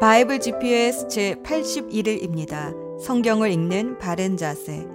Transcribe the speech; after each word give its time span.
바이블 0.00 0.40
GPS 0.40 1.08
제 1.08 1.34
81일입니다. 1.42 2.74
성경을 3.00 3.50
읽는 3.50 3.98
바른 3.98 4.36
자세. 4.36 4.86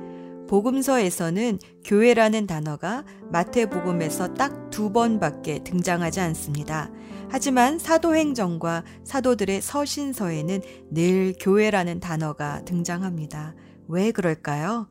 복음서에서는 0.48 1.60
교회라는 1.84 2.46
단어가 2.46 3.04
마태복음에서 3.32 4.34
딱 4.36 4.62
두 4.72 4.92
번밖에 4.92 5.60
등장하지 5.64 6.22
않습니다. 6.22 6.90
하지만 7.30 7.78
사도행전과 7.78 8.84
사도들의 9.04 9.62
서신서에는 9.62 10.62
늘 10.90 11.36
교회라는 11.40 12.00
단어가 12.00 12.64
등장합니다. 12.66 13.54
왜 13.88 14.12
그럴까요? 14.12 14.88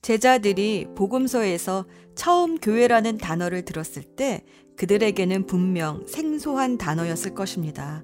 제자들이 0.00 0.86
복음서에서 0.94 1.86
처음 2.14 2.58
교회라는 2.58 3.18
단어를 3.18 3.64
들었을 3.64 4.04
때 4.04 4.44
그들에게는 4.76 5.46
분명 5.46 6.06
생소한 6.06 6.78
단어였을 6.78 7.34
것입니다. 7.34 8.02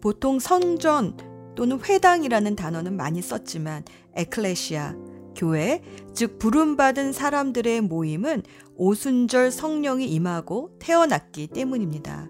보통 0.00 0.38
성전 0.38 1.16
또는 1.56 1.80
회당이라는 1.82 2.54
단어는 2.56 2.96
많이 2.96 3.20
썼지만 3.20 3.84
에클레시아, 4.14 4.94
교회, 5.34 5.82
즉 6.14 6.38
부름받은 6.38 7.12
사람들의 7.12 7.80
모임은 7.82 8.42
오순절 8.76 9.50
성령이 9.50 10.06
임하고 10.06 10.76
태어났기 10.78 11.48
때문입니다. 11.48 12.28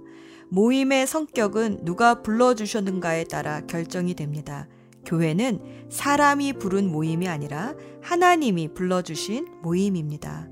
모임의 0.51 1.07
성격은 1.07 1.85
누가 1.85 2.23
불러주셨는가에 2.23 3.25
따라 3.25 3.61
결정이 3.67 4.15
됩니다. 4.15 4.67
교회는 5.05 5.61
사람이 5.91 6.55
부른 6.55 6.91
모임이 6.91 7.29
아니라 7.29 7.75
하나님이 8.03 8.75
불러주신 8.75 9.47
모임입니다. 9.63 10.48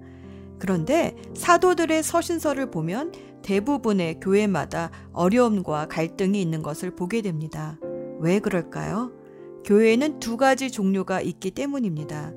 그런데 0.58 1.14
사도들의 1.34 2.02
서신서를 2.02 2.70
보면 2.70 3.12
대부분의 3.42 4.20
교회마다 4.20 4.90
어려움과 5.12 5.86
갈등이 5.86 6.40
있는 6.40 6.62
것을 6.62 6.96
보게 6.96 7.22
됩니다. 7.22 7.78
왜 8.18 8.40
그럴까요? 8.40 9.12
교회는 9.64 10.20
두 10.20 10.36
가지 10.36 10.70
종류가 10.70 11.20
있기 11.20 11.50
때문입니다. 11.50 12.32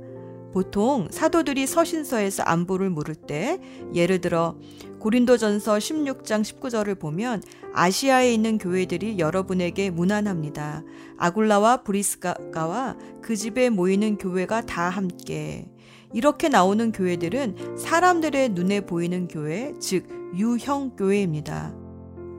보통 0.52 1.08
사도들이 1.12 1.68
서신서에서 1.68 2.44
안부를 2.44 2.90
물을 2.90 3.14
때 3.14 3.60
예를 3.94 4.20
들어 4.20 4.58
고린도전서 5.00 5.78
16장 5.78 6.42
19절을 6.42 7.00
보면 7.00 7.44
아시아에 7.74 8.34
있는 8.34 8.58
교회들이 8.58 9.20
여러분에게 9.20 9.92
무난합니다. 9.92 10.84
아굴라와 11.18 11.84
브리스가와 11.84 12.98
그 13.22 13.36
집에 13.36 13.70
모이는 13.70 14.18
교회가 14.18 14.62
다 14.62 14.90
함께 14.90 15.70
이렇게 16.14 16.50
나오는 16.50 16.92
교회들은 16.92 17.78
사람들의 17.78 18.50
눈에 18.50 18.82
보이는 18.82 19.28
교회, 19.28 19.74
즉 19.80 20.08
유형 20.36 20.96
교회입니다. 20.96 21.74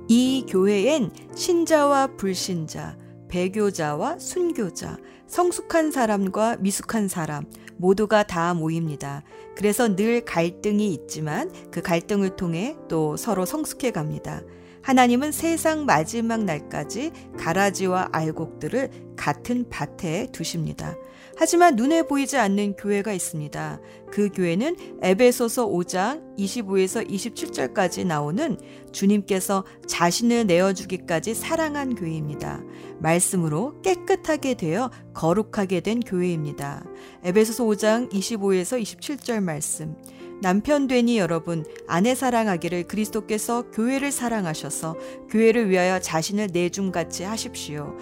이 0.08 0.44
교회엔 0.48 1.12
신자와 1.34 2.16
불신자, 2.16 2.96
배교자와 3.28 4.18
순교자, 4.18 4.98
성숙한 5.28 5.92
사람과 5.92 6.56
미숙한 6.56 7.06
사람 7.06 7.44
모두가 7.76 8.24
다 8.24 8.52
모입니다. 8.54 9.22
그래서 9.56 9.94
늘 9.94 10.24
갈등이 10.24 10.92
있지만 10.92 11.52
그 11.70 11.80
갈등을 11.80 12.36
통해 12.36 12.76
또 12.88 13.16
서로 13.16 13.46
성숙해 13.46 13.92
갑니다. 13.92 14.42
하나님은 14.82 15.32
세상 15.32 15.84
마지막 15.84 16.44
날까지 16.44 17.12
가라지와 17.38 18.08
알곡들을 18.12 19.14
같은 19.16 19.68
밭에 19.68 20.28
두십니다. 20.32 20.96
하지만 21.36 21.76
눈에 21.76 22.02
보이지 22.02 22.36
않는 22.36 22.74
교회가 22.76 23.12
있습니다. 23.12 23.80
그 24.10 24.28
교회는 24.28 24.76
에베소서 25.00 25.68
5장 25.68 26.36
25에서 26.36 27.08
27절까지 27.08 28.06
나오는 28.06 28.58
주님께서 28.92 29.64
자신을 29.86 30.46
내어주기까지 30.46 31.34
사랑한 31.34 31.94
교회입니다. 31.94 32.62
말씀으로 32.98 33.80
깨끗하게 33.80 34.54
되어 34.54 34.90
거룩하게 35.14 35.80
된 35.80 36.00
교회입니다. 36.00 36.84
에베소서 37.24 37.64
5장 37.64 38.12
25에서 38.12 38.80
27절 38.82 39.42
말씀. 39.42 39.96
남편 40.40 40.86
되니 40.86 41.18
여러분 41.18 41.64
아내 41.86 42.14
사랑하기를 42.14 42.84
그리스도께서 42.84 43.70
교회를 43.70 44.10
사랑하셔서 44.10 44.96
교회를 45.28 45.68
위하여 45.68 46.00
자신을 46.00 46.48
내줌같이 46.52 47.24
하십시오. 47.24 47.96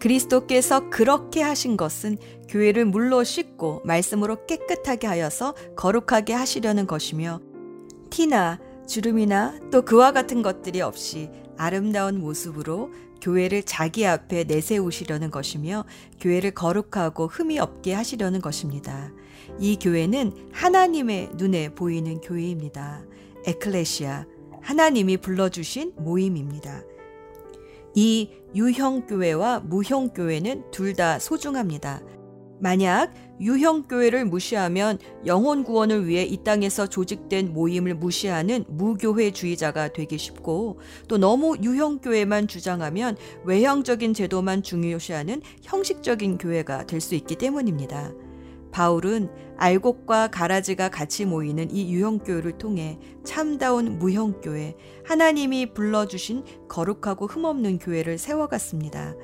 그리스도께서 0.00 0.90
그렇게 0.90 1.42
하신 1.42 1.76
것은 1.76 2.16
교회를 2.48 2.86
물로 2.86 3.22
씻고 3.22 3.82
말씀으로 3.84 4.46
깨끗하게 4.46 5.06
하여서 5.06 5.54
거룩하게 5.76 6.32
하시려는 6.32 6.86
것이며 6.86 7.40
티나 8.08 8.58
주름이나 8.88 9.60
또 9.70 9.82
그와 9.82 10.12
같은 10.12 10.42
것들이 10.42 10.80
없이 10.80 11.30
아름다운 11.56 12.18
모습으로 12.18 12.90
교회를 13.20 13.62
자기 13.64 14.06
앞에 14.06 14.44
내세우시려는 14.44 15.30
것이며 15.30 15.84
교회를 16.20 16.52
거룩하고 16.52 17.26
흠이 17.26 17.58
없게 17.58 17.92
하시려는 17.92 18.40
것입니다. 18.40 19.12
이 19.58 19.76
교회는 19.78 20.32
하나님의 20.52 21.30
눈에 21.34 21.70
보이는 21.74 22.20
교회입니다. 22.20 23.04
에클레시아, 23.46 24.26
하나님이 24.62 25.16
불러주신 25.18 25.94
모임입니다. 25.96 26.82
이 27.94 28.30
유형교회와 28.54 29.60
무형교회는 29.60 30.70
둘 30.70 30.94
다 30.94 31.18
소중합니다. 31.18 32.02
만약 32.62 33.14
유형교회를 33.40 34.26
무시하면 34.26 34.98
영혼 35.24 35.64
구원을 35.64 36.06
위해 36.06 36.24
이 36.24 36.36
땅에서 36.44 36.88
조직된 36.88 37.54
모임을 37.54 37.94
무시하는 37.94 38.66
무교회주의자가 38.68 39.94
되기 39.94 40.18
쉽고 40.18 40.78
또 41.08 41.16
너무 41.16 41.56
유형교회만 41.62 42.48
주장하면 42.48 43.16
외형적인 43.44 44.12
제도만 44.12 44.62
중요시하는 44.62 45.40
형식적인 45.62 46.36
교회가 46.36 46.86
될 46.86 47.00
수 47.00 47.14
있기 47.14 47.36
때문입니다. 47.36 48.12
바울은 48.72 49.28
알곡과 49.56 50.28
가라지가 50.28 50.88
같이 50.88 51.24
모이는 51.24 51.70
이 51.70 51.92
유형교회를 51.92 52.58
통해 52.58 52.98
참다운 53.24 53.98
무형교회, 53.98 54.74
하나님이 55.04 55.74
불러주신 55.74 56.44
거룩하고 56.68 57.26
흠없는 57.26 57.78
교회를 57.78 58.18
세워갔습니다. 58.18 59.14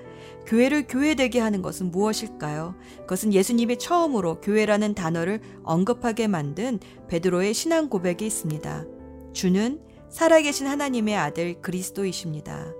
교회를 0.46 0.86
교회되게 0.86 1.40
하는 1.40 1.62
것은 1.62 1.90
무엇일까요? 1.90 2.74
그것은 3.00 3.32
예수님이 3.32 3.78
처음으로 3.78 4.40
교회라는 4.40 4.94
단어를 4.94 5.40
언급하게 5.64 6.28
만든 6.28 6.78
베드로의 7.08 7.54
신앙 7.54 7.88
고백이 7.88 8.26
있습니다. 8.26 8.84
주는 9.32 9.80
살아계신 10.08 10.66
하나님의 10.66 11.16
아들 11.16 11.60
그리스도이십니다. 11.60 12.72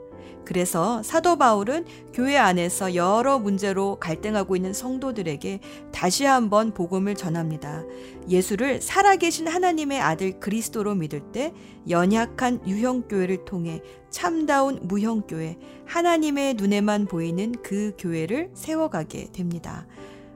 그래서 0.47 1.03
사도 1.03 1.37
바울은 1.37 1.84
교회 2.15 2.39
안에서 2.39 2.95
여러 2.95 3.39
문제로 3.39 3.97
갈등하고 3.97 4.57
있는 4.57 4.73
성도들에게 4.73 5.61
다시 5.93 6.25
한번 6.25 6.73
복음을 6.73 7.15
전합니다. 7.15 7.84
예수를 8.29 8.81
살아계신 8.81 9.49
하나님의 9.49 10.01
아들 10.01 10.39
그리스도로 10.41 10.95
믿을 10.95 11.21
때 11.33 11.53
연약한 11.91 12.67
유형교회를 12.67 13.45
통해 13.45 13.83
참다운 14.11 14.79
무형교회, 14.83 15.59
하나님의 15.85 16.55
눈에만 16.55 17.06
보이는 17.06 17.53
그 17.62 17.93
교회를 17.99 18.51
세워가게 18.55 19.33
됩니다. 19.33 19.87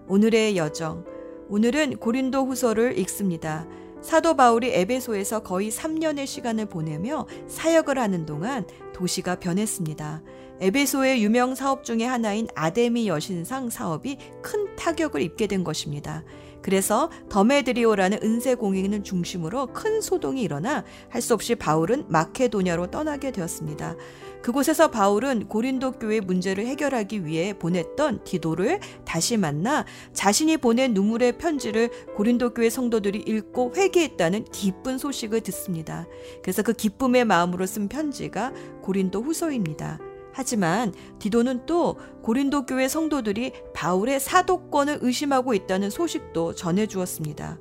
오늘의 0.08 0.56
여정. 0.56 1.04
오늘은 1.48 1.96
고린도 1.96 2.46
후서를 2.46 2.98
읽습니다. 2.98 3.66
사도 4.02 4.34
바울이 4.34 4.70
에베소에서 4.72 5.40
거의 5.40 5.70
3년의 5.70 6.26
시간을 6.26 6.66
보내며 6.66 7.26
사역을 7.48 7.98
하는 7.98 8.24
동안 8.26 8.66
도시가 8.94 9.36
변했습니다. 9.36 10.22
에베소의 10.60 11.22
유명 11.22 11.54
사업 11.54 11.84
중의 11.84 12.06
하나인 12.06 12.48
아데미 12.54 13.08
여신상 13.08 13.70
사업이 13.70 14.16
큰 14.42 14.74
타격을 14.76 15.22
입게 15.22 15.46
된 15.46 15.64
것입니다. 15.64 16.24
그래서 16.62 17.10
더메드리오라는 17.30 18.18
은세 18.22 18.54
공인을 18.54 19.02
중심으로 19.02 19.68
큰 19.68 20.02
소동이 20.02 20.42
일어나 20.42 20.84
할 21.08 21.22
수 21.22 21.32
없이 21.34 21.54
바울은 21.54 22.04
마케도냐로 22.08 22.90
떠나게 22.90 23.32
되었습니다. 23.32 23.96
그곳에서 24.42 24.90
바울은 24.90 25.48
고린도 25.48 25.92
교회 25.92 26.20
문제를 26.20 26.66
해결하기 26.66 27.24
위해 27.26 27.52
보냈던 27.58 28.24
디도를 28.24 28.80
다시 29.04 29.36
만나 29.36 29.84
자신이 30.12 30.56
보낸 30.56 30.94
눈물의 30.94 31.38
편지를 31.38 31.90
고린도 32.14 32.54
교회 32.54 32.70
성도들이 32.70 33.18
읽고 33.26 33.72
회개했다는 33.76 34.44
기쁜 34.44 34.98
소식을 34.98 35.40
듣습니다. 35.42 36.06
그래서 36.42 36.62
그 36.62 36.72
기쁨의 36.72 37.24
마음으로 37.24 37.66
쓴 37.66 37.88
편지가 37.88 38.52
고린도 38.82 39.22
후서입니다. 39.22 39.98
하지만 40.32 40.94
디도는 41.18 41.66
또 41.66 41.96
고린도 42.22 42.66
교회 42.66 42.88
성도들이 42.88 43.52
바울의 43.74 44.20
사도권을 44.20 45.00
의심하고 45.02 45.54
있다는 45.54 45.90
소식도 45.90 46.54
전해 46.54 46.86
주었습니다. 46.86 47.58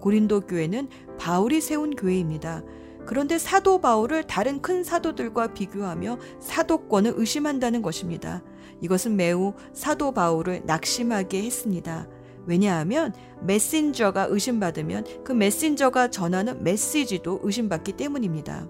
고린도 0.00 0.42
교회는 0.42 0.88
바울이 1.18 1.60
세운 1.60 1.94
교회입니다. 1.94 2.62
그런데 3.06 3.38
사도 3.38 3.80
바울을 3.80 4.24
다른 4.24 4.62
큰 4.62 4.84
사도들과 4.84 5.54
비교하며 5.54 6.18
사도권을 6.40 7.14
의심한다는 7.16 7.82
것입니다. 7.82 8.42
이것은 8.80 9.16
매우 9.16 9.54
사도 9.72 10.12
바울을 10.12 10.62
낙심하게 10.64 11.42
했습니다. 11.42 12.08
왜냐하면 12.46 13.14
메신저가 13.42 14.26
의심받으면 14.30 15.24
그 15.24 15.32
메신저가 15.32 16.08
전하는 16.08 16.62
메시지도 16.64 17.40
의심받기 17.42 17.92
때문입니다. 17.92 18.66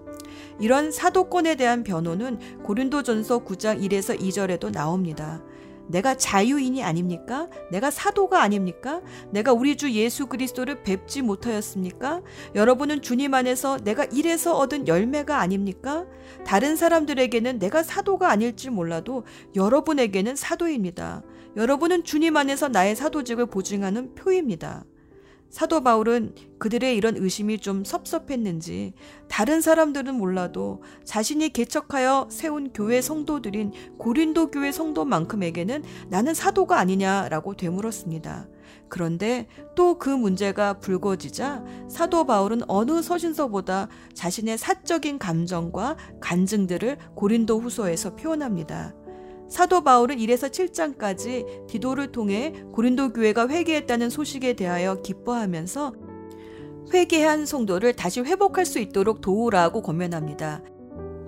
이런 0.61 0.93
사도권에 0.93 1.55
대한 1.55 1.83
변호는 1.83 2.63
고린도전서 2.63 3.45
9장 3.45 3.83
1에서 3.83 4.19
2절에도 4.19 4.71
나옵니다. 4.71 5.43
내가 5.93 6.15
자유인이 6.15 6.83
아닙니까? 6.83 7.49
내가 7.71 7.91
사도가 7.91 8.43
아닙니까? 8.43 9.03
내가 9.31 9.53
우리 9.53 9.77
주 9.77 9.93
예수 9.93 10.27
그리스도를 10.27 10.83
뵙지 10.83 11.21
못하였습니까? 11.21 12.23
여러분은 12.55 13.03
주님 13.03 13.35
안에서 13.35 13.77
내가 13.77 14.05
이래서 14.07 14.57
얻은 14.57 14.89
열매가 14.89 15.39
아닙니까? 15.39 16.07
다른 16.47 16.77
사람들에게는 16.77 17.59
내가 17.59 17.83
사도가 17.83 18.31
아닐지 18.31 18.71
몰라도 18.71 19.25
여러분에게는 19.55 20.35
사도입니다. 20.35 21.23
여러분은 21.57 22.05
주님 22.05 22.39
안에서 22.39 22.69
나의 22.69 22.97
사도직을 22.97 23.47
보증하는 23.47 24.15
표입니다. 24.15 24.85
사도 25.53 25.83
바울은 25.83 26.35
그들의 26.59 26.97
이런 26.97 27.15
의심이 27.19 27.59
좀 27.59 27.85
섭섭했는지 27.85 28.95
다른 29.29 29.61
사람들은 29.61 30.15
몰라도 30.15 30.83
자신이 31.05 31.51
개척하여 31.51 32.29
세운 32.31 32.73
교회 32.73 33.03
성도들인 33.03 33.73
고린도 33.99 34.51
교회 34.51 34.73
성도만큼에게는 34.73 35.85
나는 36.09 36.33
사도가 36.33 36.79
아니냐라고 36.79 37.55
되물었습니다. 37.55 38.49
그런데 38.89 39.47
또 39.75 39.99
그 39.99 40.09
문제가 40.09 40.81
불거지자 40.81 41.65
사도 41.89 42.25
바울은 42.25 42.63
어느 42.67 43.03
서신서보다 43.03 43.89
자신의 44.15 44.57
사적인 44.57 45.19
감정과 45.19 45.97
간증들을 46.21 46.97
고린도 47.15 47.61
후서에서 47.61 48.17
표현합니다. 48.17 48.95
사도 49.53 49.85
바울은 49.85 50.17
1에서 50.17 50.49
7장까지 50.49 51.67
디도를 51.67 52.11
통해 52.11 52.55
고린도 52.73 53.13
교회가 53.13 53.49
회개했다는 53.49 54.09
소식에 54.09 54.55
대하여 54.55 55.03
기뻐하면서 55.03 55.93
회개한 56.95 57.45
성도를 57.45 57.93
다시 57.93 58.23
회복할 58.23 58.65
수 58.65 58.79
있도록 58.79 59.21
도우라고 59.21 59.83
권면합니다. 59.83 60.63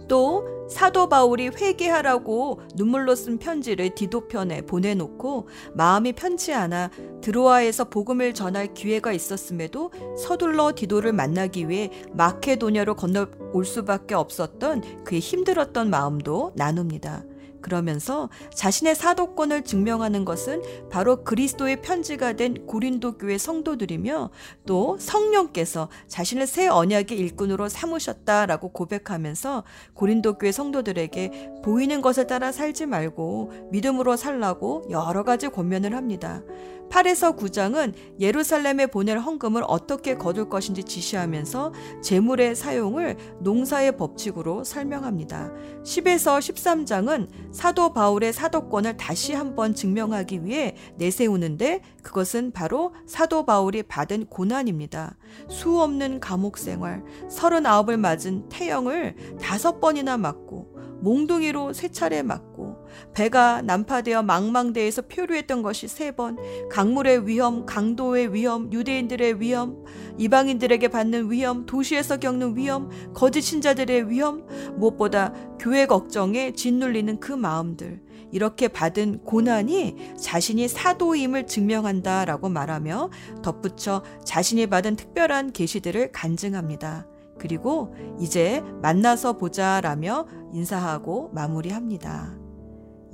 또 0.08 0.48
사도 0.70 1.10
바울이 1.10 1.48
회개하라고 1.48 2.62
눈물로 2.76 3.14
쓴 3.14 3.36
편지를 3.36 3.94
디도편에 3.94 4.62
보내놓고 4.62 5.46
마음이 5.74 6.14
편치 6.14 6.54
않아 6.54 6.92
드로아에서 7.20 7.90
복음을 7.90 8.32
전할 8.32 8.72
기회가 8.72 9.12
있었음에도 9.12 9.92
서둘러 10.16 10.72
디도를 10.74 11.12
만나기 11.12 11.68
위해 11.68 11.90
마케도냐로 12.14 12.96
건너올 12.96 13.66
수밖에 13.66 14.14
없었던 14.14 15.04
그의 15.04 15.20
힘들었던 15.20 15.90
마음도 15.90 16.52
나눕니다. 16.56 17.24
그러면서 17.64 18.28
자신의 18.54 18.94
사도권을 18.94 19.62
증명하는 19.62 20.26
것은 20.26 20.62
바로 20.90 21.24
그리스도의 21.24 21.80
편지가 21.80 22.34
된 22.34 22.66
고린도 22.66 23.16
교회 23.16 23.38
성도들이며 23.38 24.30
또 24.66 24.98
성령께서 25.00 25.88
자신을 26.06 26.46
새 26.46 26.68
언약의 26.68 27.18
일꾼으로 27.18 27.70
삼으셨다라고 27.70 28.68
고백하면서 28.72 29.64
고린도 29.94 30.36
교회 30.36 30.52
성도들에게 30.52 31.60
보이는 31.64 32.02
것을 32.02 32.26
따라 32.26 32.52
살지 32.52 32.84
말고 32.84 33.70
믿음으로 33.70 34.18
살라고 34.18 34.84
여러 34.90 35.22
가지 35.22 35.48
권면을 35.48 35.96
합니다. 35.96 36.42
8에서 36.90 37.36
9장은 37.36 37.94
예루살렘에 38.20 38.86
보낼 38.86 39.18
헌금을 39.18 39.62
어떻게 39.66 40.16
거둘 40.16 40.48
것인지 40.48 40.84
지시하면서 40.84 41.72
재물의 42.02 42.54
사용을 42.54 43.16
농사의 43.40 43.96
법칙으로 43.96 44.64
설명합니다. 44.64 45.52
10에서 45.82 46.38
13장은 46.38 47.28
사도 47.52 47.92
바울의 47.92 48.32
사도권을 48.32 48.96
다시 48.96 49.32
한번 49.32 49.74
증명하기 49.74 50.44
위해 50.44 50.76
내세우는데 50.96 51.80
그것은 52.02 52.52
바로 52.52 52.94
사도 53.06 53.44
바울이 53.44 53.82
받은 53.82 54.26
고난입니다. 54.26 55.16
수 55.48 55.80
없는 55.80 56.20
감옥 56.20 56.58
생활, 56.58 57.02
39을 57.28 57.96
맞은 57.96 58.48
태형을 58.48 59.16
다섯 59.40 59.80
번이나 59.80 60.16
맞고 60.16 60.74
몽둥이로 61.00 61.72
세 61.72 61.88
차례 61.88 62.22
맞고 62.22 62.73
배가 63.12 63.62
난파되어 63.62 64.22
망망대에서 64.22 65.02
표류했던 65.02 65.62
것이 65.62 65.88
세 65.88 66.10
번, 66.10 66.36
강물의 66.70 67.26
위험, 67.26 67.66
강도의 67.66 68.32
위험, 68.34 68.72
유대인들의 68.72 69.40
위험, 69.40 69.84
이방인들에게 70.18 70.88
받는 70.88 71.30
위험, 71.30 71.66
도시에서 71.66 72.18
겪는 72.18 72.56
위험, 72.56 72.90
거짓 73.14 73.42
신자들의 73.42 74.10
위험, 74.10 74.46
무엇보다 74.76 75.32
교회 75.58 75.86
걱정에 75.86 76.52
짓눌리는 76.52 77.18
그 77.20 77.32
마음들. 77.32 78.02
이렇게 78.30 78.66
받은 78.66 79.20
고난이 79.24 80.14
자신이 80.20 80.66
사도임을 80.66 81.46
증명한다라고 81.46 82.48
말하며 82.48 83.10
덧붙여 83.42 84.02
자신이 84.24 84.66
받은 84.66 84.96
특별한 84.96 85.52
계시들을 85.52 86.10
간증합니다. 86.10 87.06
그리고 87.38 87.94
이제 88.20 88.62
만나서 88.82 89.34
보자라며 89.34 90.26
인사하고 90.52 91.30
마무리합니다. 91.32 92.43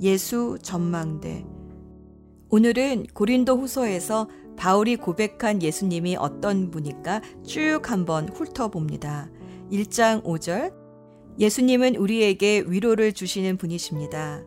예수 0.01 0.57
전망대. 0.61 1.45
오늘은 2.49 3.07
고린도 3.13 3.57
후서에서 3.57 4.27
바울이 4.57 4.95
고백한 4.95 5.61
예수님이 5.61 6.15
어떤 6.17 6.71
분일까 6.71 7.21
쭉 7.43 7.79
한번 7.89 8.27
훑어봅니다. 8.29 9.29
1장 9.71 10.23
5절. 10.23 10.73
예수님은 11.39 11.95
우리에게 11.95 12.65
위로를 12.67 13.13
주시는 13.13 13.57
분이십니다. 13.57 14.43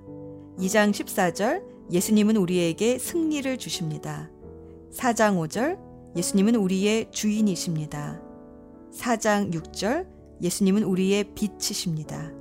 2장 0.59 0.91
14절. 0.91 1.63
예수님은 1.91 2.37
우리에게 2.37 2.99
승리를 2.99 3.57
주십니다. 3.59 4.31
4장 4.93 5.39
5절. 5.39 5.79
예수님은 6.17 6.57
우리의 6.57 7.11
주인이십니다. 7.11 8.21
4장 8.93 9.53
6절 9.53 10.07
예수님은 10.43 10.85
우리의 10.85 11.35
빛이십니다. 11.35 12.33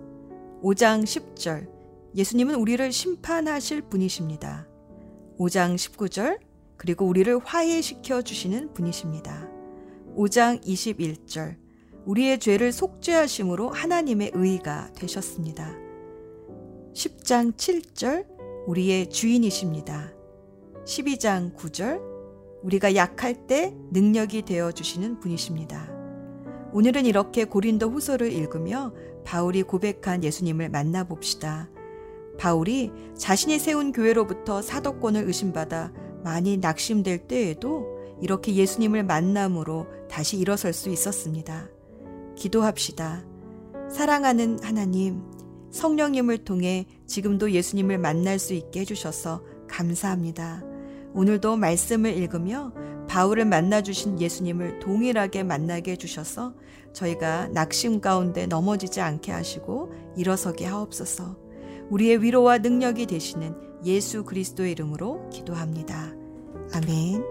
5장 0.61 1.03
10절 1.03 1.72
예수님은 2.15 2.55
우리를 2.55 2.91
심판하실 2.91 3.83
분이십니다. 3.83 4.67
5장 5.39 5.75
19절 5.75 6.39
그리고 6.77 7.05
우리를 7.05 7.39
화해시켜 7.43 8.21
주시는 8.21 8.73
분이십니다. 8.73 9.49
5장 10.15 10.63
21절 10.63 11.55
우리의 12.05 12.39
죄를 12.39 12.71
속죄하심으로 12.71 13.69
하나님의 13.69 14.31
의가 14.33 14.91
되셨습니다. 14.93 15.73
10장 16.93 17.53
7절 17.55 18.27
우리의 18.67 19.09
주인이십니다. 19.09 20.13
12장 20.85 21.55
9절 21.55 22.01
우리가 22.61 22.95
약할 22.95 23.47
때 23.47 23.73
능력이 23.91 24.43
되어 24.43 24.71
주시는 24.71 25.19
분이십니다. 25.19 25.91
오늘은 26.73 27.05
이렇게 27.05 27.45
고린도 27.45 27.89
후서를 27.89 28.31
읽으며 28.31 28.93
바울이 29.23 29.63
고백한 29.63 30.23
예수님을 30.23 30.69
만나봅시다. 30.69 31.69
바울이 32.37 32.91
자신이 33.17 33.59
세운 33.59 33.91
교회로부터 33.91 34.61
사도권을 34.61 35.25
의심받아 35.25 35.91
많이 36.23 36.57
낙심될 36.57 37.27
때에도 37.27 37.93
이렇게 38.21 38.55
예수님을 38.55 39.03
만남으로 39.03 39.87
다시 40.09 40.37
일어설 40.37 40.73
수 40.73 40.89
있었습니다. 40.89 41.69
기도합시다. 42.35 43.25
사랑하는 43.89 44.59
하나님, 44.63 45.23
성령님을 45.71 46.39
통해 46.39 46.85
지금도 47.05 47.51
예수님을 47.51 47.97
만날 47.97 48.39
수 48.39 48.53
있게 48.53 48.81
해주셔서 48.81 49.43
감사합니다. 49.67 50.63
오늘도 51.13 51.57
말씀을 51.57 52.15
읽으며 52.15 52.73
바울을 53.07 53.45
만나주신 53.45 54.19
예수님을 54.19 54.79
동일하게 54.79 55.43
만나게 55.43 55.91
해주셔서 55.91 56.53
저희가 56.93 57.49
낙심 57.49 58.01
가운데 58.01 58.47
넘어지지 58.47 59.01
않게 59.01 59.31
하시고 59.31 59.91
일어서게 60.15 60.65
하옵소서. 60.65 61.42
우리의 61.89 62.21
위로와 62.21 62.59
능력이 62.59 63.05
되시는 63.05 63.55
예수 63.85 64.23
그리스도의 64.23 64.71
이름으로 64.71 65.29
기도합니다. 65.29 66.13
아멘. 66.73 67.23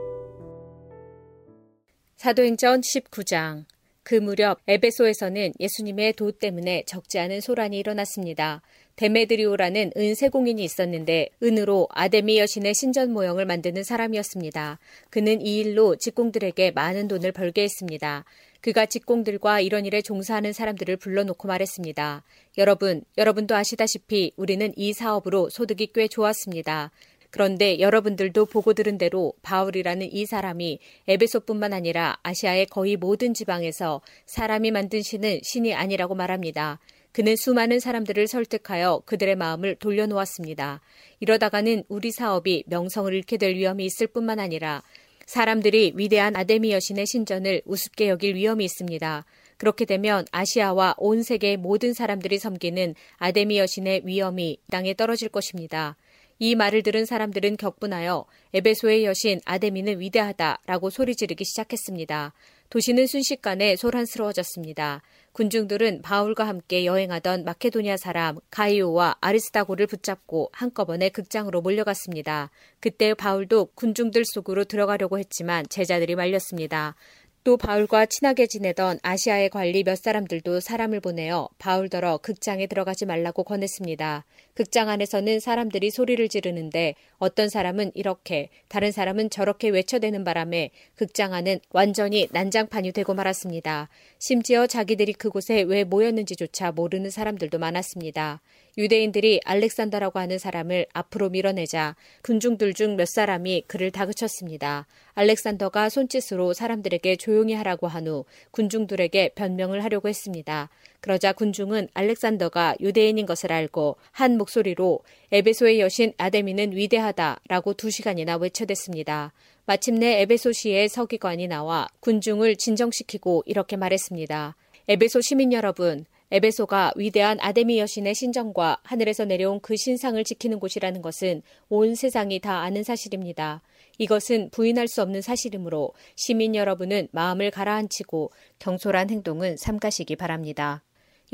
사도행전 2.16 2.80
19장 2.82 3.64
그 4.04 4.16
무렵 4.16 4.58
에베소에서는 4.66 5.52
예수님의 5.60 6.14
도 6.14 6.32
때문에 6.32 6.82
적지 6.86 7.18
않은 7.18 7.40
소란이 7.40 7.78
일어났습니다. 7.78 8.62
데메드리오라는 8.96 9.92
은세공인이 9.96 10.62
있었는데 10.62 11.28
은으로 11.42 11.88
아데미 11.90 12.38
여신의 12.38 12.74
신전 12.74 13.12
모형을 13.12 13.46
만드는 13.46 13.84
사람이었습니다. 13.84 14.78
그는 15.10 15.40
이 15.40 15.58
일로 15.58 15.96
직공들에게 15.96 16.72
많은 16.72 17.08
돈을 17.08 17.32
벌게 17.32 17.62
했습니다. 17.62 18.24
그가 18.62 18.86
직공들과 18.86 19.60
이런 19.60 19.84
일에 19.84 20.00
종사하는 20.00 20.52
사람들을 20.52 20.96
불러놓고 20.96 21.48
말했습니다. 21.48 22.22
여러분, 22.58 23.02
여러분도 23.18 23.56
아시다시피 23.56 24.32
우리는 24.36 24.72
이 24.76 24.92
사업으로 24.92 25.50
소득이 25.50 25.88
꽤 25.92 26.06
좋았습니다. 26.06 26.92
그런데 27.30 27.80
여러분들도 27.80 28.46
보고 28.46 28.72
들은 28.72 28.98
대로 28.98 29.32
바울이라는 29.42 30.12
이 30.12 30.26
사람이 30.26 30.78
에베소뿐만 31.08 31.72
아니라 31.72 32.18
아시아의 32.22 32.66
거의 32.66 32.96
모든 32.96 33.34
지방에서 33.34 34.00
사람이 34.26 34.70
만든 34.70 35.02
신은 35.02 35.40
신이 35.42 35.74
아니라고 35.74 36.14
말합니다. 36.14 36.78
그는 37.10 37.34
수많은 37.36 37.80
사람들을 37.80 38.26
설득하여 38.26 39.02
그들의 39.06 39.36
마음을 39.36 39.74
돌려놓았습니다. 39.76 40.80
이러다가는 41.20 41.84
우리 41.88 42.12
사업이 42.12 42.64
명성을 42.68 43.12
잃게 43.12 43.36
될 43.38 43.54
위험이 43.54 43.86
있을 43.86 44.06
뿐만 44.06 44.38
아니라 44.38 44.82
사람들이 45.26 45.92
위대한 45.96 46.36
아데미 46.36 46.72
여신의 46.72 47.06
신전을 47.06 47.62
우습게 47.64 48.08
여길 48.08 48.34
위험이 48.34 48.64
있습니다. 48.64 49.24
그렇게 49.56 49.84
되면 49.84 50.24
아시아와 50.32 50.96
온 50.98 51.22
세계 51.22 51.56
모든 51.56 51.92
사람들이 51.94 52.38
섬기는 52.38 52.94
아데미 53.18 53.58
여신의 53.58 54.02
위엄이 54.04 54.58
땅에 54.70 54.94
떨어질 54.94 55.28
것입니다. 55.28 55.96
이 56.38 56.56
말을 56.56 56.82
들은 56.82 57.04
사람들은 57.04 57.56
격분하여 57.56 58.24
에베소의 58.54 59.04
여신 59.04 59.40
아데미는 59.44 60.00
위대하다라고 60.00 60.90
소리 60.90 61.14
지르기 61.14 61.44
시작했습니다. 61.44 62.32
도시는 62.68 63.06
순식간에 63.06 63.76
소란스러워졌습니다. 63.76 65.02
군중들은 65.32 66.02
바울과 66.02 66.46
함께 66.46 66.84
여행하던 66.84 67.44
마케도니아 67.44 67.96
사람 67.96 68.36
가이오와 68.50 69.16
아리스타고를 69.20 69.86
붙잡고 69.86 70.50
한꺼번에 70.52 71.08
극장으로 71.08 71.62
몰려갔습니다. 71.62 72.50
그때 72.80 73.14
바울도 73.14 73.70
군중들 73.74 74.24
속으로 74.26 74.64
들어가려고 74.64 75.18
했지만 75.18 75.66
제자들이 75.70 76.16
말렸습니다. 76.16 76.96
또 77.44 77.56
바울과 77.56 78.06
친하게 78.06 78.46
지내던 78.46 79.00
아시아의 79.02 79.50
관리 79.50 79.82
몇 79.82 79.96
사람들도 79.96 80.60
사람을 80.60 81.00
보내어 81.00 81.48
바울더러 81.58 82.18
극장에 82.18 82.68
들어가지 82.68 83.04
말라고 83.04 83.42
권했습니다. 83.42 84.24
극장 84.54 84.88
안에서는 84.88 85.40
사람들이 85.40 85.90
소리를 85.90 86.28
지르는데 86.28 86.94
어떤 87.18 87.48
사람은 87.48 87.90
이렇게 87.94 88.48
다른 88.68 88.92
사람은 88.92 89.30
저렇게 89.30 89.70
외쳐대는 89.70 90.22
바람에 90.22 90.70
극장 90.94 91.34
안은 91.34 91.58
완전히 91.70 92.28
난장판이 92.30 92.92
되고 92.92 93.12
말았습니다. 93.12 93.88
심지어 94.20 94.68
자기들이 94.68 95.14
그곳에 95.14 95.62
왜 95.62 95.82
모였는지조차 95.82 96.70
모르는 96.70 97.10
사람들도 97.10 97.58
많았습니다. 97.58 98.40
유대인들이 98.78 99.40
알렉산더라고 99.44 100.18
하는 100.18 100.38
사람을 100.38 100.86
앞으로 100.92 101.28
밀어내자 101.30 101.94
군중들 102.22 102.74
중 102.74 102.96
몇 102.96 103.06
사람이 103.08 103.64
그를 103.66 103.90
다그쳤습니다. 103.90 104.86
알렉산더가 105.14 105.88
손짓으로 105.88 106.52
사람들에게 106.54 107.16
조용히 107.16 107.54
하라고 107.54 107.86
한 107.88 108.06
후 108.06 108.24
군중들에게 108.50 109.30
변명을 109.34 109.84
하려고 109.84 110.08
했습니다. 110.08 110.70
그러자 111.00 111.32
군중은 111.32 111.88
알렉산더가 111.94 112.76
유대인인 112.80 113.26
것을 113.26 113.52
알고 113.52 113.96
한 114.10 114.38
목소리로 114.38 115.00
에베소의 115.30 115.80
여신 115.80 116.12
아데미는 116.16 116.72
위대하다라고 116.72 117.74
두 117.74 117.90
시간이나 117.90 118.36
외쳐댔습니다. 118.36 119.32
마침내 119.66 120.20
에베소시의 120.22 120.88
서기관이 120.88 121.46
나와 121.46 121.86
군중을 122.00 122.56
진정시키고 122.56 123.44
이렇게 123.46 123.76
말했습니다. 123.76 124.56
에베소 124.88 125.20
시민 125.20 125.52
여러분, 125.52 126.04
에베소가 126.34 126.94
위대한 126.96 127.36
아데미 127.42 127.78
여신의 127.78 128.14
신정과 128.14 128.78
하늘에서 128.84 129.26
내려온 129.26 129.60
그 129.60 129.76
신상을 129.76 130.24
지키는 130.24 130.60
곳이라는 130.60 131.02
것은 131.02 131.42
온 131.68 131.94
세상이 131.94 132.40
다 132.40 132.60
아는 132.60 132.82
사실입니다. 132.84 133.60
이것은 133.98 134.48
부인할 134.48 134.88
수 134.88 135.02
없는 135.02 135.20
사실이므로 135.20 135.92
시민 136.16 136.54
여러분은 136.54 137.08
마음을 137.12 137.50
가라앉히고 137.50 138.32
경솔한 138.60 139.10
행동은 139.10 139.58
삼가시기 139.58 140.16
바랍니다. 140.16 140.82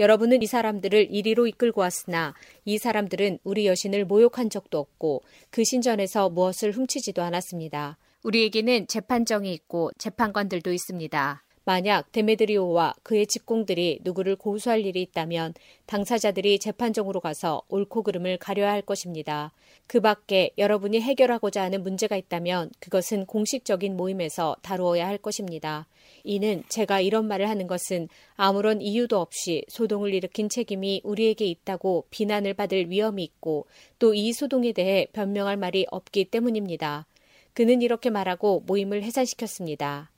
여러분은 0.01 0.43
이 0.43 0.47
사람들을 0.47 1.15
이리로 1.15 1.47
이끌고 1.47 1.81
왔으나 1.81 2.35
이 2.65 2.79
사람들은 2.79 3.39
우리 3.45 3.69
여신을 3.69 4.05
모욕한 4.05 4.51
적도 4.51 4.81
없고 4.81 5.23
그 5.51 5.63
신전에서 5.63 6.29
무엇을 6.31 6.73
훔치지도 6.73 7.23
않았습니다. 7.23 7.99
우리에게는 8.25 8.89
재판정이 8.89 9.53
있고 9.55 9.93
재판관들도 9.97 10.73
있습니다. 10.73 11.45
만약 11.69 12.11
데메드리오와 12.13 12.95
그의 13.03 13.27
직공들이 13.27 13.99
누구를 14.03 14.37
고소할 14.37 14.87
일이 14.87 15.03
있다면 15.03 15.53
당사자들이 15.85 16.61
재판정으로 16.61 17.21
가서 17.21 17.61
옳고 17.69 18.05
그름을 18.05 18.39
가려야 18.39 18.73
할 18.73 18.81
것입니다. 18.81 19.53
그 19.87 20.01
밖에 20.01 20.53
여러분이 20.57 20.99
해결하고자 21.03 21.63
하는 21.63 21.83
문제가 21.83 22.17
있다면 22.17 22.71
그것은 22.81 23.27
공식적인 23.27 23.99
모임에서 23.99 24.57
다루어야 24.63 25.07
할 25.07 25.19
것입니다. 25.19 25.87
이는 26.25 26.63
제가 26.71 27.03
이런 27.03 27.29
말을 27.29 27.51
하는 27.51 27.67
것은 27.67 28.09
아무런 28.37 28.81
이유도 28.81 29.21
없이 29.21 29.67
소동을 29.69 30.15
일으킨 30.15 30.49
책임이 30.49 31.03
우리에게 31.05 31.45
있다고 31.45 32.07
비난을 32.09 32.55
받을 32.55 32.89
위험이 32.89 33.25
있고 33.25 33.67
또 33.99 34.15
이 34.15 34.33
소동에 34.33 34.73
대해 34.73 35.07
변명할 35.13 35.59
말이 35.59 35.85
없기 35.91 36.31
때문입니다. 36.31 37.07
그는 37.53 37.83
이렇게 37.83 38.09
말하고 38.09 38.63
모임을 38.67 39.03
해산시켰습니다. 39.03 40.11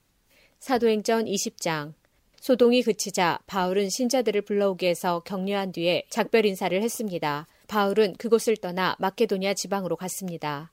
사도행전 0.60 1.24
20장 1.24 1.94
소동이 2.38 2.82
그치자 2.82 3.38
바울은 3.46 3.88
신자들을 3.90 4.42
불러오게 4.42 4.88
해서 4.88 5.20
격려한 5.24 5.72
뒤에 5.72 6.04
작별 6.10 6.46
인사를 6.46 6.80
했습니다. 6.82 7.46
바울은 7.66 8.14
그곳을 8.18 8.56
떠나 8.56 8.96
마케도니아 8.98 9.54
지방으로 9.54 9.96
갔습니다. 9.96 10.70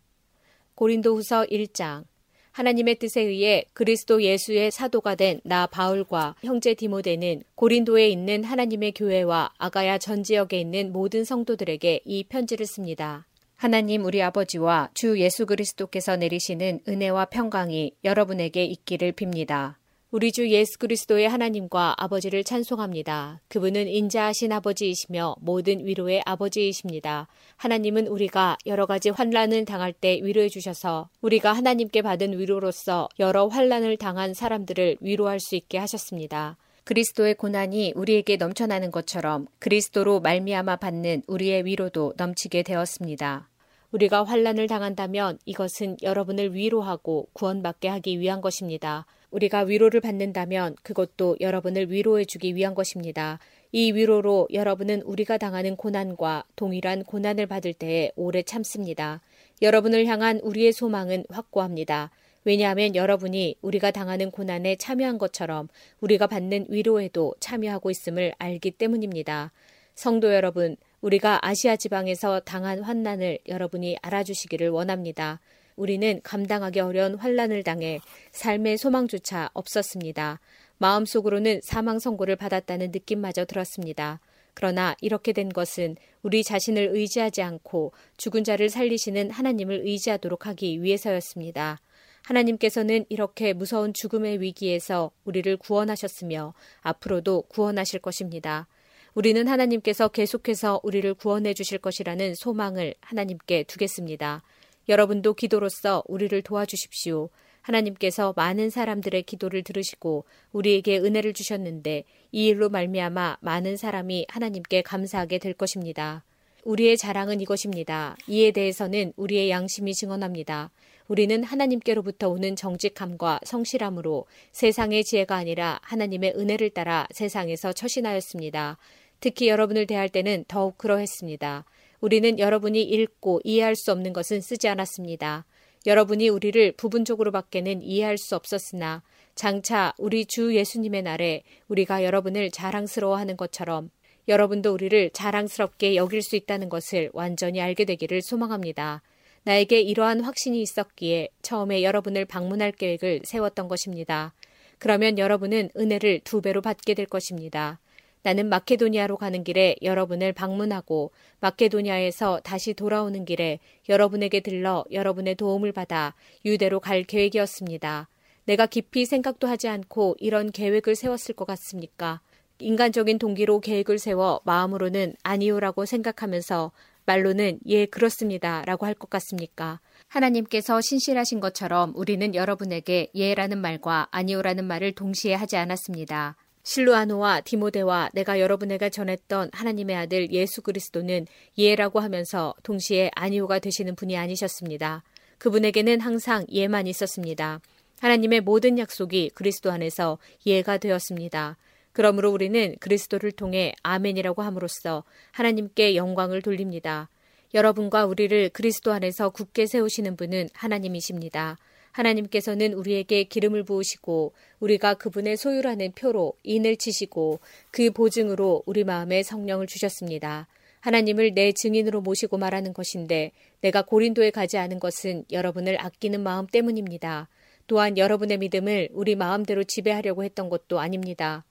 고린도후서 0.75 1.45
1장 1.45 2.03
하나님의 2.51 2.95
뜻에 2.95 3.21
의해 3.21 3.65
그리스도 3.73 4.23
예수의 4.23 4.71
사도가 4.71 5.15
된 5.15 5.39
나 5.43 5.67
바울과 5.67 6.35
형제 6.43 6.73
디모데는 6.73 7.43
고린도에 7.55 8.09
있는 8.09 8.43
하나님의 8.43 8.93
교회와 8.93 9.51
아가야 9.57 9.99
전 9.99 10.23
지역에 10.23 10.59
있는 10.59 10.91
모든 10.91 11.23
성도들에게 11.23 12.01
이 12.03 12.23
편지를 12.23 12.65
씁니다. 12.65 13.26
하나님 13.59 14.05
우리 14.05 14.21
아버지와 14.21 14.91
주 14.93 15.19
예수 15.19 15.47
그리스도께서 15.47 16.15
내리시는 16.15 16.81
은혜와 16.87 17.25
평강이 17.25 17.91
여러분에게 18.03 18.63
있기를 18.63 19.13
빕니다. 19.13 19.73
우리 20.11 20.31
주 20.31 20.47
예수 20.51 20.77
그리스도의 20.77 21.27
하나님과 21.27 21.95
아버지를 21.97 22.43
찬송합니다. 22.43 23.41
그분은 23.47 23.87
인자하신 23.87 24.51
아버지이시며 24.51 25.37
모든 25.39 25.83
위로의 25.83 26.21
아버지이십니다. 26.23 27.27
하나님은 27.55 28.05
우리가 28.05 28.57
여러 28.67 28.85
가지 28.85 29.09
환란을 29.09 29.65
당할 29.65 29.91
때 29.91 30.19
위로해 30.21 30.49
주셔서 30.49 31.09
우리가 31.21 31.51
하나님께 31.51 32.03
받은 32.03 32.37
위로로서 32.37 33.09
여러 33.17 33.47
환란을 33.47 33.97
당한 33.97 34.35
사람들을 34.35 34.97
위로할 35.01 35.39
수 35.39 35.55
있게 35.55 35.79
하셨습니다. 35.79 36.57
그리스도의 36.87 37.35
고난이 37.35 37.91
우리에게 37.97 38.37
넘쳐나는 38.37 38.91
것처럼 38.91 39.47
그리스도로 39.59 40.21
말미암아 40.21 40.77
받는 40.77 41.23
우리의 41.27 41.65
위로도 41.65 42.13
넘치게 42.15 42.63
되었습니다. 42.63 43.49
우리가 43.91 44.23
환란을 44.23 44.67
당한다면 44.67 45.37
이것은 45.43 45.97
여러분을 46.01 46.55
위로하고 46.55 47.27
구원받게 47.33 47.89
하기 47.89 48.21
위한 48.21 48.39
것입니다. 48.39 49.05
우리가 49.31 49.63
위로를 49.63 49.99
받는다면 49.99 50.77
그것도 50.81 51.35
여러분을 51.41 51.91
위로해 51.91 52.23
주기 52.23 52.55
위한 52.55 52.73
것입니다. 52.73 53.39
이 53.73 53.91
위로로 53.91 54.47
여러분은 54.53 55.01
우리가 55.01 55.37
당하는 55.37 55.75
고난과 55.75 56.45
동일한 56.55 57.03
고난을 57.03 57.47
받을 57.47 57.73
때에 57.73 58.13
오래 58.15 58.43
참습니다. 58.43 59.19
여러분을 59.61 60.05
향한 60.05 60.39
우리의 60.41 60.71
소망은 60.71 61.25
확고합니다. 61.29 62.11
왜냐하면 62.47 62.95
여러분이 62.95 63.57
우리가 63.61 63.91
당하는 63.91 64.31
고난에 64.31 64.77
참여한 64.77 65.17
것처럼 65.17 65.67
우리가 65.99 66.27
받는 66.27 66.67
위로에도 66.69 67.35
참여하고 67.41 67.91
있음을 67.91 68.31
알기 68.37 68.71
때문입니다. 68.71 69.51
성도 69.95 70.33
여러분, 70.33 70.77
우리가 71.01 71.45
아시아 71.45 71.75
지방에서 71.75 72.39
당한 72.39 72.81
환난을 72.83 73.39
여러분이 73.49 73.97
알아주시기를 74.01 74.69
원합니다. 74.69 75.41
우리는 75.75 76.21
감당하기 76.23 76.79
어려운 76.79 77.15
환란을 77.15 77.63
당해 77.63 77.99
삶의 78.31 78.77
소망조차 78.77 79.49
없었습니다. 79.53 80.39
마음속으로는 80.77 81.59
사망 81.65 81.99
선고를 81.99 82.37
받았다는 82.37 82.91
느낌마저 82.91 83.43
들었습니다. 83.43 84.21
그러나 84.53 84.95
이렇게 85.01 85.33
된 85.33 85.49
것은 85.49 85.97
우리 86.23 86.45
자신을 86.45 86.91
의지하지 86.93 87.41
않고 87.41 87.91
죽은 88.15 88.45
자를 88.45 88.69
살리시는 88.69 89.31
하나님을 89.31 89.81
의지하도록 89.85 90.47
하기 90.47 90.81
위해서였습니다. 90.81 91.81
하나님께서는 92.27 93.05
이렇게 93.07 93.53
무서운 93.53 93.93
죽음의 93.93 94.41
위기에서 94.41 95.11
우리를 95.23 95.55
구원하셨으며 95.57 96.53
앞으로도 96.81 97.43
구원하실 97.43 98.01
것입니다. 98.01 98.67
우리는 99.13 99.47
하나님께서 99.47 100.09
계속해서 100.09 100.81
우리를 100.83 101.13
구원해 101.13 101.53
주실 101.53 101.77
것이라는 101.77 102.35
소망을 102.35 102.95
하나님께 102.99 103.63
두겠습니다. 103.63 104.43
여러분도 104.89 105.33
기도로서 105.35 106.03
우리를 106.07 106.41
도와주십시오. 106.41 107.29
하나님께서 107.61 108.33
많은 108.35 108.69
사람들의 108.69 109.23
기도를 109.23 109.63
들으시고 109.63 110.25
우리에게 110.51 110.99
은혜를 110.99 111.33
주셨는데 111.33 112.03
이 112.31 112.47
일로 112.47 112.69
말미암아 112.69 113.37
많은 113.39 113.77
사람이 113.77 114.27
하나님께 114.29 114.81
감사하게 114.81 115.39
될 115.39 115.53
것입니다. 115.53 116.23
우리의 116.63 116.97
자랑은 116.97 117.39
이것입니다. 117.39 118.17
이에 118.27 118.51
대해서는 118.51 119.13
우리의 119.15 119.49
양심이 119.49 119.93
증언합니다. 119.93 120.69
우리는 121.07 121.43
하나님께로부터 121.43 122.29
오는 122.29 122.55
정직함과 122.55 123.39
성실함으로 123.43 124.25
세상의 124.51 125.03
지혜가 125.03 125.35
아니라 125.35 125.79
하나님의 125.83 126.33
은혜를 126.35 126.71
따라 126.71 127.07
세상에서 127.11 127.73
처신하였습니다. 127.73 128.77
특히 129.19 129.47
여러분을 129.47 129.87
대할 129.87 130.09
때는 130.09 130.45
더욱 130.47 130.77
그러했습니다. 130.77 131.65
우리는 132.01 132.37
여러분이 132.37 132.81
읽고 132.83 133.41
이해할 133.43 133.75
수 133.75 133.91
없는 133.91 134.13
것은 134.13 134.41
쓰지 134.41 134.67
않았습니다. 134.67 135.45
여러분이 135.85 136.29
우리를 136.29 136.73
부분적으로 136.73 137.31
밖에는 137.31 137.81
이해할 137.81 138.17
수 138.17 138.35
없었으나 138.35 139.01
장차 139.35 139.93
우리 139.97 140.25
주 140.25 140.55
예수님의 140.55 141.03
날에 141.03 141.43
우리가 141.69 142.03
여러분을 142.03 142.51
자랑스러워하는 142.51 143.37
것처럼 143.37 143.89
여러분도 144.27 144.73
우리를 144.73 145.11
자랑스럽게 145.11 145.95
여길 145.95 146.21
수 146.21 146.35
있다는 146.35 146.67
것을 146.67 147.09
완전히 147.13 147.61
알게 147.61 147.85
되기를 147.85 148.21
소망합니다. 148.21 149.01
나에게 149.47 149.79
이러한 149.79 150.19
확신이 150.19 150.61
있었기에 150.61 151.29
처음에 151.41 151.81
여러분을 151.81 152.25
방문할 152.25 152.73
계획을 152.73 153.21
세웠던 153.23 153.69
것입니다. 153.69 154.33
그러면 154.77 155.17
여러분은 155.17 155.69
은혜를 155.77 156.19
두 156.25 156.41
배로 156.41 156.61
받게 156.61 156.93
될 156.95 157.05
것입니다. 157.05 157.79
나는 158.23 158.49
마케도니아로 158.49 159.15
가는 159.15 159.45
길에 159.45 159.77
여러분을 159.81 160.33
방문하고 160.33 161.11
마케도니아에서 161.39 162.41
다시 162.43 162.73
돌아오는 162.73 163.23
길에 163.23 163.59
여러분에게 163.87 164.41
들러 164.41 164.83
여러분의 164.91 165.35
도움을 165.35 165.71
받아 165.71 166.13
유대로 166.43 166.81
갈 166.81 167.03
계획이었습니다. 167.03 168.09
내가 168.43 168.65
깊이 168.65 169.05
생각도 169.05 169.47
하지 169.47 169.69
않고 169.69 170.17
이런 170.19 170.51
계획을 170.51 170.95
세웠을 170.95 171.35
것 171.35 171.47
같습니까? 171.47 172.19
인간적인 172.59 173.17
동기로 173.17 173.61
계획을 173.61 173.97
세워 173.97 174.41
마음으로는 174.43 175.15
아니요라고 175.23 175.85
생각하면서 175.85 176.73
말로는 177.07 177.59
예, 177.67 177.85
그렇습니다. 177.85 178.63
라고 178.65 178.85
할 178.85 178.93
것 178.93 179.09
같습니까? 179.09 179.79
하나님께서 180.07 180.81
신실하신 180.81 181.39
것처럼 181.39 181.93
우리는 181.95 182.35
여러분에게 182.35 183.09
예라는 183.15 183.59
말과 183.59 184.07
아니오라는 184.11 184.65
말을 184.65 184.93
동시에 184.93 185.33
하지 185.33 185.55
않았습니다. 185.55 186.35
실루아노와 186.63 187.41
디모데와 187.41 188.09
내가 188.13 188.39
여러분에게 188.41 188.89
전했던 188.89 189.51
하나님의 189.53 189.95
아들 189.95 190.31
예수 190.33 190.61
그리스도는 190.61 191.25
예라고 191.57 192.01
하면서 192.01 192.53
동시에 192.63 193.09
아니오가 193.15 193.59
되시는 193.59 193.95
분이 193.95 194.17
아니셨습니다. 194.17 195.03
그분에게는 195.37 196.01
항상 196.01 196.45
예만 196.51 196.87
있었습니다. 196.87 197.61
하나님의 198.01 198.41
모든 198.41 198.77
약속이 198.77 199.31
그리스도 199.33 199.71
안에서 199.71 200.17
예가 200.45 200.77
되었습니다. 200.77 201.57
그러므로 201.97 202.29
우리는 202.29 202.75
그리스도를 202.79 203.31
통해 203.31 203.73
아멘이라고 203.81 204.43
함으로써 204.43 205.03
하나님께 205.31 205.95
영광을 205.95 206.43
돌립니다. 206.43 207.09
여러분과 207.55 208.05
우리를 208.05 208.49
그리스도 208.49 208.91
안에서 208.91 209.31
굳게 209.31 209.65
세우시는 209.65 210.15
분은 210.15 210.49
하나님이십니다. 210.53 211.57
하나님께서는 211.93 212.73
우리에게 212.73 213.23
기름을 213.23 213.63
부으시고 213.63 214.33
우리가 214.59 214.93
그분의 214.93 215.37
소유라는 215.37 215.93
표로 215.93 216.33
인을 216.43 216.77
치시고 216.77 217.39
그 217.71 217.89
보증으로 217.89 218.61
우리 218.67 218.83
마음에 218.83 219.23
성령을 219.23 219.65
주셨습니다. 219.65 220.45
하나님을 220.81 221.33
내 221.33 221.51
증인으로 221.51 222.01
모시고 222.01 222.37
말하는 222.37 222.73
것인데 222.73 223.31
내가 223.61 223.81
고린도에 223.81 224.29
가지 224.29 224.59
않은 224.59 224.79
것은 224.79 225.25
여러분을 225.31 225.83
아끼는 225.83 226.21
마음 226.21 226.45
때문입니다. 226.45 227.27
또한 227.65 227.97
여러분의 227.97 228.37
믿음을 228.37 228.89
우리 228.91 229.15
마음대로 229.15 229.63
지배하려고 229.63 230.23
했던 230.23 230.49
것도 230.49 230.79
아닙니다. 230.79 231.43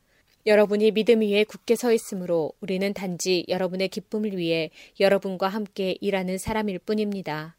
여러분이 0.46 0.92
믿음 0.92 1.22
위에 1.22 1.42
굳게 1.42 1.74
서 1.74 1.92
있으므로 1.92 2.52
우리는 2.60 2.94
단지 2.94 3.44
여러분의 3.48 3.88
기쁨을 3.88 4.36
위해 4.36 4.70
여러분과 5.00 5.48
함께 5.48 5.98
일하는 6.00 6.38
사람일 6.38 6.78
뿐입니다. 6.78 7.56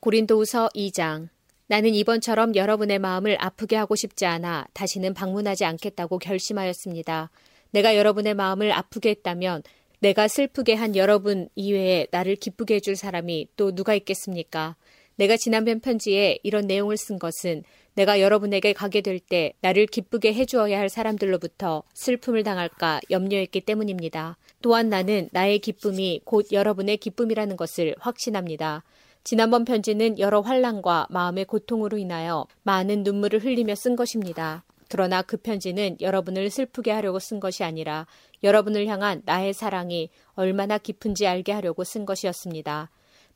고린도후서 0.00 0.70
2장 0.74 1.28
나는 1.68 1.94
이번처럼 1.94 2.56
여러분의 2.56 2.98
마음을 2.98 3.36
아프게 3.38 3.76
하고 3.76 3.94
싶지 3.94 4.26
않아 4.26 4.66
다시는 4.72 5.14
방문하지 5.14 5.64
않겠다고 5.64 6.18
결심하였습니다. 6.18 7.30
내가 7.70 7.96
여러분의 7.96 8.34
마음을 8.34 8.72
아프게 8.72 9.10
했다면 9.10 9.62
내가 10.00 10.26
슬프게 10.26 10.74
한 10.74 10.96
여러분 10.96 11.48
이외에 11.54 12.08
나를 12.10 12.34
기쁘게 12.34 12.76
해줄 12.76 12.96
사람이 12.96 13.48
또 13.56 13.72
누가 13.72 13.94
있겠습니까? 13.94 14.74
내가 15.14 15.36
지난번 15.36 15.78
편지에 15.78 16.38
이런 16.42 16.66
내용을 16.66 16.96
쓴 16.96 17.20
것은 17.20 17.62
내가 17.94 18.20
여러분에게 18.20 18.72
가게 18.72 19.00
될 19.00 19.20
때 19.20 19.52
나를 19.60 19.86
기쁘게 19.86 20.34
해주어야 20.34 20.78
할 20.78 20.88
사람들로부터 20.88 21.82
슬픔을 21.94 22.42
당할까 22.42 23.00
염려했기 23.10 23.60
때문입니다. 23.62 24.36
또한 24.62 24.88
나는 24.88 25.28
나의 25.32 25.58
기쁨이 25.60 26.20
곧 26.24 26.46
여러분의 26.52 26.96
기쁨이라는 26.96 27.56
것을 27.56 27.94
확신합니다. 27.98 28.82
지난번 29.22 29.64
편지는 29.64 30.18
여러 30.18 30.40
환란과 30.40 31.08
마음의 31.10 31.44
고통으로 31.44 31.98
인하여 31.98 32.46
많은 32.62 33.02
눈물을 33.02 33.44
흘리며 33.44 33.74
쓴 33.74 33.94
것입니다. 33.94 34.64
그러나 34.88 35.22
그 35.22 35.36
편지는 35.36 35.96
여러분을 36.00 36.50
슬프게 36.50 36.90
하려고 36.90 37.20
쓴 37.20 37.38
것이 37.38 37.62
아니라 37.62 38.06
여러분을 38.42 38.86
향한 38.88 39.22
나의 39.24 39.52
사랑이 39.52 40.10
얼마나 40.34 40.78
깊은지 40.78 41.26
알게 41.26 41.52
하려고 41.52 41.84
쓴 41.84 42.06
것이었습니다. 42.06 42.90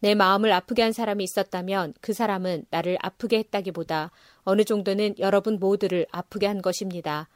내 0.05 0.15
마음을 0.15 0.53
아프게 0.53 0.83
한 0.83 0.93
사람이 0.93 1.25
있었다면 1.25 1.95
그 2.03 2.13
사람은 2.13 2.67
나를 2.69 2.99
아프게 3.01 3.39
했다기보다 3.39 4.11
어느 4.43 4.63
정도는 4.63 5.15
여러분 5.19 5.59
모두를 5.59 6.05
아프게 6.11 6.47
한 6.47 6.61
것입니다. 6.61 7.27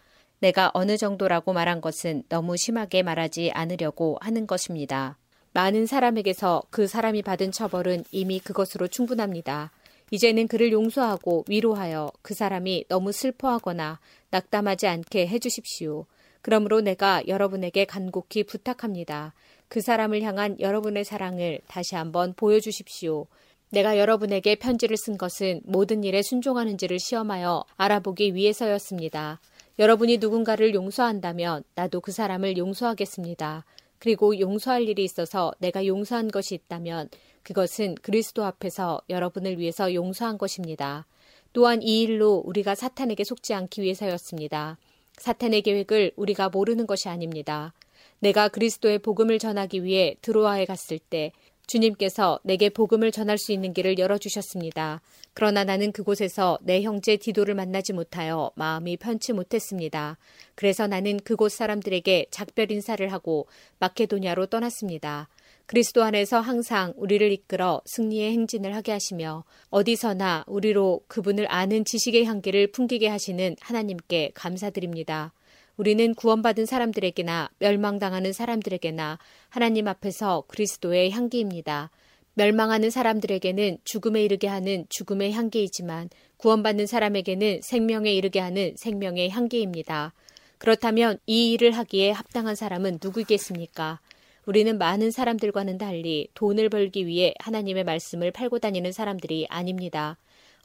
내가 0.41 0.71
어느 0.75 0.99
정도라고 0.99 1.55
말한 1.55 1.81
것은 1.81 2.25
너무 2.29 2.59
심하게 2.59 3.03
말하지 3.03 3.53
않으려고 3.55 4.19
하는 4.21 4.47
것입니다. 4.47 5.17
많은 5.55 5.87
사람에게서 5.87 6.65
그 6.69 6.87
사람이 6.87 7.23
받은 7.23 7.53
처벌은 7.53 8.05
이미 8.11 8.39
그것으로 8.39 8.89
충분합니다. 8.89 9.73
이제는 10.11 10.47
그를 10.47 10.71
용서하고 10.71 11.47
위로하여 11.49 12.13
그 12.21 12.35
사람이 12.35 12.85
너무 12.91 13.13
슬퍼하거나 13.13 13.99
낙담하지 14.29 14.89
않게 14.89 15.27
해주십시오. 15.27 16.05
그러므로 16.43 16.83
내가 16.83 17.23
여러분에게 17.27 17.87
간곡히 17.87 18.45
부탁합니다. 18.45 19.33
그 19.69 19.81
사람을 19.81 20.23
향한 20.23 20.59
여러분의 20.61 21.05
사랑을 21.05 21.61
다시 21.67 21.95
한번 21.95 22.33
보여주십시오. 22.35 23.27
내가 23.71 23.99
여러분에게 23.99 24.55
편지를 24.55 24.97
쓴 24.97 25.19
것은 25.19 25.61
모든 25.65 26.03
일에 26.05 26.23
순종하는지를 26.23 26.99
시험하여 26.99 27.65
알아보기 27.77 28.35
위해서였습니다. 28.35 29.41
여러분이 29.79 30.19
누군가를 30.19 30.75
용서한다면 30.75 31.65
나도 31.75 32.01
그 32.01 32.11
사람을 32.11 32.57
용서하겠습니다. 32.57 33.65
그리고 33.99 34.39
용서할 34.39 34.89
일이 34.89 35.05
있어서 35.05 35.53
내가 35.59 35.87
용서한 35.87 36.29
것이 36.29 36.55
있다면 36.55 37.11
그것은 37.43 37.95
그리스도 37.97 38.45
앞에서 38.45 39.03
여러분을 39.11 39.59
위해서 39.59 39.93
용서한 39.93 40.39
것입니다. 40.39 41.07
또한 41.53 41.83
이 41.83 42.03
일로 42.03 42.43
우리가 42.45 42.75
사탄에게 42.75 43.25
속지 43.25 43.55
않기 43.55 43.83
위해서였습니다. 43.83 44.79
사탄의 45.19 45.63
계획을 45.63 46.13
우리가 46.17 46.49
모르는 46.49 46.87
것이 46.87 47.09
아닙니다. 47.09 47.75
내가 48.21 48.49
그리스도의 48.49 48.99
복음을 48.99 49.39
전하기 49.39 49.85
위해 49.85 50.17
드로아에 50.23 50.65
갔을 50.65 50.99
때 50.99 51.33
주님께서 51.69 52.41
내게 52.45 52.71
복음을 52.71 53.13
전할 53.13 53.37
수 53.37 53.53
있는 53.53 53.75
길을 53.75 53.99
열어주셨습니다. 53.99 55.03
그러나 55.35 55.65
나는 55.65 55.93
그곳에서 55.93 56.59
내 56.63 56.83
형제 56.83 57.17
디도를 57.17 57.55
만나지 57.55 57.93
못하여 57.93 58.51
마음이 58.55 58.97
편치 58.97 59.35
못했습니다. 59.35 60.17
그래서 60.55 60.87
나는 60.87 61.19
그곳 61.19 61.53
사람들에게 61.53 62.27
작별 62.31 62.73
인사를 62.73 63.07
하고 63.13 63.47
마케도니아로 63.81 64.47
떠났습니다. 64.47 65.29
그리스도 65.67 66.03
안에서 66.03 66.41
항상 66.41 66.95
우리를 66.97 67.31
이끌어 67.31 67.83
승리의 67.85 68.33
행진을 68.33 68.75
하게 68.75 68.93
하시며 68.93 69.45
어디서나 69.69 70.45
우리로 70.47 71.03
그분을 71.07 71.47
아는 71.53 71.85
지식의 71.85 72.25
향기를 72.25 72.73
풍기게 72.73 73.09
하시는 73.09 73.55
하나님께 73.61 74.31
감사드립니다. 74.33 75.35
우리는 75.79 76.13
구원받은 76.17 76.67
사람들에게나 76.67 77.51
멸망당하는 77.61 78.33
사람들에게나 78.33 79.19
하나님 79.49 79.87
앞에서 79.87 80.43
그리스도의 80.49 81.13
향기입니다. 81.13 81.93
멸망하는 82.35 82.91
사람들에게는 82.91 83.79
죽음에 83.85 84.25
이르게 84.25 84.49
하는 84.49 84.87
죽음의 84.89 85.33
향기이지만 85.33 86.11
구원받는 86.37 86.87
사람에게는 86.87 87.61
생명에 87.63 88.13
이르게 88.13 88.41
하는 88.41 88.75
생명의 88.77 89.31
향기입니다. 89.31 90.15
그렇다면 90.59 91.21
이 91.27 91.53
일을 91.53 91.71
하기에 91.71 92.11
합당한 92.11 92.57
사람은 92.57 92.99
누구겠습니까? 93.01 94.01
우리는 94.47 94.79
많은 94.79 95.13
사람들과는 95.13 95.79
달리 95.79 96.27
돈을 96.35 96.71
벌기 96.71 97.07
위해 97.07 97.35
하나님의 97.39 97.85
말씀을 97.85 98.33
팔고 98.33 98.59
다니는 98.59 98.91
사람들이 98.91 99.47
아닙니다. 99.49 100.19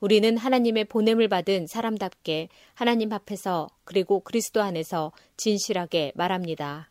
우리는 0.04 0.36
하나님의 0.36 0.84
보냄을 0.84 1.30
받은 1.30 1.68
사람답게 1.68 2.50
하나님 2.74 3.14
앞에서 3.14 3.70
그리고 3.86 4.20
그리스도 4.20 4.62
안에서 4.62 5.14
진실하게 5.38 6.12
말합니다. 6.16 6.90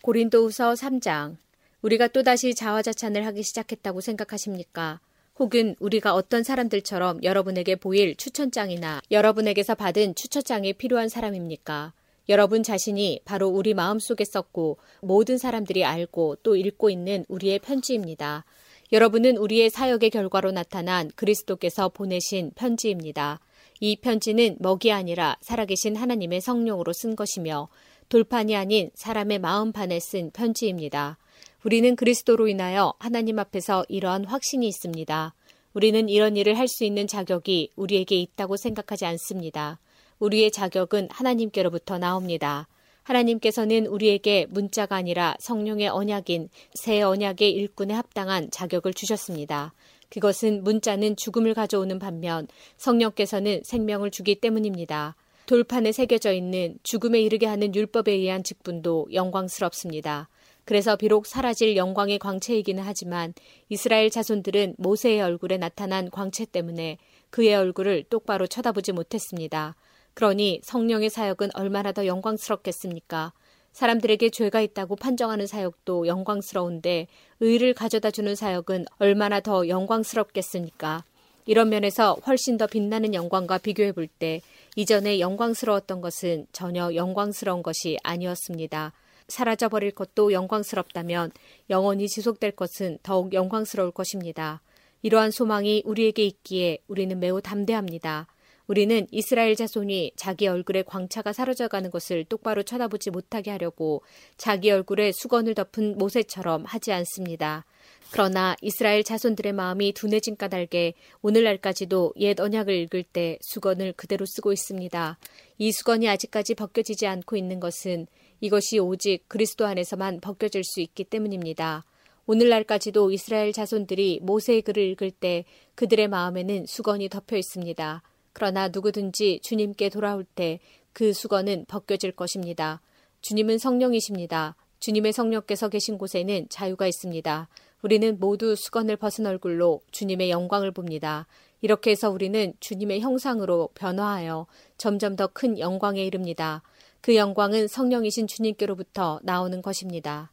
고린도후서 0.00 0.72
3장 0.72 1.36
우리가 1.82 2.08
또다시 2.08 2.54
자화자찬을 2.54 3.26
하기 3.26 3.42
시작했다고 3.42 4.00
생각하십니까? 4.00 5.00
혹은 5.38 5.76
우리가 5.80 6.14
어떤 6.14 6.42
사람들처럼 6.42 7.22
여러분에게 7.24 7.76
보일 7.76 8.16
추천장이나 8.16 9.02
여러분에게서 9.10 9.74
받은 9.74 10.14
추천장이 10.14 10.72
필요한 10.72 11.10
사람입니까? 11.10 11.92
여러분 12.30 12.62
자신이 12.62 13.20
바로 13.26 13.48
우리 13.48 13.74
마음속에 13.74 14.24
썼고 14.24 14.78
모든 15.02 15.36
사람들이 15.36 15.84
알고 15.84 16.36
또 16.42 16.56
읽고 16.56 16.88
있는 16.88 17.26
우리의 17.28 17.58
편지입니다. 17.58 18.46
여러분은 18.92 19.36
우리의 19.36 19.70
사역의 19.70 20.10
결과로 20.10 20.50
나타난 20.50 21.10
그리스도께서 21.14 21.90
보내신 21.90 22.50
편지입니다. 22.56 23.38
이 23.78 23.96
편지는 23.96 24.56
먹이 24.58 24.90
아니라 24.90 25.36
살아계신 25.42 25.94
하나님의 25.94 26.40
성령으로 26.40 26.92
쓴 26.92 27.14
것이며 27.14 27.68
돌판이 28.08 28.56
아닌 28.56 28.90
사람의 28.94 29.38
마음판에 29.38 30.00
쓴 30.00 30.32
편지입니다. 30.32 31.18
우리는 31.64 31.94
그리스도로 31.94 32.48
인하여 32.48 32.92
하나님 32.98 33.38
앞에서 33.38 33.84
이러한 33.88 34.24
확신이 34.24 34.66
있습니다. 34.66 35.34
우리는 35.72 36.08
이런 36.08 36.36
일을 36.36 36.58
할 36.58 36.66
수 36.66 36.84
있는 36.84 37.06
자격이 37.06 37.70
우리에게 37.76 38.16
있다고 38.16 38.56
생각하지 38.56 39.06
않습니다. 39.06 39.78
우리의 40.18 40.50
자격은 40.50 41.08
하나님께로부터 41.12 41.98
나옵니다. 41.98 42.66
하나님께서는 43.10 43.86
우리에게 43.86 44.46
문자가 44.50 44.96
아니라 44.96 45.34
성령의 45.40 45.88
언약인 45.88 46.48
새 46.74 47.02
언약의 47.02 47.50
일꾼에 47.50 47.92
합당한 47.92 48.50
자격을 48.50 48.94
주셨습니다. 48.94 49.74
그것은 50.08 50.64
문자는 50.64 51.16
죽음을 51.16 51.54
가져오는 51.54 51.98
반면 51.98 52.46
성령께서는 52.76 53.62
생명을 53.64 54.10
주기 54.10 54.34
때문입니다. 54.36 55.16
돌판에 55.46 55.92
새겨져 55.92 56.32
있는 56.32 56.78
죽음에 56.82 57.20
이르게 57.20 57.46
하는 57.46 57.74
율법에 57.74 58.12
의한 58.12 58.44
직분도 58.44 59.08
영광스럽습니다. 59.12 60.28
그래서 60.64 60.94
비록 60.94 61.26
사라질 61.26 61.76
영광의 61.76 62.20
광채이기는 62.20 62.82
하지만 62.84 63.34
이스라엘 63.68 64.10
자손들은 64.10 64.76
모세의 64.78 65.20
얼굴에 65.20 65.56
나타난 65.56 66.10
광채 66.10 66.44
때문에 66.44 66.98
그의 67.30 67.54
얼굴을 67.56 68.04
똑바로 68.04 68.46
쳐다보지 68.46 68.92
못했습니다. 68.92 69.74
그러니 70.20 70.60
성령의 70.62 71.08
사역은 71.08 71.48
얼마나 71.54 71.92
더 71.92 72.04
영광스럽겠습니까? 72.04 73.32
사람들에게 73.72 74.28
죄가 74.28 74.60
있다고 74.60 74.96
판정하는 74.96 75.46
사역도 75.46 76.08
영광스러운데 76.08 77.06
의를 77.40 77.72
가져다 77.72 78.10
주는 78.10 78.34
사역은 78.34 78.84
얼마나 78.98 79.40
더 79.40 79.66
영광스럽겠습니까? 79.66 81.04
이런 81.46 81.70
면에서 81.70 82.18
훨씬 82.26 82.58
더 82.58 82.66
빛나는 82.66 83.14
영광과 83.14 83.56
비교해 83.56 83.92
볼 83.92 84.08
때 84.08 84.42
이전에 84.76 85.20
영광스러웠던 85.20 86.02
것은 86.02 86.46
전혀 86.52 86.94
영광스러운 86.94 87.62
것이 87.62 87.96
아니었습니다. 88.02 88.92
사라져버릴 89.26 89.92
것도 89.92 90.32
영광스럽다면 90.32 91.32
영원히 91.70 92.08
지속될 92.08 92.50
것은 92.50 92.98
더욱 93.02 93.32
영광스러울 93.32 93.90
것입니다. 93.92 94.60
이러한 95.00 95.30
소망이 95.30 95.82
우리에게 95.86 96.24
있기에 96.26 96.76
우리는 96.88 97.18
매우 97.18 97.40
담대합니다. 97.40 98.26
우리는 98.70 99.04
이스라엘 99.10 99.56
자손이 99.56 100.12
자기 100.14 100.46
얼굴에 100.46 100.84
광차가 100.84 101.32
사라져가는 101.32 101.90
것을 101.90 102.24
똑바로 102.26 102.62
쳐다보지 102.62 103.10
못하게 103.10 103.50
하려고 103.50 104.02
자기 104.36 104.70
얼굴에 104.70 105.10
수건을 105.10 105.56
덮은 105.56 105.98
모세처럼 105.98 106.66
하지 106.66 106.92
않습니다. 106.92 107.64
그러나 108.12 108.54
이스라엘 108.62 109.02
자손들의 109.02 109.54
마음이 109.54 109.92
둔해진 109.92 110.36
까닭에 110.36 110.94
오늘날까지도 111.20 112.12
옛 112.18 112.38
언약을 112.38 112.72
읽을 112.72 113.02
때 113.02 113.38
수건을 113.40 113.94
그대로 113.94 114.24
쓰고 114.24 114.52
있습니다. 114.52 115.18
이 115.58 115.72
수건이 115.72 116.08
아직까지 116.08 116.54
벗겨지지 116.54 117.08
않고 117.08 117.36
있는 117.36 117.58
것은 117.58 118.06
이것이 118.40 118.78
오직 118.78 119.24
그리스도 119.26 119.66
안에서만 119.66 120.20
벗겨질 120.20 120.62
수 120.62 120.80
있기 120.80 121.02
때문입니다. 121.02 121.84
오늘날까지도 122.24 123.10
이스라엘 123.10 123.52
자손들이 123.52 124.20
모세의 124.22 124.62
글을 124.62 124.80
읽을 124.90 125.10
때 125.10 125.44
그들의 125.74 126.06
마음에는 126.06 126.66
수건이 126.66 127.08
덮여 127.08 127.36
있습니다. 127.36 128.04
그러나 128.32 128.68
누구든지 128.68 129.40
주님께 129.42 129.88
돌아올 129.88 130.24
때 130.24 130.60
그 130.92 131.12
수건은 131.12 131.64
벗겨질 131.66 132.12
것입니다. 132.12 132.80
주님은 133.22 133.58
성령이십니다. 133.58 134.56
주님의 134.80 135.12
성령께서 135.12 135.68
계신 135.68 135.98
곳에는 135.98 136.46
자유가 136.48 136.86
있습니다. 136.86 137.48
우리는 137.82 138.18
모두 138.18 138.54
수건을 138.56 138.96
벗은 138.96 139.26
얼굴로 139.26 139.80
주님의 139.90 140.30
영광을 140.30 140.70
봅니다. 140.70 141.26
이렇게 141.60 141.90
해서 141.90 142.10
우리는 142.10 142.54
주님의 142.60 143.00
형상으로 143.00 143.68
변화하여 143.74 144.46
점점 144.78 145.16
더 145.16 145.26
큰 145.26 145.58
영광에 145.58 146.02
이릅니다. 146.02 146.62
그 147.02 147.16
영광은 147.16 147.68
성령이신 147.68 148.26
주님께로부터 148.26 149.20
나오는 149.22 149.60
것입니다. 149.62 150.32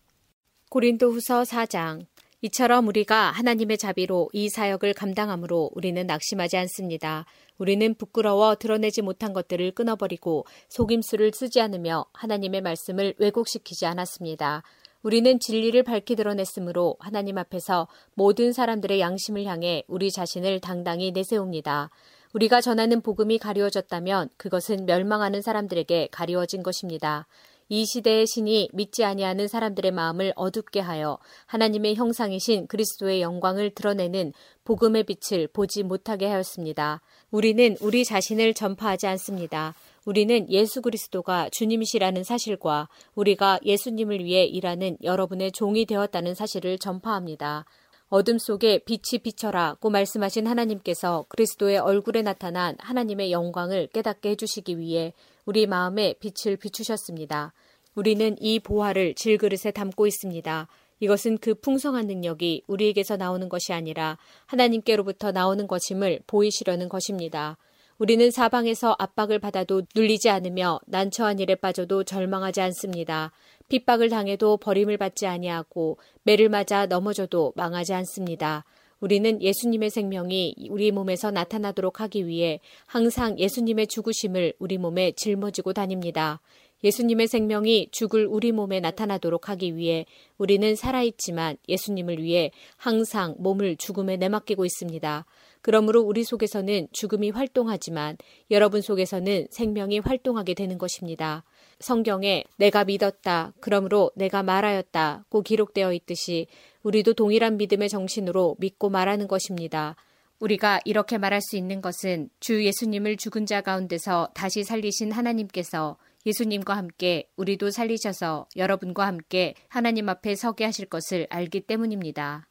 고린도 0.70 1.12
후서 1.12 1.44
4장 1.44 2.06
이처럼 2.42 2.88
우리가 2.88 3.32
하나님의 3.32 3.80
자비로 3.80 4.30
이 4.32 4.50
사역을 4.50 4.94
감당함으로 4.94 5.72
우리는 5.74 6.06
낙심하지 6.06 6.56
않습니다. 6.58 7.26
우리는 7.58 7.96
부끄러워 7.96 8.56
드러내지 8.56 9.02
못한 9.02 9.34
것들을 9.34 9.72
끊어버리고 9.72 10.46
속임수를 10.70 11.32
쓰지 11.34 11.60
않으며 11.62 12.06
하나님의 12.14 12.62
말씀을 12.62 13.16
왜곡시키지 13.18 13.88
않았습니다. 13.88 14.62
우리는 15.02 15.40
진리를 15.40 15.82
밝히 15.82 16.16
드러냈으므로 16.16 16.96
하나님 17.00 17.40
앞에서 17.40 17.88
모든 18.14 18.54
사람들의 18.54 19.00
양심을 19.00 19.46
향해 19.46 19.84
우리 19.88 20.12
자신을 20.12 20.60
당당히 20.60 21.12
내세웁니다. 21.12 21.90
우리가 22.34 22.62
전하는 22.62 23.02
복음이 23.02 23.40
가리워졌다면 23.40 24.30
그것은 24.38 24.86
멸망하는 24.86 25.42
사람들에게 25.42 26.10
가리워진 26.12 26.62
것입니다. 26.62 27.26
이 27.70 27.86
시대의 27.86 28.26
신이 28.28 28.70
믿지 28.74 29.04
아니하는 29.04 29.48
사람들의 29.48 29.92
마음을 29.92 30.34
어둡게 30.36 30.80
하여 30.80 31.18
하나님의 31.48 31.96
형상이신 31.96 32.68
그리스도의 32.68 33.22
영광을 33.22 33.72
드러내는 33.72 34.34
복음의 34.64 35.04
빛을 35.04 35.48
보지 35.48 35.84
못하게 35.84 36.28
하였습니다. 36.28 37.02
우리는 37.32 37.76
우리 37.82 38.06
자신을 38.06 38.54
전파하지 38.54 39.08
않습니다. 39.08 39.76
우리는 40.06 40.50
예수 40.50 40.82
그리스도가 40.82 41.50
주님이시라는 41.52 42.24
사실과 42.24 42.88
우리가 43.16 43.60
예수님을 43.66 44.24
위해 44.24 44.46
일하는 44.46 44.98
여러분의 45.04 45.52
종이 45.52 45.86
되었다는 45.86 46.34
사실을 46.34 46.78
전파합니다. 46.78 47.66
어둠 48.10 48.38
속에 48.38 48.80
빛이 48.86 49.22
비쳐라고 49.22 49.90
말씀하신 49.90 50.48
하나님께서 50.48 51.26
그리스도의 51.28 51.80
얼굴에 51.80 52.22
나타난 52.22 52.78
하나님의 52.80 53.34
영광을 53.34 53.88
깨닫게 53.88 54.30
해주시기 54.30 54.80
위해 54.80 55.14
우리 55.48 55.66
마음에 55.66 56.14
빛을 56.20 56.58
비추셨습니다. 56.58 57.54
우리는 57.96 58.36
이 58.42 58.60
보화를 58.60 59.16
질그릇에 59.16 59.72
담고 59.74 60.06
있습니다. 60.06 60.68
이것은 61.00 61.38
그 61.38 61.56
풍성한 61.56 62.06
능력이 62.06 62.64
우리에게서 62.68 63.16
나오는 63.16 63.48
것이 63.48 63.72
아니라 63.72 64.18
하나님께로부터 64.46 65.32
나오는 65.32 65.66
것임을 65.66 66.20
보이시려는 66.28 66.90
것입니다. 66.90 67.58
우리는 67.98 68.30
사방에서 68.30 68.98
압박을 69.00 69.40
받아도 69.40 69.84
눌리지 69.96 70.30
않으며 70.30 70.82
난처한 70.86 71.40
일에 71.40 71.56
빠져도 71.56 72.04
절망하지 72.04 72.60
않습니다. 72.60 73.32
핍박을 73.70 74.10
당해도 74.10 74.58
버림을 74.58 74.98
받지 74.98 75.28
아니하고 75.28 75.98
매를 76.24 76.50
맞아 76.50 76.88
넘어져도 76.88 77.54
망하지 77.56 77.94
않습니다. 77.94 78.66
우리는 79.00 79.42
예수님의 79.42 79.90
생명이 79.90 80.56
우리 80.70 80.92
몸에서 80.92 81.32
나타나도록 81.32 82.02
하기 82.02 82.28
위해 82.28 82.60
항상 82.86 83.38
예수님의 83.38 83.88
죽으심을 83.88 84.54
우리 84.60 84.78
몸에 84.78 85.12
짊어지고 85.12 85.74
다닙니다. 85.74 86.42
예수님의 86.84 87.28
생명이 87.28 87.90
죽을 87.92 88.28
우리 88.28 88.52
몸에 88.52 88.80
나타나도록 88.80 89.50
하기 89.50 89.76
위해 89.76 90.06
우리는 90.38 90.76
살아있지만 90.76 91.58
예수님을 91.68 92.22
위해 92.22 92.52
항상 92.76 93.36
몸을 93.40 93.78
죽음에 93.78 94.18
내맡기고 94.18 94.64
있습니다. 94.64 95.26
그러므로 95.62 96.02
우리 96.02 96.24
속에서는 96.24 96.88
죽음이 96.92 97.32
활동하지만 97.32 98.18
여러분 98.52 98.82
속에서는 98.82 99.48
생명이 99.50 100.00
활동하게 100.00 100.54
되는 100.54 100.78
것입니다. 100.78 101.44
성경에 101.80 102.44
내가 102.58 102.84
믿었다. 102.84 103.54
그러므로 103.60 104.12
내가 104.16 104.44
말하였다고 104.44 105.42
기록되어 105.42 105.94
있듯이 105.94 106.48
우리도 106.84 107.14
동일한 107.14 107.58
믿음의 107.58 107.90
정신으로 107.90 108.56
믿고 108.60 108.90
말하는 108.90 109.28
것입니다. 109.28 109.96
우리가 110.40 110.80
이렇게 110.86 111.18
말할 111.18 111.42
수 111.42 111.58
있는 111.58 111.82
것은 111.82 112.30
주 112.40 112.64
예수님을 112.64 113.18
죽은 113.18 113.46
자 113.46 113.62
가운데서 113.62 114.30
다시 114.34 114.64
살리신 114.64 115.12
하나님께서 115.12 115.98
예수님과 116.26 116.76
함께 116.76 117.30
우리도 117.38 117.72
살리셔서 117.72 118.48
여러분과 118.56 119.08
함께 119.08 119.56
하나님 119.70 120.10
앞에 120.10 120.36
서게 120.36 120.66
하실 120.66 120.86
것을 120.86 121.26
알기 121.30 121.62
때문입니다. 121.62 122.48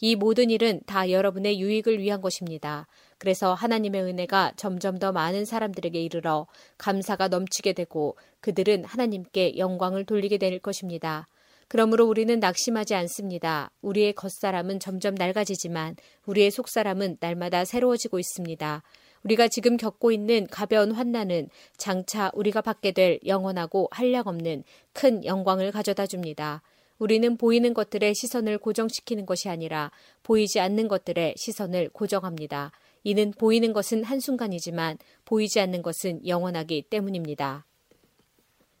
이 0.00 0.16
모든 0.16 0.50
일은 0.50 0.80
다 0.86 1.10
여러분의 1.10 1.60
유익을 1.60 1.98
위한 2.00 2.20
것입니다. 2.20 2.86
그래서 3.24 3.54
하나님의 3.54 4.02
은혜가 4.02 4.52
점점 4.54 4.98
더 4.98 5.10
많은 5.10 5.46
사람들에게 5.46 5.98
이르러 5.98 6.46
감사가 6.76 7.28
넘치게 7.28 7.72
되고 7.72 8.18
그들은 8.40 8.84
하나님께 8.84 9.56
영광을 9.56 10.04
돌리게 10.04 10.36
될 10.36 10.58
것입니다. 10.58 11.26
그러므로 11.68 12.04
우리는 12.04 12.38
낙심하지 12.38 12.94
않습니다. 12.94 13.70
우리의 13.80 14.12
겉사람은 14.12 14.78
점점 14.78 15.14
낡아지지만 15.14 15.96
우리의 16.26 16.50
속사람은 16.50 17.16
날마다 17.18 17.64
새로워지고 17.64 18.18
있습니다. 18.18 18.82
우리가 19.22 19.48
지금 19.48 19.78
겪고 19.78 20.12
있는 20.12 20.46
가벼운 20.50 20.92
환난은 20.92 21.48
장차 21.78 22.30
우리가 22.34 22.60
받게 22.60 22.92
될 22.92 23.20
영원하고 23.24 23.88
한량없는 23.90 24.64
큰 24.92 25.24
영광을 25.24 25.72
가져다 25.72 26.06
줍니다. 26.06 26.60
우리는 26.98 27.38
보이는 27.38 27.72
것들의 27.72 28.14
시선을 28.14 28.58
고정시키는 28.58 29.24
것이 29.24 29.48
아니라 29.48 29.90
보이지 30.22 30.60
않는 30.60 30.88
것들의 30.88 31.34
시선을 31.38 31.88
고정합니다. 31.88 32.70
이는 33.04 33.32
보이는 33.38 33.72
것은 33.72 34.02
한순간이지만 34.02 34.98
보이지 35.24 35.60
않는 35.60 35.82
것은 35.82 36.26
영원하기 36.26 36.86
때문입니다. 36.90 37.66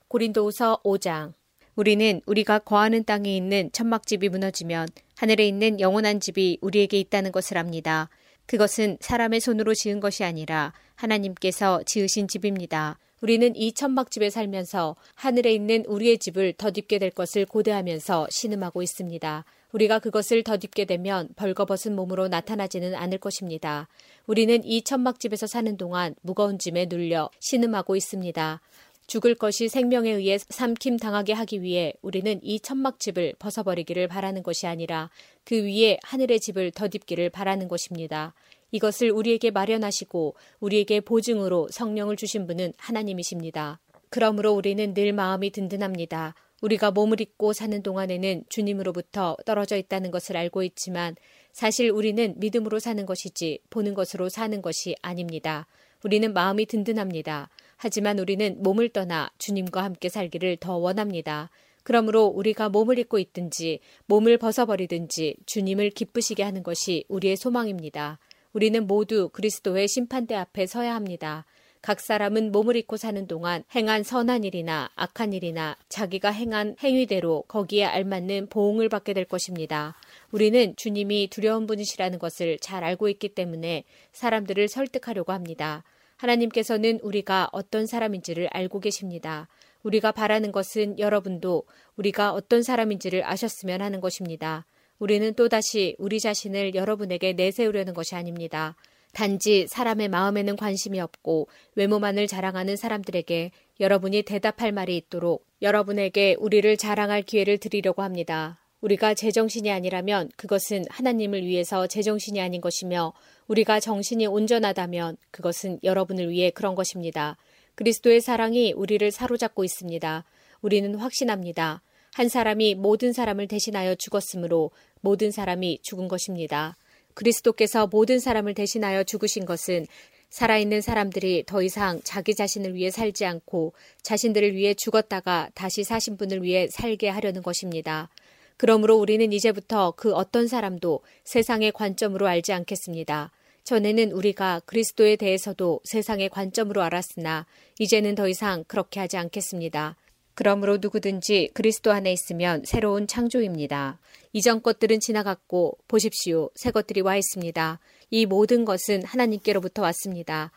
고린도후서 0.08 0.80
5장 0.82 1.34
우리는 1.76 2.20
우리가 2.26 2.60
거하는 2.60 3.04
땅에 3.04 3.36
있는 3.36 3.70
천막집이 3.72 4.28
무너지면 4.28 4.88
하늘에 5.16 5.46
있는 5.46 5.80
영원한 5.80 6.20
집이 6.20 6.58
우리에게 6.60 6.98
있다는 7.00 7.32
것을 7.32 7.58
압니다. 7.58 8.08
그것은 8.46 8.98
사람의 9.00 9.40
손으로 9.40 9.74
지은 9.74 10.00
것이 10.00 10.24
아니라 10.24 10.72
하나님께서 10.94 11.82
지으신 11.86 12.28
집입니다. 12.28 12.98
우리는 13.22 13.56
이 13.56 13.72
천막집에 13.72 14.30
살면서 14.30 14.96
하늘에 15.14 15.52
있는 15.52 15.84
우리의 15.86 16.18
집을 16.18 16.52
덧입게 16.52 16.98
될 16.98 17.10
것을 17.10 17.46
고대하면서 17.46 18.28
신음하고 18.30 18.82
있습니다. 18.82 19.44
우리가 19.74 19.98
그것을 19.98 20.44
덧입게 20.44 20.84
되면 20.84 21.28
벌거벗은 21.34 21.96
몸으로 21.96 22.28
나타나지는 22.28 22.94
않을 22.94 23.18
것입니다. 23.18 23.88
우리는 24.26 24.62
이 24.64 24.82
천막집에서 24.82 25.48
사는 25.48 25.76
동안 25.76 26.14
무거운 26.22 26.58
짐에 26.58 26.86
눌려 26.86 27.28
신음하고 27.40 27.96
있습니다. 27.96 28.60
죽을 29.08 29.34
것이 29.34 29.68
생명에 29.68 30.12
의해 30.12 30.38
삼킴 30.38 30.98
당하게 30.98 31.32
하기 31.32 31.60
위해 31.60 31.92
우리는 32.02 32.38
이 32.42 32.60
천막집을 32.60 33.34
벗어버리기를 33.38 34.06
바라는 34.06 34.44
것이 34.44 34.68
아니라 34.68 35.10
그 35.44 35.64
위에 35.64 35.98
하늘의 36.04 36.38
집을 36.38 36.70
덧입기를 36.70 37.30
바라는 37.30 37.66
것입니다. 37.66 38.32
이것을 38.70 39.10
우리에게 39.10 39.50
마련하시고 39.50 40.36
우리에게 40.60 41.00
보증으로 41.00 41.68
성령을 41.70 42.16
주신 42.16 42.46
분은 42.46 42.74
하나님이십니다. 42.76 43.80
그러므로 44.08 44.52
우리는 44.52 44.94
늘 44.94 45.12
마음이 45.12 45.50
든든합니다. 45.50 46.34
우리가 46.64 46.90
몸을 46.92 47.20
입고 47.20 47.52
사는 47.52 47.82
동안에는 47.82 48.44
주님으로부터 48.48 49.36
떨어져 49.44 49.76
있다는 49.76 50.10
것을 50.10 50.38
알고 50.38 50.62
있지만 50.62 51.14
사실 51.52 51.90
우리는 51.90 52.34
믿음으로 52.38 52.78
사는 52.78 53.04
것이지 53.04 53.60
보는 53.68 53.92
것으로 53.92 54.30
사는 54.30 54.62
것이 54.62 54.96
아닙니다. 55.02 55.66
우리는 56.04 56.32
마음이 56.32 56.64
든든합니다. 56.64 57.50
하지만 57.76 58.18
우리는 58.18 58.62
몸을 58.62 58.88
떠나 58.88 59.30
주님과 59.36 59.84
함께 59.84 60.08
살기를 60.08 60.56
더 60.56 60.76
원합니다. 60.76 61.50
그러므로 61.82 62.24
우리가 62.24 62.70
몸을 62.70 62.98
입고 62.98 63.18
있든지 63.18 63.80
몸을 64.06 64.38
벗어버리든지 64.38 65.36
주님을 65.44 65.90
기쁘시게 65.90 66.42
하는 66.42 66.62
것이 66.62 67.04
우리의 67.08 67.36
소망입니다. 67.36 68.18
우리는 68.54 68.86
모두 68.86 69.28
그리스도의 69.30 69.86
심판대 69.86 70.34
앞에 70.34 70.64
서야 70.66 70.94
합니다. 70.94 71.44
각 71.84 72.00
사람은 72.00 72.50
몸을 72.50 72.76
입고 72.76 72.96
사는 72.96 73.26
동안 73.26 73.62
행한 73.74 74.04
선한 74.04 74.44
일이나 74.44 74.88
악한 74.94 75.34
일이나 75.34 75.76
자기가 75.90 76.30
행한 76.30 76.76
행위대로 76.82 77.42
거기에 77.46 77.84
알맞는 77.84 78.46
보응을 78.46 78.88
받게 78.88 79.12
될 79.12 79.26
것입니다. 79.26 79.94
우리는 80.30 80.74
주님이 80.76 81.28
두려운 81.28 81.66
분이시라는 81.66 82.18
것을 82.18 82.58
잘 82.60 82.84
알고 82.84 83.10
있기 83.10 83.28
때문에 83.34 83.84
사람들을 84.12 84.66
설득하려고 84.66 85.32
합니다. 85.32 85.84
하나님께서는 86.16 87.00
우리가 87.02 87.50
어떤 87.52 87.84
사람인지를 87.84 88.48
알고 88.50 88.80
계십니다. 88.80 89.46
우리가 89.82 90.10
바라는 90.10 90.52
것은 90.52 90.98
여러분도 90.98 91.64
우리가 91.96 92.32
어떤 92.32 92.62
사람인지를 92.62 93.26
아셨으면 93.26 93.82
하는 93.82 94.00
것입니다. 94.00 94.64
우리는 94.98 95.34
또다시 95.34 95.96
우리 95.98 96.18
자신을 96.18 96.74
여러분에게 96.74 97.34
내세우려는 97.34 97.92
것이 97.92 98.14
아닙니다. 98.14 98.74
단지 99.14 99.66
사람의 99.66 100.08
마음에는 100.08 100.56
관심이 100.56 101.00
없고 101.00 101.48
외모만을 101.76 102.26
자랑하는 102.26 102.76
사람들에게 102.76 103.50
여러분이 103.80 104.22
대답할 104.22 104.72
말이 104.72 104.96
있도록 104.96 105.46
여러분에게 105.62 106.36
우리를 106.38 106.76
자랑할 106.76 107.22
기회를 107.22 107.58
드리려고 107.58 108.02
합니다. 108.02 108.60
우리가 108.82 109.14
제정신이 109.14 109.70
아니라면 109.70 110.30
그것은 110.36 110.84
하나님을 110.90 111.46
위해서 111.46 111.86
제정신이 111.86 112.40
아닌 112.40 112.60
것이며 112.60 113.14
우리가 113.48 113.80
정신이 113.80 114.26
온전하다면 114.26 115.16
그것은 115.30 115.78
여러분을 115.82 116.28
위해 116.28 116.50
그런 116.50 116.74
것입니다. 116.74 117.38
그리스도의 117.76 118.20
사랑이 118.20 118.74
우리를 118.74 119.10
사로잡고 119.10 119.64
있습니다. 119.64 120.24
우리는 120.60 120.94
확신합니다. 120.96 121.82
한 122.12 122.28
사람이 122.28 122.74
모든 122.76 123.12
사람을 123.12 123.48
대신하여 123.48 123.94
죽었으므로 123.96 124.70
모든 125.00 125.30
사람이 125.30 125.80
죽은 125.82 126.06
것입니다. 126.08 126.76
그리스도께서 127.14 127.86
모든 127.86 128.18
사람을 128.18 128.54
대신하여 128.54 129.04
죽으신 129.04 129.46
것은 129.46 129.86
살아있는 130.30 130.80
사람들이 130.80 131.44
더 131.46 131.62
이상 131.62 132.00
자기 132.02 132.34
자신을 132.34 132.74
위해 132.74 132.90
살지 132.90 133.24
않고 133.24 133.72
자신들을 134.02 134.54
위해 134.54 134.74
죽었다가 134.74 135.50
다시 135.54 135.84
사신 135.84 136.16
분을 136.16 136.42
위해 136.42 136.66
살게 136.68 137.08
하려는 137.08 137.42
것입니다. 137.42 138.10
그러므로 138.56 138.96
우리는 138.96 139.32
이제부터 139.32 139.94
그 139.96 140.12
어떤 140.12 140.48
사람도 140.48 141.02
세상의 141.24 141.72
관점으로 141.72 142.26
알지 142.26 142.52
않겠습니다. 142.52 143.30
전에는 143.64 144.12
우리가 144.12 144.60
그리스도에 144.66 145.16
대해서도 145.16 145.80
세상의 145.84 146.28
관점으로 146.28 146.82
알았으나 146.82 147.46
이제는 147.78 148.14
더 148.14 148.28
이상 148.28 148.64
그렇게 148.66 149.00
하지 149.00 149.16
않겠습니다. 149.16 149.96
그러므로 150.34 150.78
누구든지 150.78 151.50
그리스도 151.54 151.92
안에 151.92 152.12
있으면 152.12 152.62
새로운 152.64 153.06
창조입니다. 153.06 153.98
이전 154.34 154.62
것들은 154.62 154.98
지나갔고 154.98 155.78
보십시오. 155.86 156.50
새 156.56 156.72
것들이 156.72 157.00
와 157.02 157.16
있습니다. 157.16 157.78
이 158.10 158.26
모든 158.26 158.64
것은 158.64 159.04
하나님께로부터 159.04 159.80
왔습니다. 159.82 160.50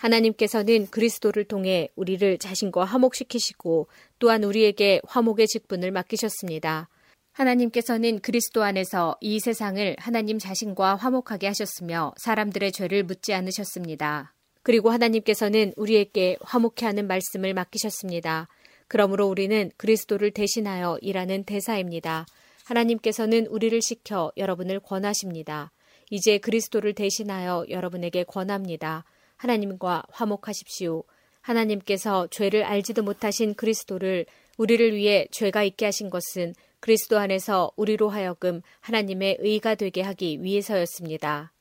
하나님께서는 0.00 0.86
그리스도를 0.88 1.44
통해 1.44 1.88
우리를 1.96 2.36
자신과 2.36 2.84
화목시키시고 2.84 3.88
또한 4.18 4.44
우리에게 4.44 5.00
화목의 5.06 5.46
직분을 5.46 5.92
맡기셨습니다. 5.92 6.90
하나님께서는 7.32 8.18
그리스도 8.18 8.64
안에서 8.64 9.16
이 9.22 9.40
세상을 9.40 9.96
하나님 9.98 10.38
자신과 10.38 10.96
화목하게 10.96 11.46
하셨으며 11.46 12.12
사람들의 12.18 12.72
죄를 12.72 13.02
묻지 13.02 13.32
않으셨습니다. 13.32 14.34
그리고 14.62 14.90
하나님께서는 14.90 15.72
우리에게 15.76 16.36
화목해 16.42 16.84
하는 16.84 17.06
말씀을 17.06 17.54
맡기셨습니다. 17.54 18.48
그러므로 18.88 19.26
우리는 19.26 19.70
그리스도를 19.78 20.32
대신하여 20.32 20.98
일하는 21.00 21.44
대사입니다. 21.44 22.26
하나님께서는 22.72 23.46
우리를 23.48 23.80
시켜 23.82 24.32
여러분을 24.36 24.80
권하십니다. 24.80 25.72
이제 26.10 26.38
그리스도를 26.38 26.94
대신하여 26.94 27.66
여러분에게 27.68 28.24
권합니다. 28.24 29.04
하나님과 29.36 30.04
화목하십시오. 30.10 31.04
하나님께서 31.42 32.28
죄를 32.28 32.64
알지도 32.64 33.02
못하신 33.02 33.54
그리스도를 33.54 34.26
우리를 34.56 34.94
위해 34.94 35.26
죄가 35.30 35.64
있게 35.64 35.86
하신 35.86 36.08
것은 36.08 36.54
그리스도 36.80 37.18
안에서 37.18 37.72
우리로 37.76 38.08
하여금 38.08 38.62
하나님의 38.80 39.38
의가 39.40 39.74
되게 39.74 40.02
하기 40.02 40.42
위해서였습니다. 40.42 41.52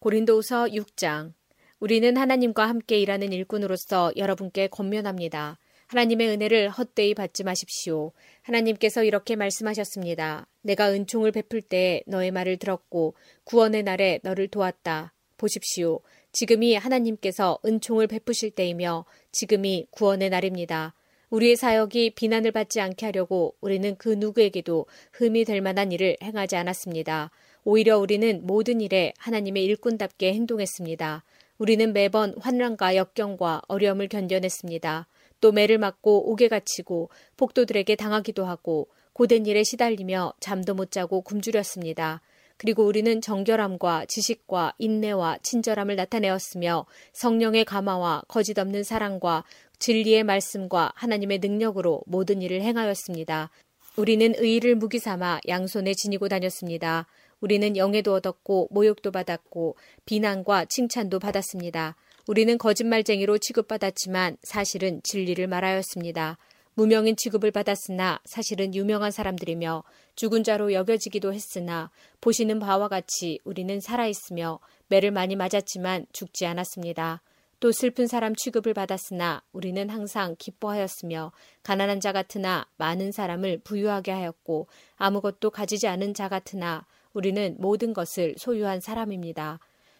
고린도후서 0.00 0.66
6장 0.66 1.32
우리는 1.78 2.16
하나님과 2.16 2.68
함께 2.68 2.98
일하는 2.98 3.32
일꾼으로서 3.32 4.12
여러분께 4.16 4.68
권면합니다. 4.68 5.58
하나님의 5.92 6.28
은혜를 6.30 6.70
헛되이 6.70 7.12
받지 7.12 7.44
마십시오. 7.44 8.12
하나님께서 8.40 9.04
이렇게 9.04 9.36
말씀하셨습니다. 9.36 10.46
내가 10.62 10.90
은총을 10.90 11.32
베풀 11.32 11.60
때 11.60 12.02
너의 12.06 12.30
말을 12.30 12.56
들었고 12.56 13.12
구원의 13.44 13.82
날에 13.82 14.18
너를 14.22 14.48
도왔다. 14.48 15.12
보십시오. 15.36 16.00
지금이 16.32 16.76
하나님께서 16.76 17.58
은총을 17.66 18.06
베푸실 18.06 18.52
때이며 18.52 19.04
지금이 19.32 19.88
구원의 19.90 20.30
날입니다. 20.30 20.94
우리의 21.28 21.56
사역이 21.56 22.14
비난을 22.14 22.52
받지 22.52 22.80
않게 22.80 23.04
하려고 23.04 23.54
우리는 23.60 23.94
그 23.96 24.08
누구에게도 24.08 24.86
흠이 25.12 25.44
될 25.44 25.60
만한 25.60 25.92
일을 25.92 26.16
행하지 26.22 26.56
않았습니다. 26.56 27.30
오히려 27.64 27.98
우리는 27.98 28.40
모든 28.46 28.80
일에 28.80 29.12
하나님의 29.18 29.62
일꾼답게 29.64 30.32
행동했습니다. 30.32 31.22
우리는 31.58 31.92
매번 31.92 32.34
환란과 32.40 32.96
역경과 32.96 33.62
어려움을 33.68 34.08
견뎌냈습니다. 34.08 35.06
또 35.42 35.52
매를 35.52 35.76
맞고 35.76 36.30
옥에 36.30 36.48
갇히고 36.48 37.10
폭도들에게 37.36 37.96
당하기도 37.96 38.46
하고 38.46 38.88
고된 39.12 39.44
일에 39.44 39.64
시달리며 39.64 40.32
잠도 40.40 40.72
못 40.72 40.90
자고 40.90 41.20
굶주렸습니다. 41.20 42.22
그리고 42.56 42.84
우리는 42.84 43.20
정결함과 43.20 44.06
지식과 44.06 44.74
인내와 44.78 45.38
친절함을 45.42 45.96
나타내었으며 45.96 46.86
성령의 47.12 47.64
감화와 47.64 48.22
거짓 48.28 48.56
없는 48.58 48.84
사랑과 48.84 49.42
진리의 49.80 50.22
말씀과 50.22 50.92
하나님의 50.94 51.40
능력으로 51.40 52.02
모든 52.06 52.40
일을 52.40 52.62
행하였습니다. 52.62 53.50
우리는 53.96 54.32
의를 54.36 54.76
무기 54.76 55.00
삼아 55.00 55.40
양손에 55.48 55.94
지니고 55.94 56.28
다녔습니다. 56.28 57.06
우리는 57.40 57.76
영예도 57.76 58.14
얻었고 58.14 58.68
모욕도 58.70 59.10
받았고 59.10 59.74
비난과 60.06 60.66
칭찬도 60.66 61.18
받았습니다. 61.18 61.96
우리는 62.28 62.56
거짓말쟁이로 62.56 63.38
취급받았지만 63.38 64.36
사실은 64.44 65.00
진리를 65.02 65.44
말하였습니다. 65.48 66.38
무명인 66.74 67.16
취급을 67.16 67.50
받았으나 67.50 68.20
사실은 68.24 68.74
유명한 68.74 69.10
사람들이며 69.10 69.82
죽은 70.14 70.44
자로 70.44 70.72
여겨지기도 70.72 71.34
했으나 71.34 71.90
보시는 72.20 72.60
바와 72.60 72.88
같이 72.88 73.40
우리는 73.44 73.80
살아있으며 73.80 74.60
매를 74.88 75.10
많이 75.10 75.36
맞았지만 75.36 76.06
죽지 76.12 76.46
않았습니다. 76.46 77.22
또 77.58 77.72
슬픈 77.72 78.06
사람 78.06 78.34
취급을 78.34 78.72
받았으나 78.72 79.42
우리는 79.52 79.88
항상 79.90 80.36
기뻐하였으며 80.38 81.32
가난한 81.62 82.00
자 82.00 82.12
같으나 82.12 82.66
많은 82.76 83.12
사람을 83.12 83.60
부유하게 83.64 84.12
하였고 84.12 84.68
아무것도 84.96 85.50
가지지 85.50 85.88
않은 85.88 86.14
자 86.14 86.28
같으나 86.28 86.86
우리는 87.12 87.56
모든 87.58 87.92
것을 87.92 88.34
소유한 88.38 88.80
사람입니다. 88.80 89.58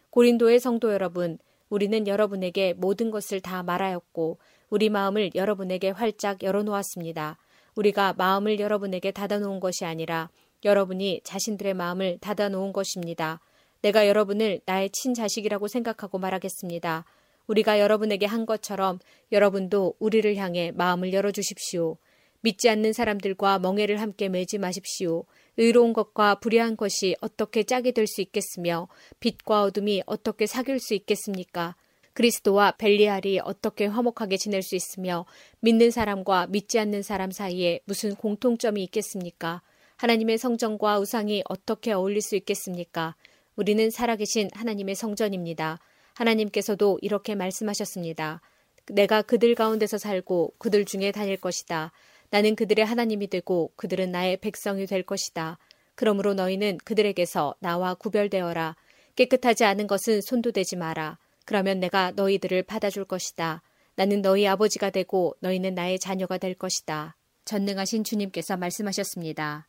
고린도의 0.09 0.59
성도 0.59 0.91
여러분, 0.91 1.37
우리는 1.73 2.05
여러분에게 2.05 2.73
모든 2.73 3.09
것을 3.09 3.41
다 3.41 3.63
말하였고 3.63 4.37
우리 4.69 4.89
마음을 4.89 5.31
여러분에게 5.33 5.89
활짝 5.89 6.43
열어놓았습니다. 6.43 7.39
우리가 7.73 8.13
마음을 8.13 8.59
여러분에게 8.59 9.09
닫아놓은 9.09 9.59
것이 9.59 9.83
아니라 9.83 10.29
여러분이 10.63 11.21
자신들의 11.23 11.73
마음을 11.73 12.19
닫아놓은 12.21 12.73
것입니다. 12.73 13.39
내가 13.81 14.07
여러분을 14.07 14.61
나의 14.67 14.91
친자식이라고 14.91 15.67
생각하고 15.67 16.19
말하겠습니다. 16.19 17.05
우리가 17.47 17.79
여러분에게 17.79 18.27
한 18.27 18.45
것처럼 18.45 18.99
여러분도 19.31 19.95
우리를 19.97 20.35
향해 20.35 20.71
마음을 20.75 21.11
열어주십시오. 21.11 21.97
믿지 22.41 22.69
않는 22.69 22.93
사람들과 22.93 23.57
멍해를 23.57 23.99
함께 23.99 24.29
매지 24.29 24.59
마십시오. 24.59 25.23
의로운 25.57 25.93
것과 25.93 26.35
불의한 26.35 26.77
것이 26.77 27.15
어떻게 27.21 27.63
짝이 27.63 27.91
될 27.91 28.07
수 28.07 28.21
있겠으며 28.21 28.87
빛과 29.19 29.63
어둠이 29.63 30.03
어떻게 30.05 30.45
사귈 30.45 30.79
수 30.79 30.93
있겠습니까? 30.93 31.75
그리스도와 32.13 32.71
벨리알이 32.71 33.39
어떻게 33.43 33.85
화목하게 33.87 34.37
지낼 34.37 34.61
수 34.61 34.75
있으며 34.75 35.25
믿는 35.61 35.89
사람과 35.91 36.47
믿지 36.47 36.77
않는 36.79 37.01
사람 37.01 37.31
사이에 37.31 37.79
무슨 37.85 38.15
공통점이 38.15 38.83
있겠습니까? 38.83 39.61
하나님의 39.97 40.37
성전과 40.37 40.99
우상이 40.99 41.43
어떻게 41.49 41.91
어울릴 41.91 42.21
수 42.21 42.35
있겠습니까? 42.35 43.15
우리는 43.55 43.89
살아계신 43.89 44.49
하나님의 44.53 44.95
성전입니다. 44.95 45.79
하나님께서도 46.13 46.99
이렇게 47.01 47.35
말씀하셨습니다. 47.35 48.41
내가 48.87 49.21
그들 49.21 49.55
가운데서 49.55 49.97
살고 49.97 50.55
그들 50.57 50.85
중에 50.85 51.11
다닐 51.11 51.37
것이다. 51.37 51.91
나는 52.33 52.55
그들의 52.55 52.83
하나님이 52.83 53.27
되고 53.27 53.71
그들은 53.75 54.11
나의 54.11 54.37
백성이 54.37 54.87
될 54.87 55.03
것이다. 55.03 55.59
그러므로 55.93 56.33
너희는 56.33 56.79
그들에게서 56.83 57.53
나와 57.59 57.93
구별되어라. 57.93 58.75
깨끗하지 59.15 59.65
않은 59.65 59.85
것은 59.85 60.21
손도 60.21 60.51
대지 60.51 60.75
마라. 60.75 61.19
그러면 61.45 61.79
내가 61.79 62.09
너희들을 62.15 62.63
받아줄 62.63 63.05
것이다. 63.05 63.61
나는 63.93 64.23
너희 64.23 64.47
아버지가 64.47 64.89
되고 64.89 65.35
너희는 65.41 65.75
나의 65.75 65.99
자녀가 65.99 66.39
될 66.39 66.55
것이다. 66.55 67.15
전능하신 67.45 68.03
주님께서 68.03 68.57
말씀하셨습니다. 68.57 69.67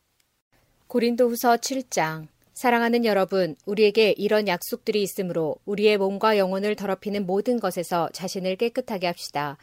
고린도 0.87 1.29
후서 1.29 1.57
7장. 1.57 2.27
사랑하는 2.55 3.05
여러분, 3.05 3.55
우리에게 3.67 4.15
이런 4.17 4.47
약속들이 4.47 5.03
있으므로 5.03 5.57
우리의 5.65 5.99
몸과 5.99 6.39
영혼을 6.39 6.75
더럽히는 6.75 7.27
모든 7.27 7.59
것에서 7.59 8.09
자신을 8.11 8.55
깨끗하게 8.55 9.05
합시다. 9.05 9.59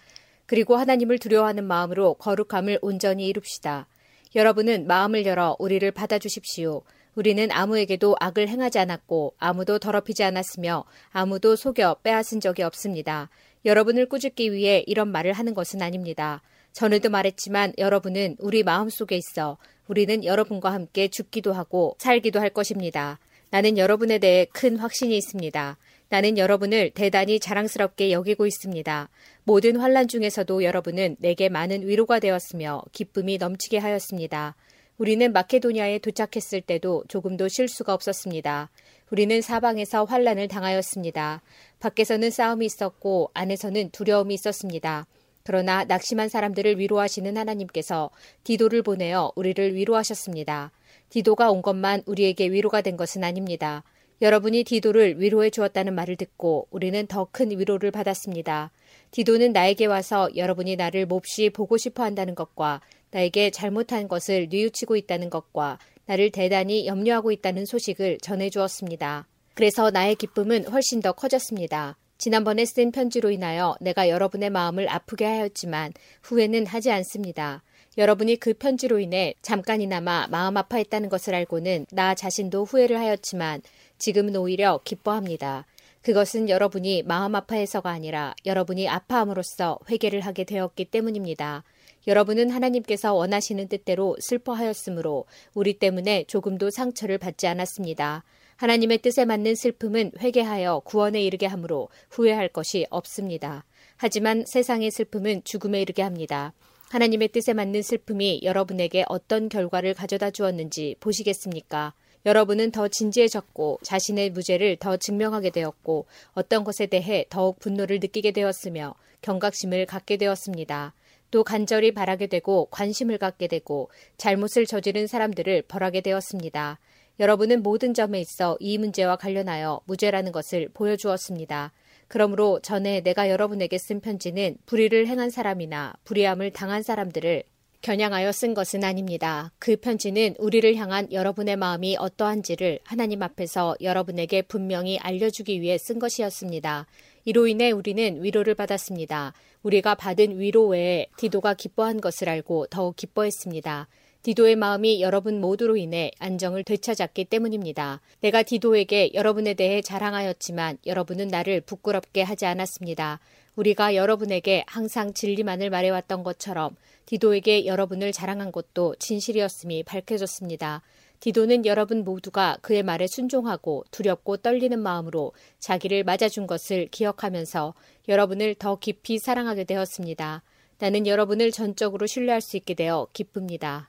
그리고 0.52 0.76
하나님을 0.76 1.18
두려워하는 1.18 1.64
마음으로 1.64 2.12
거룩함을 2.12 2.80
온전히 2.82 3.26
이룹시다. 3.26 3.86
여러분은 4.34 4.86
마음을 4.86 5.24
열어 5.24 5.56
우리를 5.58 5.90
받아주십시오. 5.92 6.82
우리는 7.14 7.50
아무에게도 7.50 8.16
악을 8.20 8.48
행하지 8.48 8.78
않았고 8.78 9.32
아무도 9.38 9.78
더럽히지 9.78 10.22
않았으며 10.24 10.84
아무도 11.10 11.56
속여 11.56 11.96
빼앗은 12.02 12.40
적이 12.40 12.64
없습니다. 12.64 13.30
여러분을 13.64 14.10
꾸짖기 14.10 14.52
위해 14.52 14.84
이런 14.86 15.10
말을 15.10 15.32
하는 15.32 15.54
것은 15.54 15.80
아닙니다. 15.80 16.42
전에도 16.72 17.08
말했지만 17.08 17.72
여러분은 17.78 18.36
우리 18.38 18.62
마음 18.62 18.90
속에 18.90 19.16
있어 19.16 19.56
우리는 19.88 20.22
여러분과 20.22 20.70
함께 20.70 21.08
죽기도 21.08 21.54
하고 21.54 21.96
살기도 21.96 22.40
할 22.40 22.50
것입니다. 22.50 23.18
나는 23.48 23.78
여러분에 23.78 24.18
대해 24.18 24.46
큰 24.52 24.76
확신이 24.76 25.16
있습니다. 25.16 25.78
나는 26.12 26.36
여러분을 26.36 26.90
대단히 26.90 27.40
자랑스럽게 27.40 28.12
여기고 28.12 28.44
있습니다. 28.44 29.08
모든 29.44 29.76
환란 29.76 30.08
중에서도 30.08 30.62
여러분은 30.62 31.16
내게 31.20 31.48
많은 31.48 31.88
위로가 31.88 32.18
되었으며 32.18 32.82
기쁨이 32.92 33.38
넘치게 33.38 33.78
하였습니다. 33.78 34.54
우리는 34.98 35.32
마케도니아에 35.32 36.00
도착했을 36.00 36.60
때도 36.60 37.04
조금도 37.08 37.48
실수가 37.48 37.94
없었습니다. 37.94 38.68
우리는 39.10 39.40
사방에서 39.40 40.04
환란을 40.04 40.48
당하였습니다. 40.48 41.40
밖에서는 41.80 42.30
싸움이 42.30 42.66
있었고 42.66 43.30
안에서는 43.32 43.88
두려움이 43.88 44.34
있었습니다. 44.34 45.06
그러나 45.44 45.84
낙심한 45.84 46.28
사람들을 46.28 46.78
위로하시는 46.78 47.38
하나님께서 47.38 48.10
디도를 48.44 48.82
보내어 48.82 49.32
우리를 49.34 49.74
위로하셨습니다. 49.74 50.72
디도가 51.08 51.50
온 51.50 51.62
것만 51.62 52.02
우리에게 52.04 52.48
위로가 52.48 52.82
된 52.82 52.98
것은 52.98 53.24
아닙니다. 53.24 53.82
여러분이 54.22 54.62
디도를 54.62 55.20
위로해 55.20 55.50
주었다는 55.50 55.94
말을 55.94 56.14
듣고 56.14 56.68
우리는 56.70 57.08
더 57.08 57.24
큰 57.32 57.50
위로를 57.50 57.90
받았습니다. 57.90 58.70
디도는 59.10 59.52
나에게 59.52 59.86
와서 59.86 60.30
여러분이 60.36 60.76
나를 60.76 61.06
몹시 61.06 61.50
보고 61.50 61.76
싶어 61.76 62.04
한다는 62.04 62.36
것과 62.36 62.80
나에게 63.10 63.50
잘못한 63.50 64.06
것을 64.06 64.46
뉘우치고 64.48 64.94
있다는 64.94 65.28
것과 65.28 65.80
나를 66.06 66.30
대단히 66.30 66.86
염려하고 66.86 67.32
있다는 67.32 67.66
소식을 67.66 68.18
전해 68.22 68.48
주었습니다. 68.48 69.26
그래서 69.54 69.90
나의 69.90 70.14
기쁨은 70.14 70.68
훨씬 70.68 71.00
더 71.00 71.10
커졌습니다. 71.10 71.98
지난번에 72.16 72.64
쓴 72.64 72.92
편지로 72.92 73.32
인하여 73.32 73.74
내가 73.80 74.08
여러분의 74.08 74.50
마음을 74.50 74.88
아프게 74.88 75.24
하였지만 75.24 75.92
후회는 76.22 76.66
하지 76.66 76.92
않습니다. 76.92 77.64
여러분이 77.98 78.36
그 78.36 78.54
편지로 78.54 79.00
인해 79.00 79.34
잠깐이나마 79.42 80.26
마음 80.30 80.56
아파했다는 80.56 81.08
것을 81.10 81.34
알고는 81.34 81.86
나 81.90 82.14
자신도 82.14 82.64
후회를 82.64 82.98
하였지만 82.98 83.60
지금은 84.02 84.34
오히려 84.34 84.80
기뻐합니다. 84.82 85.64
그것은 86.02 86.48
여러분이 86.48 87.04
마음 87.04 87.36
아파해서가 87.36 87.88
아니라 87.88 88.34
여러분이 88.44 88.88
아파함으로써 88.88 89.78
회개를 89.88 90.22
하게 90.22 90.42
되었기 90.42 90.86
때문입니다. 90.86 91.62
여러분은 92.08 92.50
하나님께서 92.50 93.14
원하시는 93.14 93.68
뜻대로 93.68 94.16
슬퍼하였으므로 94.18 95.26
우리 95.54 95.78
때문에 95.78 96.24
조금도 96.24 96.70
상처를 96.70 97.18
받지 97.18 97.46
않았습니다. 97.46 98.24
하나님의 98.56 98.98
뜻에 98.98 99.24
맞는 99.24 99.54
슬픔은 99.54 100.10
회개하여 100.18 100.80
구원에 100.84 101.22
이르게 101.22 101.46
하므로 101.46 101.88
후회할 102.10 102.48
것이 102.48 102.88
없습니다. 102.90 103.64
하지만 103.96 104.44
세상의 104.44 104.90
슬픔은 104.90 105.42
죽음에 105.44 105.80
이르게 105.80 106.02
합니다. 106.02 106.54
하나님의 106.90 107.28
뜻에 107.28 107.52
맞는 107.52 107.82
슬픔이 107.82 108.40
여러분에게 108.42 109.04
어떤 109.08 109.48
결과를 109.48 109.94
가져다 109.94 110.32
주었는지 110.32 110.96
보시겠습니까? 110.98 111.94
여러분은 112.24 112.70
더 112.70 112.88
진지해졌고 112.88 113.80
자신의 113.82 114.30
무죄를 114.30 114.76
더 114.76 114.96
증명하게 114.96 115.50
되었고 115.50 116.06
어떤 116.32 116.62
것에 116.62 116.86
대해 116.86 117.26
더욱 117.28 117.58
분노를 117.58 117.98
느끼게 118.00 118.30
되었으며 118.30 118.94
경각심을 119.22 119.86
갖게 119.86 120.16
되었습니다. 120.16 120.94
또 121.32 121.42
간절히 121.42 121.92
바라게 121.92 122.26
되고 122.28 122.66
관심을 122.66 123.18
갖게 123.18 123.48
되고 123.48 123.90
잘못을 124.18 124.66
저지른 124.66 125.06
사람들을 125.06 125.62
벌하게 125.62 126.02
되었습니다. 126.02 126.78
여러분은 127.18 127.62
모든 127.62 127.94
점에 127.94 128.20
있어 128.20 128.56
이 128.60 128.78
문제와 128.78 129.16
관련하여 129.16 129.80
무죄라는 129.86 130.30
것을 130.32 130.68
보여주었습니다. 130.74 131.72
그러므로 132.08 132.60
전에 132.60 133.00
내가 133.00 133.30
여러분에게 133.30 133.78
쓴 133.78 134.00
편지는 134.00 134.56
불의를 134.66 135.06
행한 135.06 135.30
사람이나 135.30 135.94
불의함을 136.04 136.52
당한 136.52 136.82
사람들을 136.82 137.44
겨냥하여 137.82 138.30
쓴 138.30 138.54
것은 138.54 138.84
아닙니다. 138.84 139.52
그 139.58 139.76
편지는 139.76 140.36
우리를 140.38 140.76
향한 140.76 141.10
여러분의 141.12 141.56
마음이 141.56 141.96
어떠한지를 141.98 142.78
하나님 142.84 143.24
앞에서 143.24 143.74
여러분에게 143.80 144.42
분명히 144.42 144.98
알려주기 144.98 145.60
위해 145.60 145.76
쓴 145.78 145.98
것이었습니다. 145.98 146.86
이로 147.24 147.48
인해 147.48 147.72
우리는 147.72 148.22
위로를 148.22 148.54
받았습니다. 148.54 149.32
우리가 149.64 149.96
받은 149.96 150.38
위로 150.38 150.68
외에 150.68 151.06
디도가 151.16 151.54
기뻐한 151.54 152.00
것을 152.00 152.28
알고 152.28 152.68
더욱 152.68 152.94
기뻐했습니다. 152.94 153.88
디도의 154.22 154.54
마음이 154.54 155.02
여러분 155.02 155.40
모두로 155.40 155.76
인해 155.76 156.12
안정을 156.20 156.62
되찾았기 156.62 157.24
때문입니다. 157.24 158.00
내가 158.20 158.44
디도에게 158.44 159.10
여러분에 159.14 159.54
대해 159.54 159.82
자랑하였지만 159.82 160.78
여러분은 160.86 161.26
나를 161.26 161.60
부끄럽게 161.62 162.22
하지 162.22 162.46
않았습니다. 162.46 163.18
우리가 163.56 163.96
여러분에게 163.96 164.64
항상 164.68 165.12
진리만을 165.12 165.70
말해왔던 165.70 166.22
것처럼 166.22 166.76
디도에게 167.06 167.66
여러분을 167.66 168.12
자랑한 168.12 168.52
것도 168.52 168.94
진실이었음이 168.98 169.82
밝혀졌습니다. 169.84 170.82
디도는 171.20 171.66
여러분 171.66 172.04
모두가 172.04 172.58
그의 172.62 172.82
말에 172.82 173.06
순종하고 173.06 173.84
두렵고 173.90 174.38
떨리는 174.38 174.78
마음으로 174.78 175.32
자기를 175.60 176.04
맞아준 176.04 176.46
것을 176.46 176.88
기억하면서 176.88 177.74
여러분을 178.08 178.56
더 178.56 178.76
깊이 178.76 179.18
사랑하게 179.18 179.64
되었습니다. 179.64 180.42
나는 180.78 181.06
여러분을 181.06 181.52
전적으로 181.52 182.06
신뢰할 182.06 182.40
수 182.40 182.56
있게 182.56 182.74
되어 182.74 183.06
기쁩니다. 183.12 183.88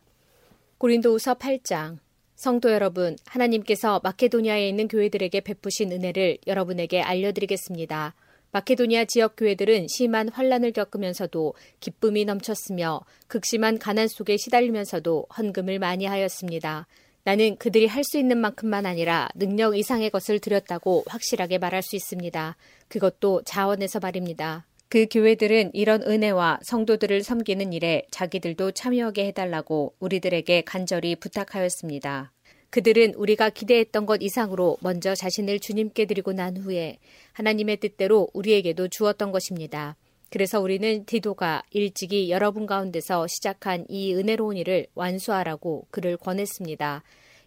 고린도후서 0.78 1.36
8장 1.36 1.98
성도 2.36 2.72
여러분, 2.72 3.16
하나님께서 3.26 4.02
마케도니아에 4.04 4.68
있는 4.68 4.88
교회들에게 4.88 5.40
베푸신 5.42 5.92
은혜를 5.92 6.40
여러분에게 6.46 7.02
알려드리겠습니다. 7.02 8.16
마케도니아 8.54 9.06
지역 9.06 9.36
교회들은 9.36 9.88
심한 9.90 10.30
환란을 10.30 10.74
겪으면서도 10.74 11.56
기쁨이 11.80 12.24
넘쳤으며 12.24 13.02
극심한 13.28 13.80
가난 13.80 14.08
속에 14.08 14.38
시달리면서도 14.38 15.26
헌금을 15.36 15.80
많이 15.80 16.06
하였습니다. 16.06 16.88
나는 17.24 17.56
그들이 17.58 17.88
할 17.88 18.04
수 18.04 18.20
있는 18.20 18.38
만큼만 18.38 18.86
아니라 18.86 19.28
능력 19.34 19.76
이상의 19.76 20.12
것을 20.12 20.40
드렸다고 20.40 21.04
확실하게 21.08 21.58
말할 21.58 21.82
수 21.82 21.96
있습니다. 21.96 22.56
그것도 22.90 23.42
자원에서 23.44 24.00
말입니다. 24.00 24.68
그 24.88 25.08
교회들은 25.10 25.72
이런 25.74 26.04
은혜와 26.04 26.60
성도들을 26.62 27.24
섬기는 27.24 27.74
일에 27.74 28.06
자기들도 28.12 28.74
참여하게 28.74 29.26
해달라고 29.28 29.96
우리들에게 30.00 30.62
간절히 30.62 31.16
부탁하였습니다. 31.16 32.32
그들은 32.74 33.14
우리가 33.14 33.52
기대했던 33.52 34.08
것 34.08 34.24
이상으로 34.24 34.78
먼저 34.82 35.14
자신을 35.14 35.60
주님께 35.60 36.06
드리고 36.06 36.34
난 36.34 36.58
후에 36.58 36.98
하나님의 37.34 37.78
뜻대로 37.78 38.30
우리에게도 38.34 38.88
주었던 38.88 39.32
것입니다. 39.32 39.96
그래서 40.32 40.60
우리는 40.60 41.06
디도가 41.06 41.62
일찍이 41.70 42.32
여러분 42.32 42.66
가운데서 42.66 43.28
시작한 43.28 43.86
이 43.90 44.16
은혜로운 44.16 44.58
일을 44.58 44.88
완수하라고 44.96 45.86
그를 45.92 46.18
권했습니다. 46.18 47.04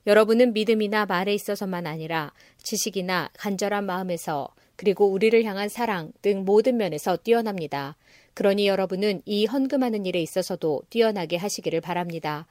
여러분은 0.07 0.53
믿음이나 0.53 1.07
말에 1.07 1.35
있어서만 1.35 1.89
아니라 1.89 2.33
지식이나 2.63 3.31
간절한 3.37 3.85
마음에서 3.85 4.55
그리고 4.77 5.07
우리를 5.11 5.43
향한 5.43 5.69
사랑 5.69 6.13
등 6.23 6.45
모든 6.45 6.77
면에서 6.77 7.17
뛰어납니다. 7.17 7.97
그러니 8.35 8.69
여러분은 8.69 9.23
이 9.25 9.47
헌금하는 9.47 10.07
일에 10.07 10.21
있어서도 10.21 10.83
뛰어나게 10.89 11.37
하시기를 11.37 11.81
바랍니다. 11.81 12.47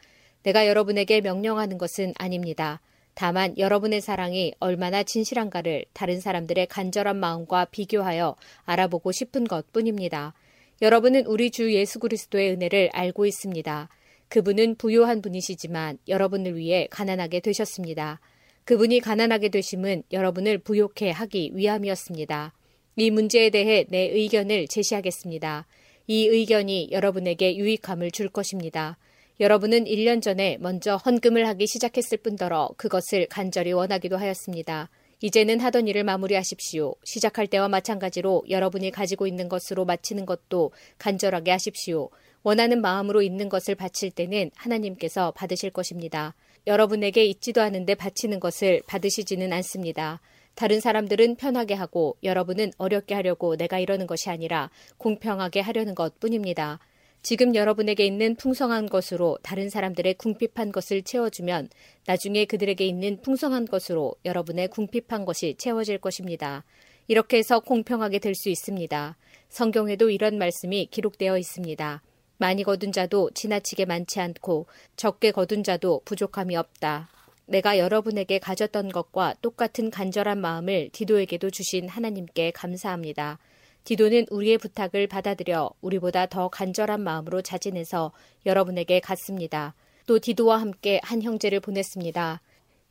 내가 0.45 0.67
여러분에게 0.67 1.21
명령하는 1.21 1.79
것은 1.79 2.13
아닙니다. 2.19 2.79
다만 3.15 3.57
여러분의 3.57 3.99
사랑이 3.99 4.53
얼마나 4.59 5.01
진실한가를 5.01 5.85
다른 5.93 6.19
사람들의 6.19 6.67
간절한 6.67 7.17
마음과 7.17 7.65
비교하여 7.65 8.35
알아보고 8.65 9.11
싶은 9.11 9.45
것 9.45 9.71
뿐입니다. 9.73 10.35
여러분은 10.83 11.25
우리 11.25 11.49
주 11.49 11.73
예수 11.73 11.97
그리스도의 11.99 12.51
은혜를 12.51 12.91
알고 12.93 13.25
있습니다. 13.25 13.89
그분은 14.27 14.75
부요한 14.75 15.23
분이시지만 15.23 15.97
여러분을 16.07 16.57
위해 16.57 16.87
가난하게 16.91 17.39
되셨습니다. 17.39 18.19
그분이 18.65 18.99
가난하게 18.99 19.49
되심은 19.49 20.03
여러분을 20.11 20.59
부욕해 20.59 21.09
하기 21.09 21.51
위함이었습니다. 21.55 22.53
이 22.97 23.09
문제에 23.09 23.49
대해 23.49 23.85
내 23.89 23.99
의견을 23.99 24.67
제시하겠습니다. 24.67 25.65
이 26.07 26.27
의견이 26.27 26.89
여러분에게 26.91 27.55
유익함을 27.55 28.11
줄 28.11 28.29
것입니다. 28.29 28.97
여러분은 29.41 29.83
1년 29.83 30.21
전에 30.21 30.57
먼저 30.61 30.95
헌금을 30.95 31.45
하기 31.45 31.67
시작했을 31.67 32.19
뿐더러 32.19 32.69
그것을 32.77 33.27
간절히 33.27 33.73
원하기도 33.73 34.15
하였습니다. 34.15 34.89
이제는 35.21 35.59
하던 35.59 35.89
일을 35.89 36.05
마무리하십시오. 36.05 36.95
시작할 37.03 37.47
때와 37.47 37.67
마찬가지로 37.67 38.45
여러분이 38.49 38.91
가지고 38.91 39.27
있는 39.27 39.49
것으로 39.49 39.83
마치는 39.83 40.25
것도 40.25 40.71
간절하게 40.99 41.51
하십시오. 41.51 42.09
원하는 42.43 42.79
마음으로 42.79 43.21
있는 43.21 43.49
것을 43.49 43.75
바칠 43.75 44.09
때는 44.09 44.51
하나님께서 44.55 45.31
받으실 45.31 45.69
것입니다. 45.69 46.33
여러분에게 46.65 47.25
있지도 47.25 47.61
않은데 47.61 47.95
바치는 47.95 48.39
것을 48.39 48.83
받으시지는 48.87 49.51
않습니다. 49.51 50.21
다른 50.53 50.79
사람들은 50.79 51.35
편하게 51.35 51.73
하고 51.73 52.15
여러분은 52.23 52.71
어렵게 52.77 53.13
하려고 53.13 53.57
내가 53.57 53.79
이러는 53.79 54.07
것이 54.07 54.29
아니라 54.29 54.69
공평하게 54.97 55.59
하려는 55.59 55.93
것 55.93 56.21
뿐입니다. 56.21 56.79
지금 57.25 57.55
여러분에게 57.55 58.05
있는 58.05 58.35
풍성한 58.35 58.85
것으로 58.85 59.39
다른 59.41 59.67
사람들의 59.67 60.13
궁핍한 60.13 60.71
것을 60.71 61.01
채워주면 61.01 61.69
나중에 62.05 62.45
그들에게 62.45 62.85
있는 62.85 63.19
풍성한 63.23 63.65
것으로 63.65 64.13
여러분의 64.25 64.67
궁핍한 64.67 65.25
것이 65.25 65.55
채워질 65.57 65.97
것입니다. 65.97 66.63
이렇게 67.07 67.37
해서 67.37 67.61
공평하게 67.61 68.19
될 68.19 68.35
수 68.35 68.49
있습니다. 68.49 69.17
성경에도 69.49 70.11
이런 70.11 70.37
말씀이 70.37 70.85
기록되어 70.91 71.39
있습니다. 71.39 72.03
많이 72.37 72.61
거둔 72.61 72.91
자도 72.91 73.31
지나치게 73.33 73.85
많지 73.85 74.19
않고 74.19 74.67
적게 74.95 75.31
거둔 75.31 75.63
자도 75.63 76.03
부족함이 76.05 76.55
없다. 76.55 77.09
내가 77.47 77.79
여러분에게 77.79 78.37
가졌던 78.37 78.89
것과 78.89 79.33
똑같은 79.41 79.89
간절한 79.89 80.39
마음을 80.39 80.89
디도에게도 80.91 81.49
주신 81.49 81.89
하나님께 81.89 82.51
감사합니다. 82.51 83.39
디도는 83.85 84.25
우리의 84.31 84.57
부탁을 84.57 85.05
받아들여 85.05 85.69
우리보다 85.81 86.25
더 86.25 86.49
간절한 86.49 87.01
마음으로 87.01 87.43
자진해서 87.43 88.11
여러분에게 88.45 88.99
갔습니다. 88.99 89.75
또 90.07 90.19
디도와 90.19 90.59
함께 90.59 90.99
한 91.03 91.21
형제를 91.21 91.59
보냈습니다. 91.59 92.41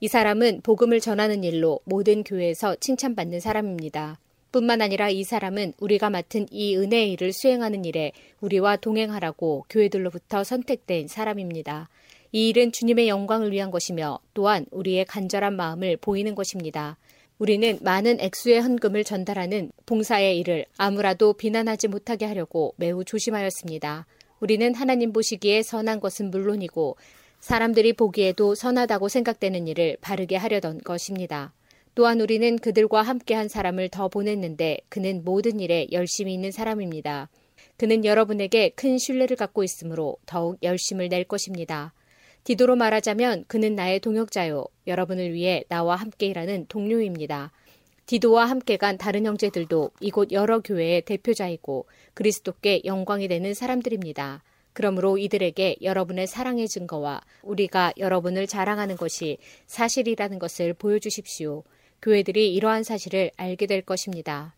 이 0.00 0.08
사람은 0.08 0.60
복음을 0.62 1.00
전하는 1.00 1.42
일로 1.42 1.80
모든 1.84 2.22
교회에서 2.22 2.76
칭찬받는 2.76 3.40
사람입니다. 3.40 4.20
뿐만 4.52 4.82
아니라 4.82 5.10
이 5.10 5.24
사람은 5.24 5.72
우리가 5.80 6.10
맡은 6.10 6.46
이 6.52 6.76
은혜의 6.76 7.10
일을 7.12 7.32
수행하는 7.32 7.84
일에 7.84 8.12
우리와 8.40 8.76
동행하라고 8.76 9.66
교회들로부터 9.68 10.44
선택된 10.44 11.08
사람입니다. 11.08 11.88
이 12.30 12.50
일은 12.50 12.70
주님의 12.70 13.08
영광을 13.08 13.50
위한 13.50 13.72
것이며 13.72 14.20
또한 14.32 14.66
우리의 14.70 15.06
간절한 15.06 15.56
마음을 15.56 15.96
보이는 15.96 16.36
것입니다. 16.36 16.98
우리는 17.38 17.78
많은 17.82 18.20
액수의 18.20 18.60
헌금을 18.60 19.02
전달하는 19.02 19.72
봉사의 19.86 20.38
일을 20.38 20.66
아무라도 20.76 21.32
비난하지 21.32 21.88
못하게 21.88 22.26
하려고 22.26 22.74
매우 22.76 23.04
조심하였습니다. 23.04 24.06
우리는 24.38 24.74
하나님 24.74 25.12
보시기에 25.12 25.62
선한 25.62 25.98
것은 25.98 26.30
물론이고 26.30 26.96
사람들이 27.40 27.92
보기에도 27.94 28.54
선하다고 28.54 29.08
생각되는 29.08 29.66
일을 29.66 29.96
바르게 30.00 30.36
하려던 30.36 30.78
것입니다. 30.78 31.52
또한 31.96 32.20
우리는 32.20 32.56
그들과 32.58 33.02
함께한 33.02 33.48
사람을 33.48 33.88
더 33.88 34.08
보냈는데 34.08 34.78
그는 34.88 35.22
모든 35.24 35.60
일에 35.60 35.88
열심히 35.92 36.34
있는 36.34 36.52
사람입니다. 36.52 37.30
그는 37.76 38.04
여러분에게 38.04 38.70
큰 38.70 38.96
신뢰를 38.98 39.36
갖고 39.36 39.64
있으므로 39.64 40.16
더욱 40.24 40.56
열심을 40.62 41.08
낼 41.08 41.24
것입니다. 41.24 41.92
디도로 42.44 42.76
말하자면 42.76 43.46
그는 43.48 43.74
나의 43.74 44.00
동역자요. 44.00 44.66
여러분을 44.86 45.32
위해 45.32 45.64
나와 45.68 45.96
함께 45.96 46.26
일하는 46.26 46.66
동료입니다. 46.68 47.52
디도와 48.04 48.44
함께 48.44 48.76
간 48.76 48.98
다른 48.98 49.24
형제들도 49.24 49.92
이곳 50.00 50.30
여러 50.30 50.60
교회의 50.60 51.02
대표자이고 51.02 51.86
그리스도께 52.12 52.82
영광이 52.84 53.28
되는 53.28 53.54
사람들입니다. 53.54 54.42
그러므로 54.74 55.16
이들에게 55.16 55.76
여러분의 55.80 56.26
사랑의 56.26 56.68
증거와 56.68 57.22
우리가 57.42 57.94
여러분을 57.96 58.46
자랑하는 58.46 58.96
것이 58.96 59.38
사실이라는 59.66 60.38
것을 60.38 60.74
보여주십시오. 60.74 61.64
교회들이 62.02 62.52
이러한 62.52 62.82
사실을 62.82 63.30
알게 63.38 63.66
될 63.66 63.80
것입니다. 63.80 64.54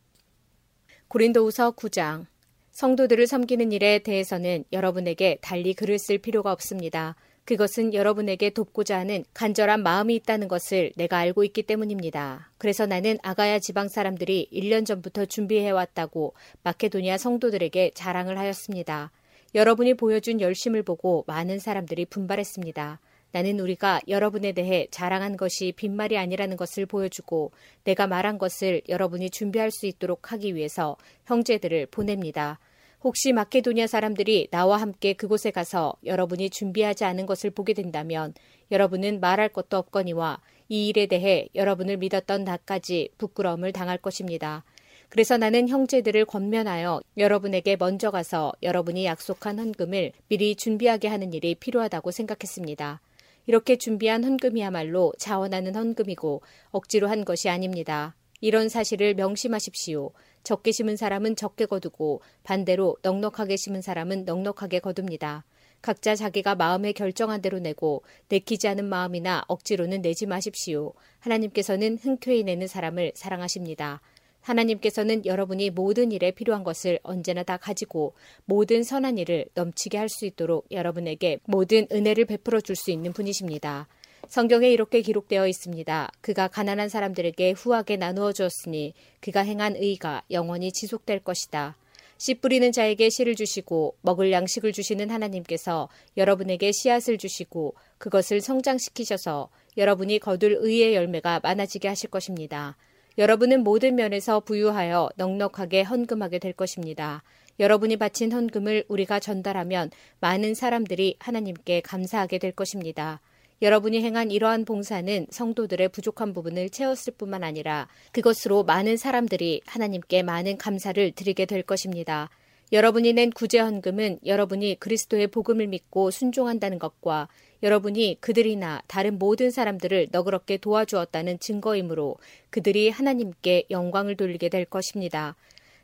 고린도우서 1.07 1.73
9장 1.73 2.27
성도들을 2.73 3.29
섬기는 3.29 3.71
일에 3.71 4.01
대해서는 4.01 4.65
여러분에게 4.73 5.39
달리 5.41 5.73
글을 5.73 6.01
쓸 6.01 6.19
필요가 6.19 6.51
없습니다. 6.51 7.15
그것은 7.47 7.95
여러분에게 7.95 8.51
돕고자 8.51 8.99
하는 8.99 9.25
간절한 9.33 9.85
마음이 9.85 10.17
있다는 10.17 10.49
것을 10.49 10.91
내가 10.97 11.19
알고 11.19 11.45
있기 11.45 11.63
때문입니다. 11.63 12.51
그래서 12.59 12.87
나는 12.87 13.19
아가야 13.23 13.61
지방 13.61 13.89
사람들이 13.89 14.49
1년 14.53 14.85
전부터 14.85 15.27
준비해 15.27 15.71
왔다고 15.71 16.35
마케도니아 16.65 17.19
성도들에게 17.19 17.93
자랑을 17.95 18.37
하였습니다. 18.37 19.13
여러분이 19.55 19.95
보여준 19.95 20.41
열심을 20.41 20.83
보고 20.83 21.23
많은 21.29 21.61
사람들이 21.61 22.07
분발했습니다. 22.07 22.99
나는 23.31 23.61
우리가 23.61 24.01
여러분에 24.09 24.51
대해 24.51 24.89
자랑한 24.91 25.37
것이 25.37 25.73
빈말이 25.77 26.19
아니라는 26.19 26.57
것을 26.57 26.85
보여주고 26.85 27.53
내가 27.85 28.09
말한 28.09 28.39
것을 28.39 28.83
여러분이 28.89 29.31
준비할 29.31 29.71
수 29.71 29.87
있도록 29.87 30.33
하기 30.33 30.57
위해서 30.57 30.97
형제들을 31.27 31.87
보냅니다. 31.93 32.59
혹시 33.05 33.33
마케도니아 33.33 33.87
사람들이 33.87 34.49
나와 34.51 34.79
함께 34.79 35.13
그곳에 35.13 35.51
가서 35.51 35.95
여러분이 36.05 36.51
준비하지 36.51 37.05
않은 37.05 37.27
것을 37.27 37.51
보게 37.51 37.73
된다면 37.73 38.35
여러분은 38.71 39.21
말할 39.21 39.51
것도 39.51 39.77
없거니와 39.77 40.41
이 40.69 40.89
일에 40.89 41.07
대해 41.07 41.49
여러분을 41.55 41.99
믿었던 41.99 42.45
나까지 42.45 43.11
부끄러움을 43.19 43.73
당할 43.73 43.99
것입니다. 43.99 44.65
그래서 45.09 45.37
나는 45.37 45.69
형제들을 45.69 46.25
권면하여 46.25 47.01
여러분에게 47.17 47.77
먼저 47.77 48.11
가서 48.11 48.53
여러분이 48.63 49.05
약속한 49.05 49.59
헌금을 49.59 50.13
미리 50.29 50.57
준비하게 50.57 51.09
하는 51.09 51.33
일이 51.33 51.55
필요하다고 51.55 52.11
생각했습니다. 52.11 53.01
이렇게 53.47 53.77
준비한 53.77 54.25
헌금이야말로 54.25 55.13
자원하는 55.19 55.77
헌금이고 55.77 56.43
억지로 56.71 57.09
한 57.09 57.25
것이 57.25 57.49
아닙니다. 57.49 58.17
이런 58.41 58.69
사실을 58.69 59.15
명심하십시오. 59.15 60.11
적게 60.47 60.71
심은 60.71 60.95
사람은 60.95 61.35
적게 61.35 61.67
거두고 61.67 62.21
반대로 62.45 62.97
넉넉하게 63.03 63.57
심은 63.57 63.83
사람은 63.83 64.27
넉넉하게 64.27 64.79
거둡니다. 64.79 65.45
각자 65.83 66.15
자기가 66.15 66.55
마음에 66.55 66.93
결정한 66.93 67.43
대로 67.43 67.59
내고 67.59 68.05
내키지 68.29 68.69
않은 68.69 68.85
마음이나 68.85 69.43
억지로는 69.49 70.03
내지 70.03 70.25
마십시오. 70.25 70.93
하나님께서는 71.19 71.99
흔쾌히 72.01 72.45
내는 72.45 72.69
사람을 72.69 73.11
사랑하십니다. 73.17 74.01
하나님께서는 74.41 75.27
여러분이 75.27 75.71
모든 75.71 76.13
일에 76.13 76.31
필요한 76.31 76.63
것을 76.63 77.01
언제나 77.03 77.43
다 77.43 77.57
가지고 77.57 78.15
모든 78.45 78.85
선한 78.85 79.19
일을 79.19 79.47
넘치게 79.55 79.99
할 79.99 80.09
수 80.09 80.27
있도록 80.27 80.67
여러분에게 80.71 81.41
모든 81.47 81.89
은혜를 81.91 82.27
베풀어 82.27 82.61
줄 82.61 82.77
수 82.77 82.93
있는 82.93 83.13
분이십니다. 83.13 83.89
성경에 84.29 84.71
이렇게 84.71 85.01
기록되어 85.01 85.47
있습니다. 85.47 86.11
그가 86.21 86.49
가난한 86.49 86.89
사람들에게 86.89 87.53
후하게 87.53 87.97
나누어 87.97 88.33
주었으니 88.33 88.95
그가 89.21 89.41
행한 89.41 89.77
의가 89.77 90.23
영원히 90.31 90.73
지속될 90.73 91.21
것이다. 91.21 91.77
씨 92.19 92.35
뿌리는 92.35 92.73
자에게 92.73 93.11
씨를 93.11 93.35
주시고 93.35 93.97
먹을 94.01 94.33
양식을 94.33 94.73
주시는 94.73 95.11
하나님께서 95.11 95.89
여러분에게 96.17 96.73
씨앗을 96.73 97.19
주시고 97.19 97.75
그것을 97.99 98.41
성장시키셔서 98.41 99.51
여러분이 99.77 100.19
거둘 100.19 100.57
의의 100.61 100.95
열매가 100.95 101.41
많아지게 101.43 101.89
하실 101.89 102.11
것입니다. 102.11 102.77
여러분은 103.19 103.65
모든 103.65 103.97
면에서 103.97 104.41
부유하여 104.41 105.11
넉넉하게 105.17 105.83
헌금하게 105.83 106.39
될 106.39 106.53
것입니다. 106.53 107.23
여러분이 107.59 107.97
바친 107.97 108.33
헌금을 108.33 108.85
우리가 108.89 109.21
전달하면 109.21 109.91
많은 110.21 110.55
사람들이 110.55 111.17
하나님께 111.19 111.81
감사하게 111.81 112.39
될 112.39 112.53
것입니다. 112.53 113.21
여러분이 113.63 114.03
행한 114.03 114.31
이러한 114.31 114.67
봉사는 114.67 115.27
성도들의 115.31 115.89
부족한 115.89 116.35
부분을 116.35 116.69
채웠을 116.69 117.15
뿐만 117.17 117.43
아니라 117.43 117.89
그것으로 118.13 118.65
많은 118.65 118.99
사람들이 118.99 119.63
하나님께 119.65 120.23
많은 120.23 120.59
감사를 120.59 121.13
드리게 121.13 121.47
될 121.47 121.63
것입니다. 121.63 122.29
여러분이 122.73 123.15
낸 123.15 123.31
구제 123.31 123.59
헌금은 123.59 124.19
여러분이 124.27 124.79
그리스도의 124.81 125.29
복음을 125.29 125.69
믿고 125.69 126.11
순종한다는 126.11 126.79
것과 126.79 127.29
여러분이 127.63 128.19
그들이나 128.21 128.83
다른 128.89 129.19
모든 129.19 129.51
사람들을 129.51 130.09
너그럽게 130.11 130.59
도와주었다는 130.59 131.39
증거이므로 131.39 132.17
그들이 132.51 132.91
하나님께 132.91 133.67
영광을 133.71 134.17
돌리게 134.17 134.51
될 134.51 134.67
것입니다. 134.67 135.35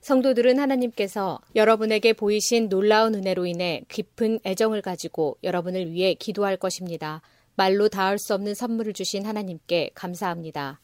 성도들은 0.03 0.59
하나님께서 0.59 1.41
여러분에게 1.55 2.13
보이신 2.13 2.69
놀라운 2.69 3.15
은혜로 3.15 3.47
인해 3.47 3.83
깊은 3.89 4.41
애정을 4.45 4.83
가지고 4.83 5.39
여러분을 5.45 5.93
위해 5.93 6.15
기도할 6.15 6.57
것입니다. 6.57 7.23
말로 7.55 7.89
닿을 7.89 8.19
수 8.19 8.35
없는 8.35 8.55
선물을 8.55 8.93
주신 8.93 9.27
하나님께 9.27 9.91
감사합니다. 9.95 10.81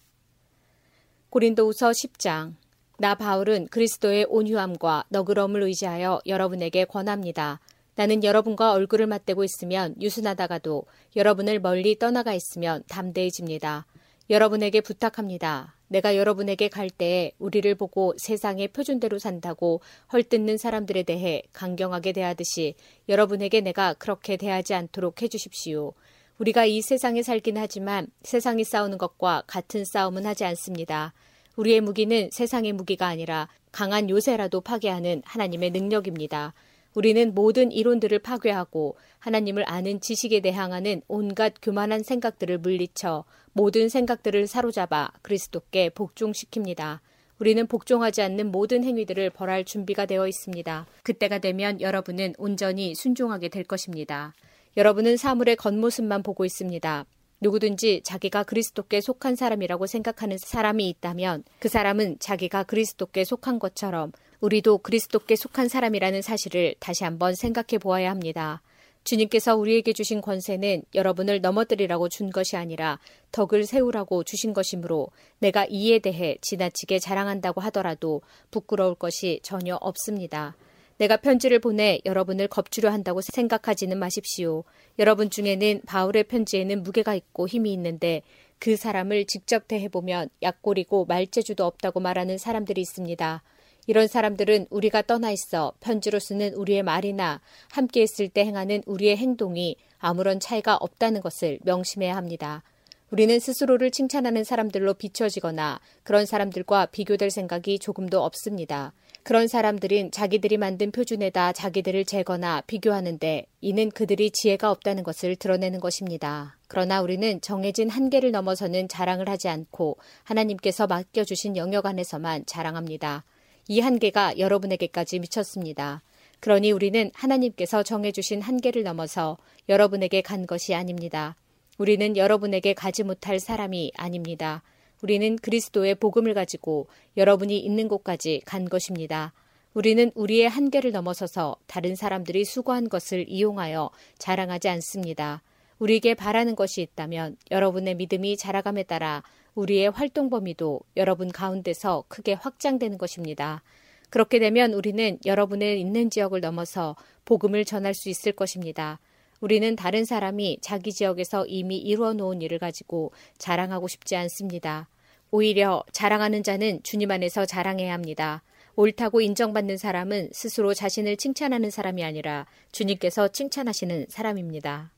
고린도우서 1.31 1.91
10장 1.91 2.55
나 2.99 3.15
바울은 3.15 3.69
그리스도의 3.69 4.27
온유함과 4.29 5.05
너그러움을 5.11 5.63
의지하여 5.63 6.21
여러분에게 6.27 6.85
권합니다. 6.85 7.61
나는 7.95 8.25
여러분과 8.25 8.73
얼굴을 8.73 9.07
맞대고 9.07 9.45
있으면 9.45 9.95
유순하다가도 10.01 10.85
여러분을 11.17 11.61
멀리 11.61 11.99
떠나가 11.99 12.33
있으면 12.33 12.83
담대해집니다. 12.89 13.87
여러분에게 14.31 14.81
부탁합니다. 14.81 15.75
내가 15.89 16.17
여러분에게 16.17 16.69
갈 16.69 16.91
때에 16.91 17.33
우리를 17.39 17.75
보고 17.75 18.15
세상의 18.19 18.69
표준대로 18.69 19.19
산다고 19.19 19.81
헐뜯는 20.13 20.59
사람들에 20.59 21.03
대해 21.05 21.43
강경하게 21.53 22.13
대하듯이 22.13 22.75
여러분에게 23.09 23.63
내가 23.63 23.95
그렇게 23.95 24.37
대하지 24.37 24.75
않도록 24.75 25.23
해주십시오. 25.23 25.95
우리가 26.39 26.67
이 26.67 26.83
세상에 26.83 27.23
살긴 27.23 27.57
하지만 27.57 28.07
세상이 28.23 28.65
싸우는 28.65 28.99
것과 28.99 29.43
같은 29.47 29.85
싸움은 29.85 30.25
하지 30.25 30.45
않습니다. 30.45 31.13
우리의 31.57 31.81
무기는 31.81 32.31
세상의 32.33 32.73
무기가 32.73 33.09
아니라 33.09 33.49
강한 33.73 34.09
요새라도 34.09 34.61
파괴하는 34.61 35.23
하나님의 35.25 35.71
능력입니다. 35.71 36.55
우리는 36.95 37.35
모든 37.35 37.73
이론들을 37.73 38.21
파괴하고 38.21 38.97
하나님을 39.19 39.65
아는 39.67 40.01
지식에 40.01 40.41
대항하는 40.41 41.03
온갖 41.09 41.55
교만한 41.61 42.03
생각들을 42.03 42.59
물리쳐 42.59 43.25
모든 43.53 43.89
생각들을 43.89 44.47
사로잡아 44.47 45.11
그리스도께 45.23 45.91
복종시킵니다. 45.91 47.01
우리는 47.41 47.67
복종하지 47.67 48.23
않는 48.23 48.51
모든 48.51 48.85
행위들을 48.85 49.31
벌할 49.31 49.65
준비가 49.65 50.07
되어 50.07 50.27
있습니다. 50.27 50.87
그때가 51.03 51.39
되면 51.39 51.81
여러분은 51.81 52.35
온전히 52.39 52.95
순종하게 52.95 53.49
될 53.49 53.65
것입니다. 53.65 54.35
여러분은 54.79 55.17
사물의 55.17 55.57
겉모습만 55.57 56.23
보고 56.23 56.45
있습니다. 56.45 57.05
누구든지 57.41 58.03
자기가 58.05 58.45
그리스도께 58.45 59.01
속한 59.01 59.35
사람이라고 59.35 59.87
생각하는 59.87 60.39
사람이 60.39 60.89
있다면 60.89 61.43
그 61.59 61.69
사람은 61.69 62.21
자기가 62.21 62.63
그리스도께 62.63 63.25
속한 63.25 63.59
것처럼 63.59 64.13
우리도 64.41 64.79
그리스도께 64.79 65.35
속한 65.35 65.67
사람이라는 65.67 66.23
사실을 66.23 66.77
다시 66.79 67.03
한번 67.03 67.35
생각해 67.35 67.79
보아야 67.81 68.09
합니다. 68.09 68.63
주님께서 69.03 69.57
우리에게 69.57 69.93
주신 69.93 70.21
권세는 70.21 70.83
여러분을 70.95 71.41
넘어뜨리라고 71.41 72.09
준 72.09 72.31
것이 72.31 72.57
아니라 72.57 73.01
덕을 73.33 73.65
세우라고 73.65 74.23
주신 74.23 74.53
것이므로 74.53 75.09
내가 75.41 75.67
이에 75.69 75.99
대해 75.99 76.39
지나치게 76.41 77.01
자랑한다고 77.01 77.61
하더라도 77.63 78.23
부끄러울 78.53 78.95
것이 78.95 79.41
전혀 79.43 79.75
없습니다. 79.81 80.55
내가 80.99 81.17
편지를 81.17 81.61
보내 81.61 82.01
여러분을 82.05 82.49
겁주려 82.49 82.91
한다고 82.91 83.21
생각하지는 83.21 83.99
마십시오. 83.99 84.65
여러분 84.99 85.31
중에는 85.31 85.83
바울의 85.87 86.25
편지에는 86.25 86.83
무게가 86.83 87.15
있고 87.15 87.47
힘이 87.47 87.73
있는데 87.73 88.23
그 88.59 88.77
사람을 88.77 89.27
직접 89.27 89.69
대해보면 89.69 90.29
약골이고 90.43 91.05
말재주도 91.07 91.65
없다고 91.65 92.01
말하는 92.01 92.37
사람들이 92.37 92.81
있습니다. 92.81 93.43
이런 93.87 94.07
사람들은 94.07 94.67
우리가 94.71 95.03
떠나 95.03 95.31
있어 95.31 95.73
편지로 95.81 96.19
쓰는 96.19 96.53
우리의 96.55 96.83
말이나 96.83 97.41
함께 97.71 98.03
있을 98.03 98.29
때 98.29 98.45
행하는 98.45 98.83
우리의 98.85 99.17
행동이 99.17 99.77
아무런 99.99 100.41
차이가 100.41 100.77
없다는 100.77 101.21
것을 101.21 101.59
명심해야 101.63 102.15
합니다. 102.15 102.63
우리는 103.11 103.41
스스로를 103.41 103.91
칭찬하는 103.91 104.45
사람들로 104.45 104.95
비춰지거나 104.95 105.81
그런 106.03 106.27
사람들과 106.27 106.87
비교될 106.87 107.31
생각이 107.31 107.79
조금도 107.79 108.23
없습니다. 108.23 108.93
그런 109.23 109.49
사람들은 109.49 110.11
자기들이 110.11 110.59
만든 110.59 110.91
표준에다 110.91 111.53
자기들을 111.53 112.05
재거나 112.05 112.63
비교하는데 112.67 113.47
이는 113.63 113.91
그들이 113.91 114.31
지혜가 114.31 114.71
없다는 114.71 115.05
것을 115.05 115.37
드러내는 115.37 115.81
것입니다. 115.81 116.57
그러나 116.67 117.01
우리는 117.01 117.41
정해진 117.41 117.89
한계를 117.89 118.31
넘어서는 118.31 118.89
자랑을 118.89 119.29
하지 119.29 119.49
않고 119.49 119.97
하나님께서 120.25 120.87
맡겨주신 120.87 121.57
영역 121.57 121.87
안에서만 121.87 122.45
자랑합니다. 122.47 123.25
이 123.69 123.81
한계가 123.81 124.39
여러분에게까지 124.39 125.19
미쳤습니다. 125.19 126.03
그러니 126.41 126.73
우리는 126.73 127.11
하나님께서 127.15 127.83
정해주신 127.83 128.43
한계를 128.43 128.83
넘어서 128.83 129.39
여러분에게 129.69 130.23
간 130.23 130.47
것이 130.47 130.75
아닙니다. 130.75 131.37
우리는 131.79 132.17
여러분에게 132.17 132.75
가지 132.75 133.05
못할 133.05 133.39
사람이 133.39 133.93
아닙니다. 133.97 134.63
우리는 135.01 135.37
그리스도의 135.37 135.95
복음을 135.95 136.35
가지고 136.35 136.89
여러분이 137.17 137.57
있는 137.57 137.87
곳까지 137.87 138.43
간 138.45 138.69
것입니다. 138.69 139.33
우리는 139.75 140.11
우리의 140.17 140.49
한계를 140.49 140.91
넘어서서 140.91 141.57
다른 141.69 141.95
사람들이 141.95 142.45
수고한 142.45 142.89
것을 142.89 143.27
이용하여 143.29 143.91
자랑하지 144.19 144.69
않습니다. 144.69 145.43
우리에게 145.79 146.15
바라는 146.15 146.57
것이 146.57 146.83
있다면 146.83 147.37
여러분의 147.53 147.95
믿음이 147.95 148.37
자라감에 148.37 148.83
따라 148.83 149.23
우리의 149.55 149.91
활동 149.91 150.31
범위도 150.31 150.81
여러분 150.97 151.31
가운데서 151.31 152.05
크게 152.09 152.33
확장되는 152.33 152.99
것입니다. 152.99 153.63
그렇게 154.11 154.41
되면 154.41 154.73
우리는 154.73 155.19
여러분의 155.25 155.81
있는 155.81 156.11
지역을 156.11 156.41
넘어서 156.41 156.97
복음을 157.25 157.65
전할 157.65 157.95
수 157.95 158.09
있을 158.09 158.33
것입니다. 158.33 158.99
우리는 159.41 159.77
다른 159.77 160.05
사람이 160.05 160.59
자기 160.61 160.93
지역에서 160.93 161.47
이미 161.47 161.77
이루어 161.79 162.13
놓은 162.13 162.43
일을 162.43 162.59
가지고 162.59 163.13
자랑하고 163.39 163.89
싶지 163.89 164.17
않습니다. 164.17 164.89
오히려 165.31 165.85
자랑하는 165.93 166.43
자는 166.43 166.81
주님 166.83 167.11
안에서 167.11 167.47
자랑해야 167.47 167.93
합니다. 167.93 168.43
옳다고 168.77 169.21
인정받는 169.21 169.77
사람은 169.77 170.31
스스로 170.33 170.73
자신을 170.73 171.17
칭찬하는 171.17 171.71
사람이 171.71 172.05
아니라 172.05 172.47
주님께서 172.73 173.29
칭찬하시는 173.29 174.07
사람입니다. 174.09 174.93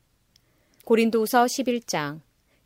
고린도서 0.85 1.47
11장 1.47 2.21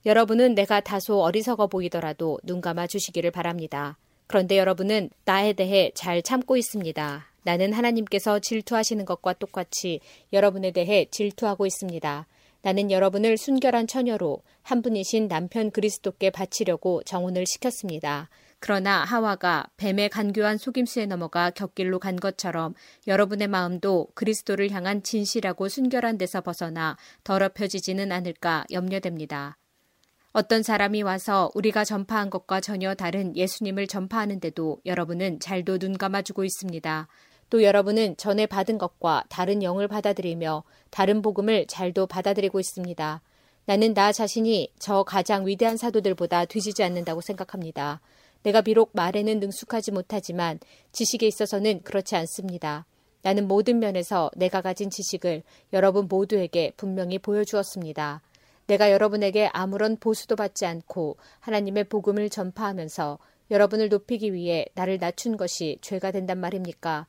여러분은 0.06 0.54
내가 0.54 0.80
다소 0.80 1.22
어리석어 1.22 1.68
보이더라도 1.68 2.38
눈 2.42 2.60
감아 2.60 2.86
주시기를 2.86 3.30
바랍니다. 3.30 3.96
그런데 4.26 4.58
여러분은 4.58 5.10
나에 5.24 5.52
대해 5.52 5.90
잘 5.94 6.22
참고 6.22 6.56
있습니다. 6.56 7.33
나는 7.44 7.72
하나님께서 7.72 8.40
질투하시는 8.40 9.04
것과 9.04 9.34
똑같이 9.34 10.00
여러분에 10.32 10.72
대해 10.72 11.06
질투하고 11.10 11.66
있습니다. 11.66 12.26
나는 12.62 12.90
여러분을 12.90 13.36
순결한 13.36 13.86
처녀로 13.86 14.42
한 14.62 14.80
분이신 14.80 15.28
남편 15.28 15.70
그리스도께 15.70 16.30
바치려고 16.30 17.02
정혼을 17.04 17.46
시켰습니다. 17.46 18.30
그러나 18.58 19.04
하와가 19.04 19.66
뱀의 19.76 20.08
간교한 20.08 20.56
속임수에 20.56 21.04
넘어가 21.04 21.50
곁길로 21.50 21.98
간 21.98 22.16
것처럼 22.16 22.72
여러분의 23.06 23.48
마음도 23.48 24.08
그리스도를 24.14 24.70
향한 24.70 25.02
진실하고 25.02 25.68
순결한 25.68 26.16
데서 26.16 26.40
벗어나 26.40 26.96
더럽혀지지는 27.24 28.10
않을까 28.10 28.64
염려됩니다. 28.70 29.58
어떤 30.32 30.62
사람이 30.62 31.02
와서 31.02 31.50
우리가 31.54 31.84
전파한 31.84 32.30
것과 32.30 32.62
전혀 32.62 32.94
다른 32.94 33.36
예수님을 33.36 33.86
전파하는데도 33.86 34.80
여러분은 34.86 35.38
잘도 35.40 35.78
눈 35.78 35.98
감아주고 35.98 36.44
있습니다. 36.44 37.08
또 37.50 37.62
여러분은 37.62 38.16
전에 38.16 38.46
받은 38.46 38.78
것과 38.78 39.24
다른 39.28 39.62
영을 39.62 39.88
받아들이며 39.88 40.64
다른 40.90 41.22
복음을 41.22 41.66
잘도 41.66 42.06
받아들이고 42.06 42.58
있습니다. 42.58 43.22
나는 43.66 43.94
나 43.94 44.12
자신이 44.12 44.72
저 44.78 45.04
가장 45.04 45.46
위대한 45.46 45.76
사도들보다 45.76 46.44
뒤지지 46.44 46.82
않는다고 46.82 47.20
생각합니다. 47.20 48.00
내가 48.42 48.60
비록 48.60 48.90
말에는 48.92 49.40
능숙하지 49.40 49.92
못하지만 49.92 50.58
지식에 50.92 51.26
있어서는 51.26 51.82
그렇지 51.82 52.14
않습니다. 52.16 52.84
나는 53.22 53.48
모든 53.48 53.78
면에서 53.78 54.30
내가 54.36 54.60
가진 54.60 54.90
지식을 54.90 55.42
여러분 55.72 56.08
모두에게 56.08 56.72
분명히 56.76 57.18
보여주었습니다. 57.18 58.20
내가 58.66 58.92
여러분에게 58.92 59.48
아무런 59.52 59.96
보수도 59.96 60.36
받지 60.36 60.66
않고 60.66 61.16
하나님의 61.40 61.84
복음을 61.84 62.28
전파하면서 62.28 63.18
여러분을 63.50 63.88
높이기 63.88 64.34
위해 64.34 64.66
나를 64.74 64.98
낮춘 64.98 65.38
것이 65.38 65.78
죄가 65.80 66.10
된단 66.10 66.38
말입니까? 66.38 67.06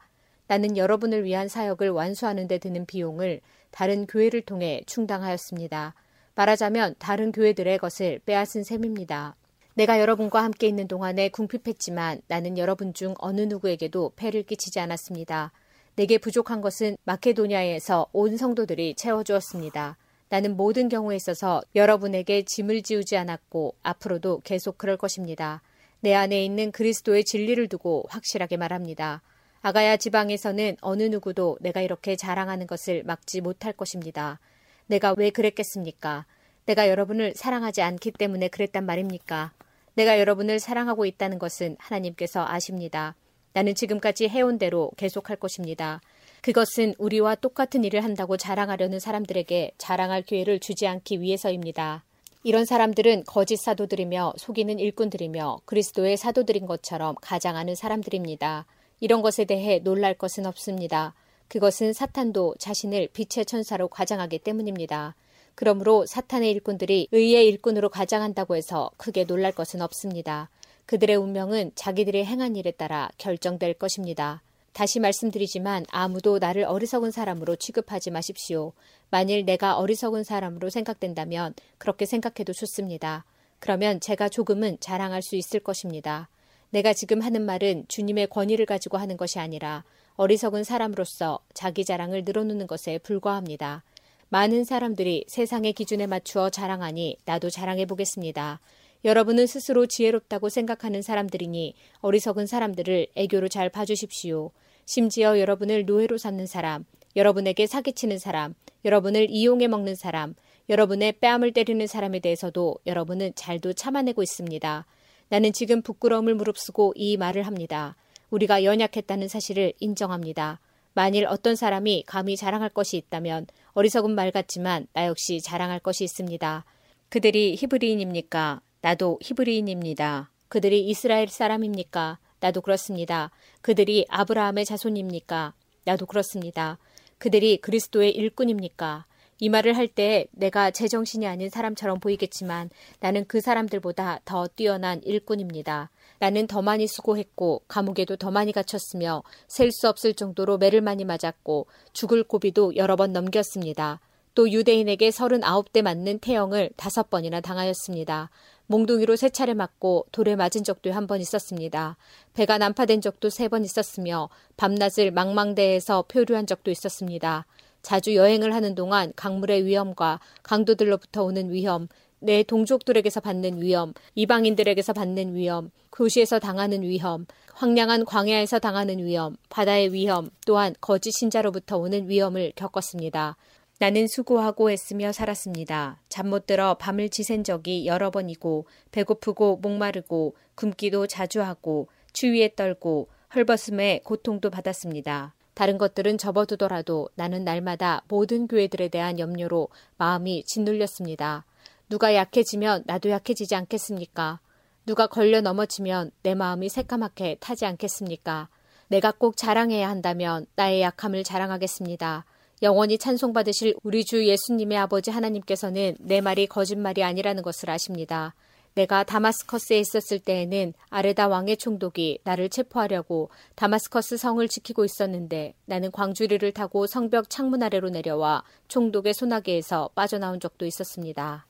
나는 0.48 0.78
여러분을 0.78 1.24
위한 1.24 1.48
사역을 1.48 1.90
완수하는 1.90 2.48
데 2.48 2.58
드는 2.58 2.86
비용을 2.86 3.42
다른 3.72 4.06
교회를 4.06 4.42
통해 4.42 4.82
충당하였습니다. 4.86 5.94
말하자면 6.36 6.96
다른 7.00 7.32
교회들의 7.32 7.78
것을 7.78 8.20
빼앗은 8.26 8.64
셈입니다. 8.64 9.36
내가 9.74 10.00
여러분과 10.00 10.44
함께 10.44 10.68
있는 10.68 10.88
동안에 10.88 11.30
궁핍했지만 11.30 12.22
나는 12.28 12.58
여러분 12.58 12.94
중 12.94 13.14
어느 13.18 13.42
누구에게도 13.42 14.14
폐를 14.16 14.44
끼치지 14.44 14.80
않았습니다. 14.80 15.52
내게 15.96 16.18
부족한 16.18 16.62
것은 16.62 16.98
마케도니아에서 17.04 18.08
온 18.14 18.38
성도들이 18.38 18.96
채워주었습니다. 18.96 19.98
나는 20.30 20.58
모든 20.58 20.90
경우에 20.90 21.16
있어서 21.16 21.62
여러분에게 21.76 22.44
짐을 22.44 22.84
지우지 22.84 23.18
않았고 23.18 23.76
앞으로도 23.84 24.42
계속 24.44 24.78
그럴 24.78 24.98
것입니다. 24.98 25.62
내 26.02 26.14
안에 26.14 26.44
있는 26.44 26.72
그리스도의 26.72 27.24
진리를 27.24 27.68
두고 27.68 28.06
확실하게 28.10 28.58
말합니다. 28.58 29.22
아가야 29.66 29.98
지방에서는 29.98 30.78
어느 30.82 31.02
누구도 31.02 31.58
내가 31.60 31.82
이렇게 31.82 32.16
자랑하는 32.16 32.68
것을 32.68 33.02
막지 33.04 33.42
못할 33.42 33.74
것입니다. 33.74 34.40
내가 34.86 35.16
왜 35.18 35.32
그랬겠습니까? 35.32 36.28
내가 36.68 36.88
여러분을 36.88 37.34
사랑하지 37.36 37.82
않기 37.82 38.12
때문에 38.12 38.50
그랬단 38.50 38.86
말입니까? 38.86 39.54
내가 39.96 40.20
여러분을 40.20 40.60
사랑하고 40.60 41.08
있다는 41.08 41.40
것은 41.40 41.78
하나님께서 41.80 42.46
아십니다. 42.48 43.16
나는 43.54 43.74
지금까지 43.74 44.28
해온 44.30 44.60
대로 44.60 44.92
계속할 44.98 45.38
것입니다. 45.38 46.00
그것은 46.42 46.94
우리와 47.00 47.34
똑같은 47.34 47.84
일을 47.84 48.04
한다고 48.04 48.38
자랑하려는 48.38 49.00
사람들에게 49.00 49.72
자랑할 49.80 50.22
기회를 50.22 50.60
주지 50.60 50.86
않기 50.86 51.22
위해서입니다. 51.22 52.04
이런 52.44 52.66
사람들은 52.66 53.24
거짓 53.24 53.56
사도들이며 53.56 54.34
속이는 54.38 54.78
일꾼들이며 54.78 55.62
그리스도의 55.66 56.18
사도들인 56.18 56.68
것처럼 56.68 57.16
가장하는 57.20 57.74
사람들입니다. 57.74 58.68
이런 59.00 59.22
것에 59.22 59.46
대해 59.46 59.80
놀랄 59.80 60.14
것은 60.14 60.46
없습니다. 60.46 61.14
그것은 61.48 61.94
사탄도 61.94 62.56
자신을 62.60 63.10
빛의 63.14 63.46
천사로 63.46 63.88
과장하기 63.88 64.40
때문입니다. 64.40 65.16
그러므로 65.54 66.06
사탄의 66.06 66.52
일꾼들이 66.52 67.08
의의 67.12 67.48
일꾼으로 67.48 67.90
가장한다고 67.90 68.56
해서 68.56 68.92
크게 68.98 69.26
놀랄 69.26 69.52
것은 69.52 69.82
없습니다. 69.82 70.50
그들의 70.86 71.16
운명은 71.16 71.72
자기들이 71.76 72.26
행한 72.26 72.56
일에 72.56 72.72
따라 72.72 73.10
결정될 73.18 73.76
것입니다. 73.76 74.42
다시 74.74 75.00
말씀드리지만 75.00 75.86
아무도 75.90 76.38
나를 76.38 76.66
어리석은 76.66 77.12
사람으로 77.12 77.56
취급하지 77.56 78.12
마십시오. 78.12 78.74
만일 79.10 79.46
내가 79.46 79.78
어리석은 79.78 80.26
사람으로 80.26 80.70
생각된다면 80.70 81.54
그렇게 81.78 82.06
생각해도 82.06 82.52
좋습니다. 82.52 83.24
그러면 83.60 84.02
제가 84.02 84.28
조금은 84.28 84.78
자랑할 84.82 85.22
수 85.22 85.38
있을 85.38 85.62
것입니다. 85.62 86.28
내가 86.76 86.92
지금 86.92 87.22
하는 87.22 87.46
말은 87.46 87.86
주님의 87.88 88.28
권위를 88.28 88.66
가지고 88.66 88.98
하는 88.98 89.16
것이 89.16 89.40
아니라 89.40 89.86
어리석은 90.18 90.66
사람으로서 90.66 91.40
자기 91.54 91.86
자랑을 91.86 92.26
늘어놓는 92.26 92.68
것에 92.68 92.98
불과합니다. 92.98 93.86
많은 94.28 94.66
사람들이 94.66 95.24
세상의 95.30 95.72
기준에 95.72 96.06
맞추어 96.06 96.50
자랑하니 96.50 97.20
나도 97.24 97.50
자랑해 97.50 97.86
보겠습니다. 97.86 98.60
여러분은 99.06 99.48
스스로 99.48 99.86
지혜롭다고 99.86 100.50
생각하는 100.50 101.02
사람들이니 101.02 101.76
어리석은 102.02 102.46
사람들을 102.46 103.08
애교로 103.16 103.48
잘 103.48 103.70
봐주십시오. 103.70 104.52
심지어 104.86 105.40
여러분을 105.40 105.86
노예로 105.86 106.18
삼는 106.18 106.46
사람, 106.46 106.84
여러분에게 107.16 107.68
사기치는 107.68 108.20
사람, 108.20 108.54
여러분을 108.84 109.30
이용해 109.30 109.70
먹는 109.70 109.96
사람, 109.96 110.36
여러분의 110.68 111.14
뺨을 111.22 111.54
때리는 111.54 111.88
사람에 111.88 112.20
대해서도 112.20 112.80
여러분은 112.86 113.32
잘도 113.36 113.72
참아내고 113.72 114.22
있습니다. 114.22 114.86
나는 115.30 115.54
지금 115.54 115.82
부끄러움을 115.82 116.36
무릅쓰고 116.36 116.94
이 116.96 117.18
말을 117.18 117.44
합니다. 117.44 117.96
우리가 118.30 118.64
연약했다는 118.64 119.28
사실을 119.28 119.74
인정합니다. 119.80 120.60
만일 120.94 121.26
어떤 121.28 121.56
사람이 121.56 122.04
감히 122.08 122.38
자랑할 122.38 122.70
것이 122.70 122.98
있다면 122.98 123.48
어리석은 123.74 124.12
말 124.16 124.32
같지만 124.32 124.88
나 124.94 125.08
역시 125.08 125.42
자랑할 125.42 125.80
것이 125.80 126.04
있습니다. 126.04 126.64
그들이 127.10 127.56
히브리인입니까? 127.58 128.62
나도 128.82 129.20
히브리인입니다. 129.22 130.32
그들이 130.48 130.88
이스라엘 130.88 131.28
사람입니까? 131.28 132.20
나도 132.40 132.62
그렇습니다. 132.62 133.32
그들이 133.62 134.06
아브라함의 134.10 134.66
자손입니까? 134.66 135.54
나도 135.84 136.06
그렇습니다. 136.06 136.78
그들이 137.18 137.58
그리스도의 137.58 138.12
일꾼입니까? 138.12 139.06
이 139.40 139.50
말을 139.50 139.76
할 139.76 139.88
때 139.88 140.28
내가 140.32 140.72
제정신이 140.72 141.28
아닌 141.28 141.50
사람처럼 141.50 142.00
보이겠지만 142.00 142.70
나는 143.00 143.26
그 143.28 143.42
사람들보다 143.42 144.22
더 144.26 144.48
뛰어난 144.48 145.02
일꾼입니다. 145.04 145.90
나는 146.20 146.48
더 146.48 146.62
많이 146.62 146.88
수고했고 146.88 147.64
감옥에도 147.68 148.16
더 148.16 148.32
많이 148.32 148.52
갇혔으며 148.52 149.24
셀 149.48 149.72
수 149.72 149.90
없을 149.90 150.14
정도로 150.14 150.58
매를 150.58 150.82
많이 150.82 151.04
맞았고 151.04 151.68
죽을 151.94 152.24
고비도 152.24 152.78
여러 152.78 152.96
번 152.96 153.12
넘겼습니다. 153.12 154.00
또 154.34 154.52
유대인에게 154.52 155.10
39대 155.10 155.82
맞는 155.82 156.20
태형을 156.20 156.72
다섯 156.76 157.10
번이나 157.10 157.40
당하였습니다. 157.42 158.30
몽둥이로 158.68 159.16
세 159.16 159.30
차례 159.30 159.54
맞고 159.54 160.08
돌에 160.12 160.36
맞은 160.36 160.64
적도 160.64 160.92
한 160.92 161.08
번 161.08 161.22
있었습니다. 161.22 161.96
배가 162.34 162.58
난파된 162.58 163.00
적도 163.02 163.30
세 163.30 163.48
번 163.48 163.64
있었으며 163.64 164.30
밤낮을 164.58 165.12
망망대해서 165.12 166.06
표류한 166.08 166.48
적도 166.48 166.72
있었습니다. 166.72 167.46
자주 167.86 168.16
여행을 168.16 168.56
하는 168.56 168.74
동안 168.74 169.14
강물의 169.16 169.64
위험과 169.64 170.20
강도들로부터 170.42 171.24
오는 171.24 171.52
위험, 171.52 171.88
내 172.20 172.42
동족들에게서 172.42 173.20
받는 173.20 173.62
위험, 173.62 173.94
이방인들에게서 174.16 174.94
받는 174.94 175.36
위험, 175.36 175.70
교시에서 175.92 176.40
당하는 176.40 176.82
위험, 176.82 177.28
황량한 177.54 178.06
광야에서 178.06 178.58
당하는 178.58 178.98
위험, 179.06 179.38
바다의 179.50 179.94
위험, 179.94 180.32
또한 180.48 180.74
거짓 180.82 181.12
신자로부터 181.12 181.78
오는 181.78 182.10
위험을 182.10 182.54
겪었습니다. 182.56 183.38
나는 183.78 184.08
수고하고 184.08 184.72
애쓰며 184.72 185.12
살았습니다. 185.12 186.02
잠 186.10 186.30
못 186.30 186.48
들어 186.48 186.74
밤을 186.74 187.10
지샌 187.10 187.44
적이 187.44 187.86
여러 187.86 188.10
번이고 188.10 188.66
배고프고 188.94 189.58
목마르고 189.58 190.34
굶기도 190.56 191.06
자주 191.06 191.44
하고 191.44 191.88
추위에 192.14 192.56
떨고 192.56 193.10
헐벗음에 193.36 194.02
고통도 194.04 194.50
받았습니다. 194.50 195.36
다른 195.56 195.78
것들은 195.78 196.18
접어두더라도 196.18 197.10
나는 197.16 197.44
날마다 197.44 198.04
모든 198.08 198.48
교회들에 198.48 198.90
대한 198.90 199.18
염려로 199.18 199.70
마음이 199.98 200.44
짓눌렸습니다. 200.44 201.46
누가 201.90 202.14
약해지면 202.14 202.84
나도 202.86 203.10
약해지지 203.10 203.56
않겠습니까? 203.56 204.40
누가 204.86 205.08
걸려 205.08 205.42
넘어지면 205.42 206.12
내 206.22 206.36
마음이 206.36 206.70
새까맣게 206.70 207.38
타지 207.40 207.66
않겠습니까? 207.66 208.50
내가 208.90 209.12
꼭 209.12 209.38
자랑해야 209.38 209.90
한다면 209.90 210.46
나의 210.56 210.82
약함을 210.82 211.24
자랑하겠습니다. 211.24 212.26
영원히 212.62 212.98
찬송받으실 212.98 213.76
우리 213.84 214.06
주 214.06 214.28
예수님의 214.28 214.78
아버지 214.78 215.10
하나님께서는 215.10 215.96
내 216.00 216.22
말이 216.22 216.48
거짓말이 216.48 217.04
아니라는 217.04 217.44
것을 217.44 217.70
아십니다. 217.70 218.36
내가 218.76 219.06
다마스커스에 219.06 219.80
있었을 219.80 220.20
때에는 220.20 220.74
아레다 220.90 221.30
왕의 221.30 221.58
총독이 221.58 222.20
나를 222.24 222.50
체포하려고 222.50 223.30
다마스커스 223.56 224.18
성을 224.18 224.46
지키고 224.48 224.84
있었는데 224.84 225.54
나는 225.66 225.92
광주리를 225.92 226.52
타고 226.52 226.86
성벽 226.86 227.30
창문 227.30 227.64
아래로 227.64 227.90
내려와 227.90 228.44
총독의 228.68 229.14
소나기에서 229.14 229.92
빠져나온 229.96 230.42
적도 230.42 230.66
있었습니다. 230.66 231.46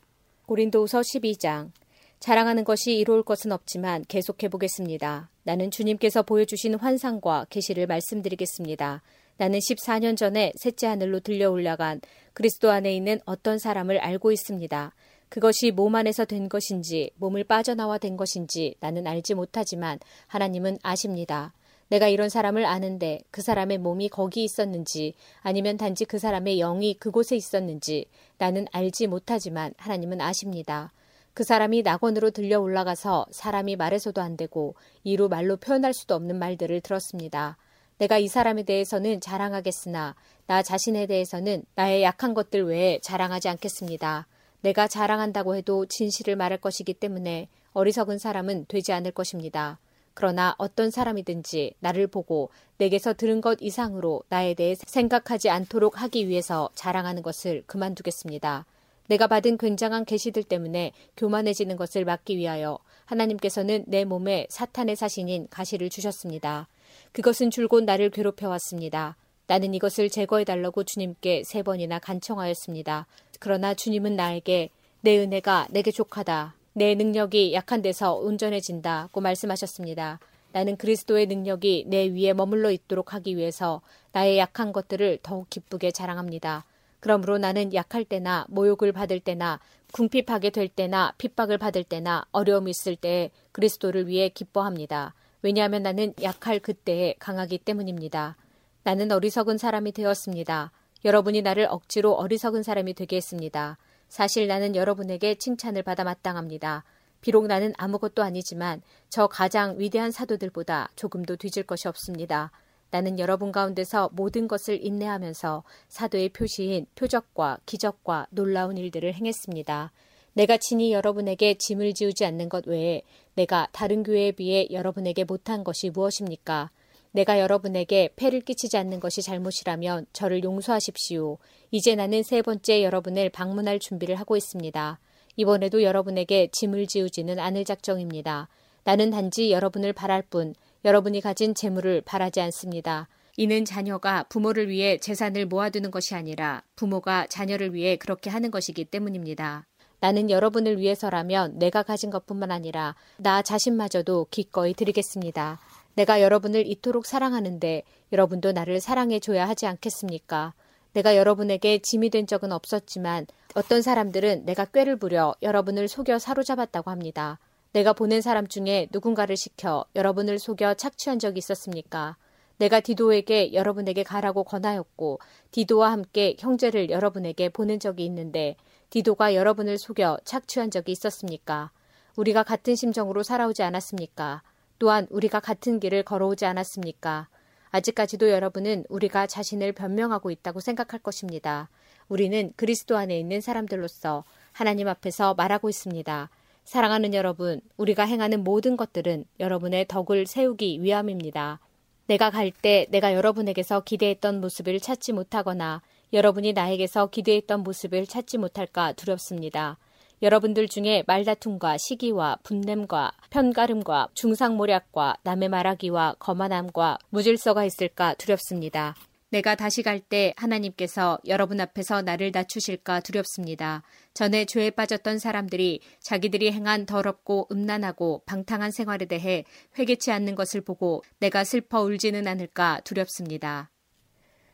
고린도후서 0.45 1.01
12장 1.01 1.71
자랑하는 2.19 2.63
것이 2.63 2.95
이로울 2.95 3.23
것은 3.23 3.51
없지만 3.51 4.05
계속해 4.07 4.47
보겠습니다. 4.49 5.29
나는 5.43 5.71
주님께서 5.71 6.21
보여주신 6.21 6.75
환상과 6.75 7.47
계시를 7.49 7.87
말씀드리겠습니다. 7.87 9.01
나는 9.37 9.59
14년 9.59 10.15
전에 10.15 10.53
셋째 10.55 10.87
하늘로 10.87 11.19
들려 11.19 11.49
올라간 11.49 12.01
그리스도 12.33 12.71
안에 12.71 12.95
있는 12.95 13.19
어떤 13.25 13.57
사람을 13.57 13.97
알고 13.97 14.31
있습니다. 14.31 14.93
그것이 15.35 15.71
몸 15.71 15.95
안에서 15.95 16.23
된 16.23 16.47
것인지 16.47 17.11
몸을 17.17 17.43
빠져나와 17.43 17.97
된 17.97 18.15
것인지 18.15 18.75
나는 18.79 19.05
알지 19.05 19.33
못하지만 19.33 19.99
하나님은 20.27 20.77
아십니다. 20.81 21.51
내가 21.89 22.07
이런 22.07 22.29
사람을 22.29 22.65
아는데 22.65 23.19
그 23.31 23.41
사람의 23.41 23.79
몸이 23.79 24.07
거기 24.07 24.45
있었는지 24.45 25.13
아니면 25.41 25.75
단지 25.75 26.05
그 26.05 26.19
사람의 26.19 26.59
영이 26.59 26.93
그곳에 26.99 27.35
있었는지 27.35 28.05
나는 28.37 28.65
알지 28.71 29.07
못하지만 29.07 29.73
하나님은 29.75 30.21
아십니다. 30.21 30.93
그 31.33 31.43
사람이 31.43 31.81
낙원으로 31.81 32.31
들려 32.31 32.61
올라가서 32.61 33.25
사람이 33.31 33.75
말해서도 33.75 34.21
안 34.21 34.37
되고 34.37 34.75
이루 35.03 35.27
말로 35.27 35.57
표현할 35.57 35.93
수도 35.93 36.15
없는 36.15 36.39
말들을 36.39 36.79
들었습니다. 36.79 37.57
내가 37.97 38.19
이 38.19 38.29
사람에 38.29 38.63
대해서는 38.63 39.19
자랑하겠으나 39.19 40.15
나 40.47 40.63
자신에 40.63 41.07
대해서는 41.07 41.65
나의 41.75 42.03
약한 42.03 42.33
것들 42.33 42.63
외에 42.63 43.01
자랑하지 43.01 43.49
않겠습니다. 43.49 44.27
내가 44.65 44.87
자랑한다고 44.87 45.55
해도 45.55 45.85
진실을 45.85 46.35
말할 46.35 46.57
것이기 46.57 46.95
때문에 46.95 47.49
어리석은 47.73 48.17
사람은 48.17 48.65
되지 48.67 48.93
않을 48.93 49.11
것입니다. 49.11 49.77
그러나 50.15 50.55
어떤 50.57 50.89
사람이든지 50.89 51.75
나를 51.79 52.07
보고 52.07 52.49
내게서 52.79 53.13
들은 53.13 53.41
것 53.41 53.59
이상으로 53.61 54.23
나에 54.27 54.55
대해 54.55 54.73
생각하지 54.75 55.51
않도록 55.51 56.01
하기 56.01 56.27
위해서 56.27 56.69
자랑하는 56.73 57.21
것을 57.21 57.63
그만두겠습니다. 57.67 58.65
내가 59.07 59.27
받은 59.27 59.59
굉장한 59.59 60.03
계시들 60.03 60.41
때문에 60.41 60.93
교만해지는 61.15 61.77
것을 61.77 62.03
막기 62.03 62.35
위하여 62.35 62.79
하나님께서는 63.05 63.83
내 63.85 64.03
몸에 64.03 64.47
사탄의 64.49 64.95
사신인 64.95 65.47
가시를 65.51 65.91
주셨습니다. 65.91 66.67
그것은 67.11 67.51
줄곧 67.51 67.83
나를 67.83 68.09
괴롭혀 68.09 68.49
왔습니다. 68.49 69.15
나는 69.47 69.75
이것을 69.75 70.09
제거해 70.09 70.43
달라고 70.43 70.83
주님께 70.83 71.43
세 71.45 71.61
번이나 71.61 71.99
간청하였습니다. 71.99 73.05
그러나 73.39 73.73
주님은 73.73 74.15
나에게 74.15 74.69
내 75.01 75.17
은혜가 75.17 75.67
내게 75.71 75.91
족하다. 75.91 76.55
내 76.73 76.95
능력이 76.95 77.53
약한 77.53 77.81
데서 77.81 78.15
온전해진다고 78.15 79.21
말씀하셨습니다. 79.21 80.19
나는 80.51 80.77
그리스도의 80.77 81.27
능력이 81.27 81.85
내 81.87 82.07
위에 82.07 82.33
머물러 82.33 82.71
있도록 82.71 83.13
하기 83.13 83.37
위해서 83.37 83.81
나의 84.13 84.37
약한 84.37 84.71
것들을 84.71 85.19
더욱 85.21 85.49
기쁘게 85.49 85.91
자랑합니다. 85.91 86.65
그러므로 86.99 87.37
나는 87.37 87.73
약할 87.73 88.03
때나 88.03 88.45
모욕을 88.49 88.91
받을 88.91 89.19
때나 89.19 89.59
궁핍하게 89.93 90.49
될 90.49 90.67
때나 90.67 91.13
핍박을 91.17 91.57
받을 91.57 91.83
때나 91.83 92.25
어려움이 92.31 92.71
있을 92.71 92.95
때 92.95 93.31
그리스도를 93.51 94.07
위해 94.07 94.29
기뻐합니다. 94.29 95.13
왜냐하면 95.41 95.83
나는 95.83 96.13
약할 96.23 96.59
그때에 96.59 97.15
강하기 97.19 97.59
때문입니다. 97.59 98.35
나는 98.83 99.11
어리석은 99.11 99.57
사람이 99.57 99.91
되었습니다. 99.91 100.71
여러분이 101.03 101.41
나를 101.41 101.67
억지로 101.69 102.13
어리석은 102.13 102.63
사람이 102.63 102.93
되게 102.93 103.17
했습니다. 103.17 103.77
사실 104.07 104.47
나는 104.47 104.75
여러분에게 104.75 105.35
칭찬을 105.35 105.83
받아 105.83 106.03
마땅합니다. 106.03 106.83
비록 107.21 107.47
나는 107.47 107.73
아무것도 107.77 108.21
아니지만 108.23 108.81
저 109.09 109.27
가장 109.27 109.79
위대한 109.79 110.11
사도들보다 110.11 110.89
조금도 110.95 111.37
뒤질 111.37 111.63
것이 111.63 111.87
없습니다. 111.87 112.51
나는 112.91 113.19
여러분 113.19 113.51
가운데서 113.51 114.11
모든 114.13 114.47
것을 114.47 114.79
인내하면서 114.85 115.63
사도의 115.89 116.29
표시인 116.29 116.85
표적과 116.95 117.57
기적과 117.65 118.27
놀라운 118.29 118.77
일들을 118.77 119.13
행했습니다. 119.13 119.91
내가 120.33 120.57
친히 120.57 120.93
여러분에게 120.93 121.55
짐을 121.57 121.93
지우지 121.93 122.25
않는 122.25 122.49
것 122.49 122.67
외에 122.67 123.01
내가 123.35 123.67
다른 123.71 124.03
교회에 124.03 124.31
비해 124.33 124.67
여러분에게 124.69 125.23
못한 125.23 125.63
것이 125.63 125.89
무엇입니까? 125.89 126.69
내가 127.15 127.39
여러분에게 127.39 128.09
폐를 128.17 128.41
끼치지 128.41 128.75
않는 128.75 128.99
것이 128.99 129.21
잘못이라면 129.21 130.07
저를 130.11 130.43
용서하십시오. 130.43 131.37
이제 131.71 131.95
나는 131.95 132.23
세 132.23 132.41
번째 132.41 132.83
여러분을 132.83 133.29
방문할 133.29 133.79
준비를 133.79 134.17
하고 134.17 134.35
있습니다. 134.35 134.99
이번에도 135.37 135.81
여러분에게 135.81 136.49
짐을 136.51 136.87
지우지는 136.87 137.39
않을 137.39 137.63
작정입니다. 137.63 138.49
나는 138.83 139.11
단지 139.11 139.53
여러분을 139.53 139.93
바랄 139.93 140.23
뿐 140.23 140.55
여러분이 140.83 141.21
가진 141.21 141.55
재물을 141.55 142.01
바라지 142.01 142.41
않습니다. 142.41 143.07
이는 143.37 143.63
자녀가 143.63 144.23
부모를 144.23 144.67
위해 144.67 144.97
재산을 144.97 145.45
모아두는 145.45 145.91
것이 145.91 146.15
아니라 146.15 146.63
부모가 146.75 147.27
자녀를 147.27 147.73
위해 147.73 147.95
그렇게 147.95 148.29
하는 148.29 148.51
것이기 148.51 148.83
때문입니다. 148.83 149.65
나는 150.01 150.29
여러분을 150.29 150.79
위해서라면 150.79 151.57
내가 151.59 151.81
가진 151.81 152.09
것뿐만 152.09 152.51
아니라 152.51 152.93
나 153.17 153.41
자신마저도 153.41 154.27
기꺼이 154.29 154.73
드리겠습니다. 154.73 155.59
내가 155.95 156.21
여러분을 156.21 156.67
이토록 156.67 157.05
사랑하는데 157.05 157.83
여러분도 158.11 158.51
나를 158.51 158.79
사랑해 158.79 159.19
줘야 159.19 159.47
하지 159.47 159.65
않겠습니까? 159.65 160.53
내가 160.93 161.17
여러분에게 161.17 161.79
짐이 161.79 162.09
된 162.09 162.27
적은 162.27 162.51
없었지만 162.51 163.27
어떤 163.55 163.81
사람들은 163.81 164.45
내가 164.45 164.65
꾀를 164.65 164.97
부려 164.97 165.33
여러분을 165.41 165.87
속여 165.87 166.19
사로잡았다고 166.19 166.91
합니다. 166.91 167.39
내가 167.73 167.91
보낸 167.91 168.21
사람 168.21 168.47
중에 168.47 168.87
누군가를 168.91 169.35
시켜 169.35 169.83
여러분을 169.95 170.39
속여 170.39 170.75
착취한 170.75 171.19
적이 171.19 171.39
있었습니까? 171.39 172.15
내가 172.57 172.79
디도에게 172.79 173.53
여러분에게 173.53 174.03
가라고 174.03 174.45
권하였고 174.45 175.19
디도와 175.51 175.91
함께 175.91 176.37
형제를 176.39 176.89
여러분에게 176.89 177.49
보낸 177.49 177.79
적이 177.79 178.05
있는데 178.05 178.55
디도가 178.89 179.35
여러분을 179.35 179.77
속여 179.77 180.19
착취한 180.23 180.71
적이 180.71 180.93
있었습니까? 180.93 181.71
우리가 182.15 182.43
같은 182.43 182.75
심정으로 182.75 183.23
살아오지 183.23 183.63
않았습니까? 183.63 184.41
또한 184.79 185.07
우리가 185.09 185.39
같은 185.39 185.79
길을 185.79 186.03
걸어오지 186.03 186.45
않았습니까? 186.45 187.27
아직까지도 187.71 188.29
여러분은 188.29 188.85
우리가 188.89 189.27
자신을 189.27 189.73
변명하고 189.73 190.31
있다고 190.31 190.59
생각할 190.59 190.99
것입니다. 190.99 191.69
우리는 192.07 192.53
그리스도 192.55 192.97
안에 192.97 193.19
있는 193.19 193.41
사람들로서 193.41 194.23
하나님 194.51 194.87
앞에서 194.87 195.33
말하고 195.33 195.69
있습니다. 195.69 196.29
사랑하는 196.63 197.13
여러분, 197.13 197.61
우리가 197.77 198.05
행하는 198.05 198.43
모든 198.43 198.77
것들은 198.77 199.25
여러분의 199.39 199.87
덕을 199.87 200.25
세우기 200.25 200.81
위함입니다. 200.81 201.59
내가 202.07 202.29
갈 202.29 202.51
때 202.51 202.85
내가 202.91 203.13
여러분에게서 203.13 203.81
기대했던 203.81 204.39
모습을 204.39 204.79
찾지 204.79 205.13
못하거나 205.13 205.81
여러분이 206.13 206.53
나에게서 206.53 207.07
기대했던 207.07 207.63
모습을 207.63 208.05
찾지 208.05 208.37
못할까 208.37 208.93
두렵습니다. 208.93 209.77
여러분들 210.21 210.67
중에 210.67 211.03
말다툼과 211.07 211.77
시기와 211.77 212.37
분냄과 212.43 213.11
편가름과 213.29 214.09
중상모략과 214.13 215.17
남의 215.23 215.49
말하기와 215.49 216.15
거만함과 216.19 216.97
무질서가 217.09 217.65
있을까 217.65 218.13
두렵습니다. 218.15 218.95
내가 219.29 219.55
다시 219.55 219.83
갈 219.83 219.99
때 219.99 220.33
하나님께서 220.37 221.19
여러분 221.27 221.59
앞에서 221.59 222.01
나를 222.01 222.31
낮추실까 222.33 223.01
두렵습니다. 223.01 223.83
전에 224.13 224.45
죄에 224.45 224.69
빠졌던 224.69 225.19
사람들이 225.19 225.81
자기들이 225.99 226.51
행한 226.51 226.85
더럽고 226.85 227.47
음란하고 227.51 228.21
방탕한 228.25 228.71
생활에 228.71 229.05
대해 229.05 229.43
회개치 229.77 230.11
않는 230.11 230.35
것을 230.35 230.61
보고 230.61 231.03
내가 231.19 231.43
슬퍼 231.43 231.81
울지는 231.81 232.27
않을까 232.27 232.81
두렵습니다. 232.85 233.71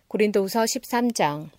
고린도후서 0.08 0.64
13장 0.64 1.50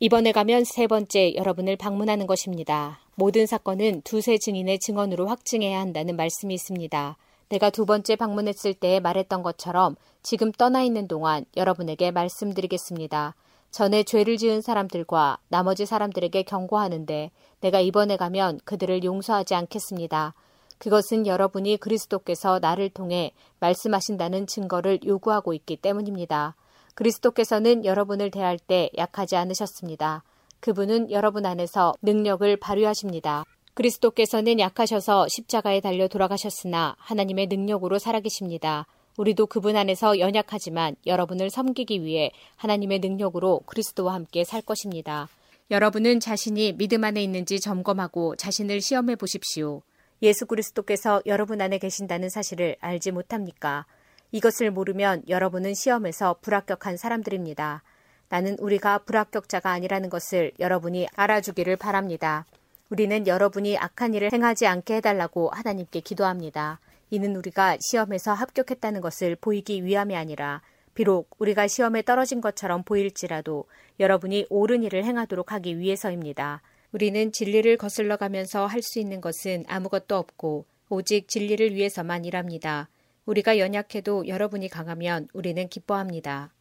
이번에 0.00 0.32
가면 0.32 0.64
세 0.64 0.88
번째 0.88 1.34
여러분을 1.36 1.76
방문하는 1.76 2.26
것입니다. 2.26 2.98
모든 3.14 3.46
사건은 3.46 4.02
두세 4.02 4.38
증인의 4.38 4.80
증언으로 4.80 5.28
확증해야 5.28 5.78
한다는 5.78 6.16
말씀이 6.16 6.52
있습니다. 6.52 7.16
내가 7.48 7.70
두 7.70 7.86
번째 7.86 8.16
방문했을 8.16 8.74
때 8.74 8.98
말했던 8.98 9.44
것처럼 9.44 9.94
지금 10.24 10.50
떠나 10.50 10.82
있는 10.82 11.06
동안 11.06 11.44
여러분에게 11.56 12.10
말씀드리겠습니다. 12.10 13.36
전에 13.70 14.02
죄를 14.02 14.36
지은 14.36 14.62
사람들과 14.62 15.38
나머지 15.46 15.86
사람들에게 15.86 16.42
경고하는데 16.42 17.30
내가 17.60 17.78
이번에 17.78 18.16
가면 18.16 18.60
그들을 18.64 19.04
용서하지 19.04 19.54
않겠습니다. 19.54 20.34
그것은 20.78 21.28
여러분이 21.28 21.76
그리스도께서 21.76 22.58
나를 22.58 22.90
통해 22.90 23.32
말씀하신다는 23.60 24.48
증거를 24.48 25.00
요구하고 25.06 25.54
있기 25.54 25.76
때문입니다. 25.76 26.56
그리스도께서는 26.94 27.84
여러분을 27.84 28.30
대할 28.30 28.58
때 28.58 28.90
약하지 28.96 29.36
않으셨습니다. 29.36 30.22
그분은 30.60 31.10
여러분 31.10 31.44
안에서 31.44 31.92
능력을 32.02 32.56
발휘하십니다. 32.56 33.44
그리스도께서는 33.74 34.60
약하셔서 34.60 35.26
십자가에 35.28 35.80
달려 35.80 36.06
돌아가셨으나 36.08 36.94
하나님의 36.98 37.48
능력으로 37.48 37.98
살아계십니다. 37.98 38.86
우리도 39.16 39.46
그분 39.46 39.76
안에서 39.76 40.18
연약하지만 40.18 40.96
여러분을 41.06 41.50
섬기기 41.50 42.02
위해 42.02 42.32
하나님의 42.56 43.00
능력으로 43.00 43.60
그리스도와 43.66 44.14
함께 44.14 44.44
살 44.44 44.62
것입니다. 44.62 45.28
여러분은 45.70 46.20
자신이 46.20 46.74
믿음 46.74 47.04
안에 47.04 47.22
있는지 47.22 47.60
점검하고 47.60 48.36
자신을 48.36 48.80
시험해 48.80 49.16
보십시오. 49.16 49.82
예수 50.22 50.46
그리스도께서 50.46 51.22
여러분 51.26 51.60
안에 51.60 51.78
계신다는 51.78 52.28
사실을 52.28 52.76
알지 52.80 53.10
못합니까? 53.10 53.86
이것을 54.34 54.72
모르면 54.72 55.22
여러분은 55.28 55.74
시험에서 55.74 56.38
불합격한 56.40 56.96
사람들입니다. 56.96 57.84
나는 58.28 58.56
우리가 58.58 58.98
불합격자가 58.98 59.70
아니라는 59.70 60.10
것을 60.10 60.50
여러분이 60.58 61.06
알아주기를 61.14 61.76
바랍니다. 61.76 62.44
우리는 62.90 63.28
여러분이 63.28 63.78
악한 63.78 64.12
일을 64.12 64.32
행하지 64.32 64.66
않게 64.66 64.96
해달라고 64.96 65.50
하나님께 65.50 66.00
기도합니다. 66.00 66.80
이는 67.10 67.36
우리가 67.36 67.76
시험에서 67.80 68.32
합격했다는 68.32 69.02
것을 69.02 69.36
보이기 69.36 69.84
위함이 69.84 70.16
아니라 70.16 70.62
비록 70.94 71.30
우리가 71.38 71.68
시험에 71.68 72.02
떨어진 72.02 72.40
것처럼 72.40 72.82
보일지라도 72.82 73.66
여러분이 74.00 74.46
옳은 74.50 74.82
일을 74.82 75.04
행하도록 75.04 75.52
하기 75.52 75.78
위해서입니다. 75.78 76.60
우리는 76.90 77.30
진리를 77.30 77.76
거슬러 77.76 78.16
가면서 78.16 78.66
할 78.66 78.82
수 78.82 78.98
있는 78.98 79.20
것은 79.20 79.64
아무것도 79.68 80.16
없고 80.16 80.64
오직 80.88 81.28
진리를 81.28 81.72
위해서만 81.76 82.24
일합니다. 82.24 82.88
우리가 83.26 83.58
연약해도 83.58 84.28
여러분이 84.28 84.68
강하면 84.68 85.28
우리는 85.32 85.68
기뻐합니다. 85.68 86.52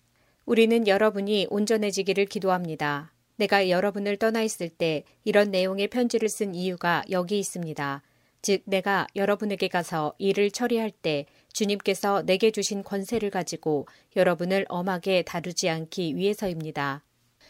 우리는 0.46 0.88
여러분이 0.88 1.48
온전해지기를 1.50 2.26
기도합니다. 2.26 3.14
내가 3.36 3.70
여러분을 3.70 4.18
떠나 4.18 4.44
있을 4.44 4.70
때 4.70 5.04
이런 5.24 5.52
내용의 5.52 5.88
편지를 5.88 6.30
쓴 6.30 6.56
이유가 6.56 7.04
여기 7.10 7.40
있습니다. 7.40 8.02
즉, 8.42 8.62
내가 8.66 9.08
여러분에게 9.16 9.70
가서 9.70 10.14
일을 10.18 10.52
처리할 10.52 10.92
때 10.92 11.26
주님께서 11.54 12.24
내게 12.24 12.52
주신 12.52 12.84
권세를 12.84 13.30
가지고 13.30 13.88
여러분을 14.16 14.66
엄하게 14.68 15.24
다루지 15.24 15.70
않기 15.70 16.18
위해서입니다. 16.18 17.04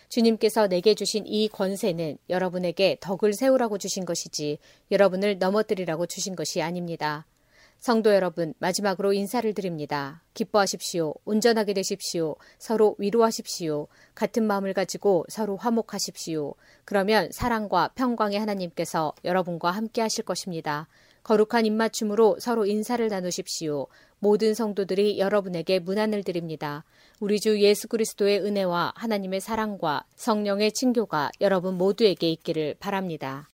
주님께서 0.09 0.68
내게 0.68 0.93
주신 0.93 1.26
이 1.26 1.47
권세는 1.47 2.20
여러분에게 2.30 2.97
덕을 2.99 3.34
세우라고 3.34 3.80
주신 3.80 4.05
것이지 4.05 4.59
여러분을 4.91 5.39
넘어뜨리라고 5.39 6.05
주신 6.05 6.36
것이 6.36 6.61
아닙니다. 6.61 7.26
성도 7.84 8.14
여러분, 8.14 8.54
마지막으로 8.60 9.12
인사를 9.12 9.54
드립니다. 9.54 10.22
기뻐하십시오. 10.36 11.16
온전하게 11.26 11.74
되십시오. 11.74 12.38
서로 12.58 12.96
위로하십시오. 12.98 13.88
같은 14.16 14.48
마음을 14.48 14.74
가지고 14.74 15.26
서로 15.28 15.58
화목하십시오. 15.58 16.54
그러면 16.86 17.28
사랑과 17.34 17.90
평강의 17.90 18.40
하나님께서 18.40 19.12
여러분과 19.26 19.72
함께 19.72 20.00
하실 20.00 20.24
것입니다. 20.24 20.88
거룩한 21.24 21.66
입맞춤으로 21.66 22.38
서로 22.40 22.66
인사를 22.66 23.06
나누십시오. 23.06 23.88
모든 24.20 24.54
성도들이 24.54 25.20
여러분에게 25.20 25.80
문안을 25.80 26.24
드립니다. 26.24 26.86
우리 27.20 27.38
주 27.42 27.60
예수 27.60 27.90
그리스도의 27.90 28.40
은혜와 28.46 28.94
하나님의 28.96 29.42
사랑과 29.42 30.06
성령의 30.16 30.72
친교가 30.72 31.32
여러분 31.42 31.78
모두에게 31.78 32.30
있기를 32.30 32.76
바랍니다. 32.80 33.50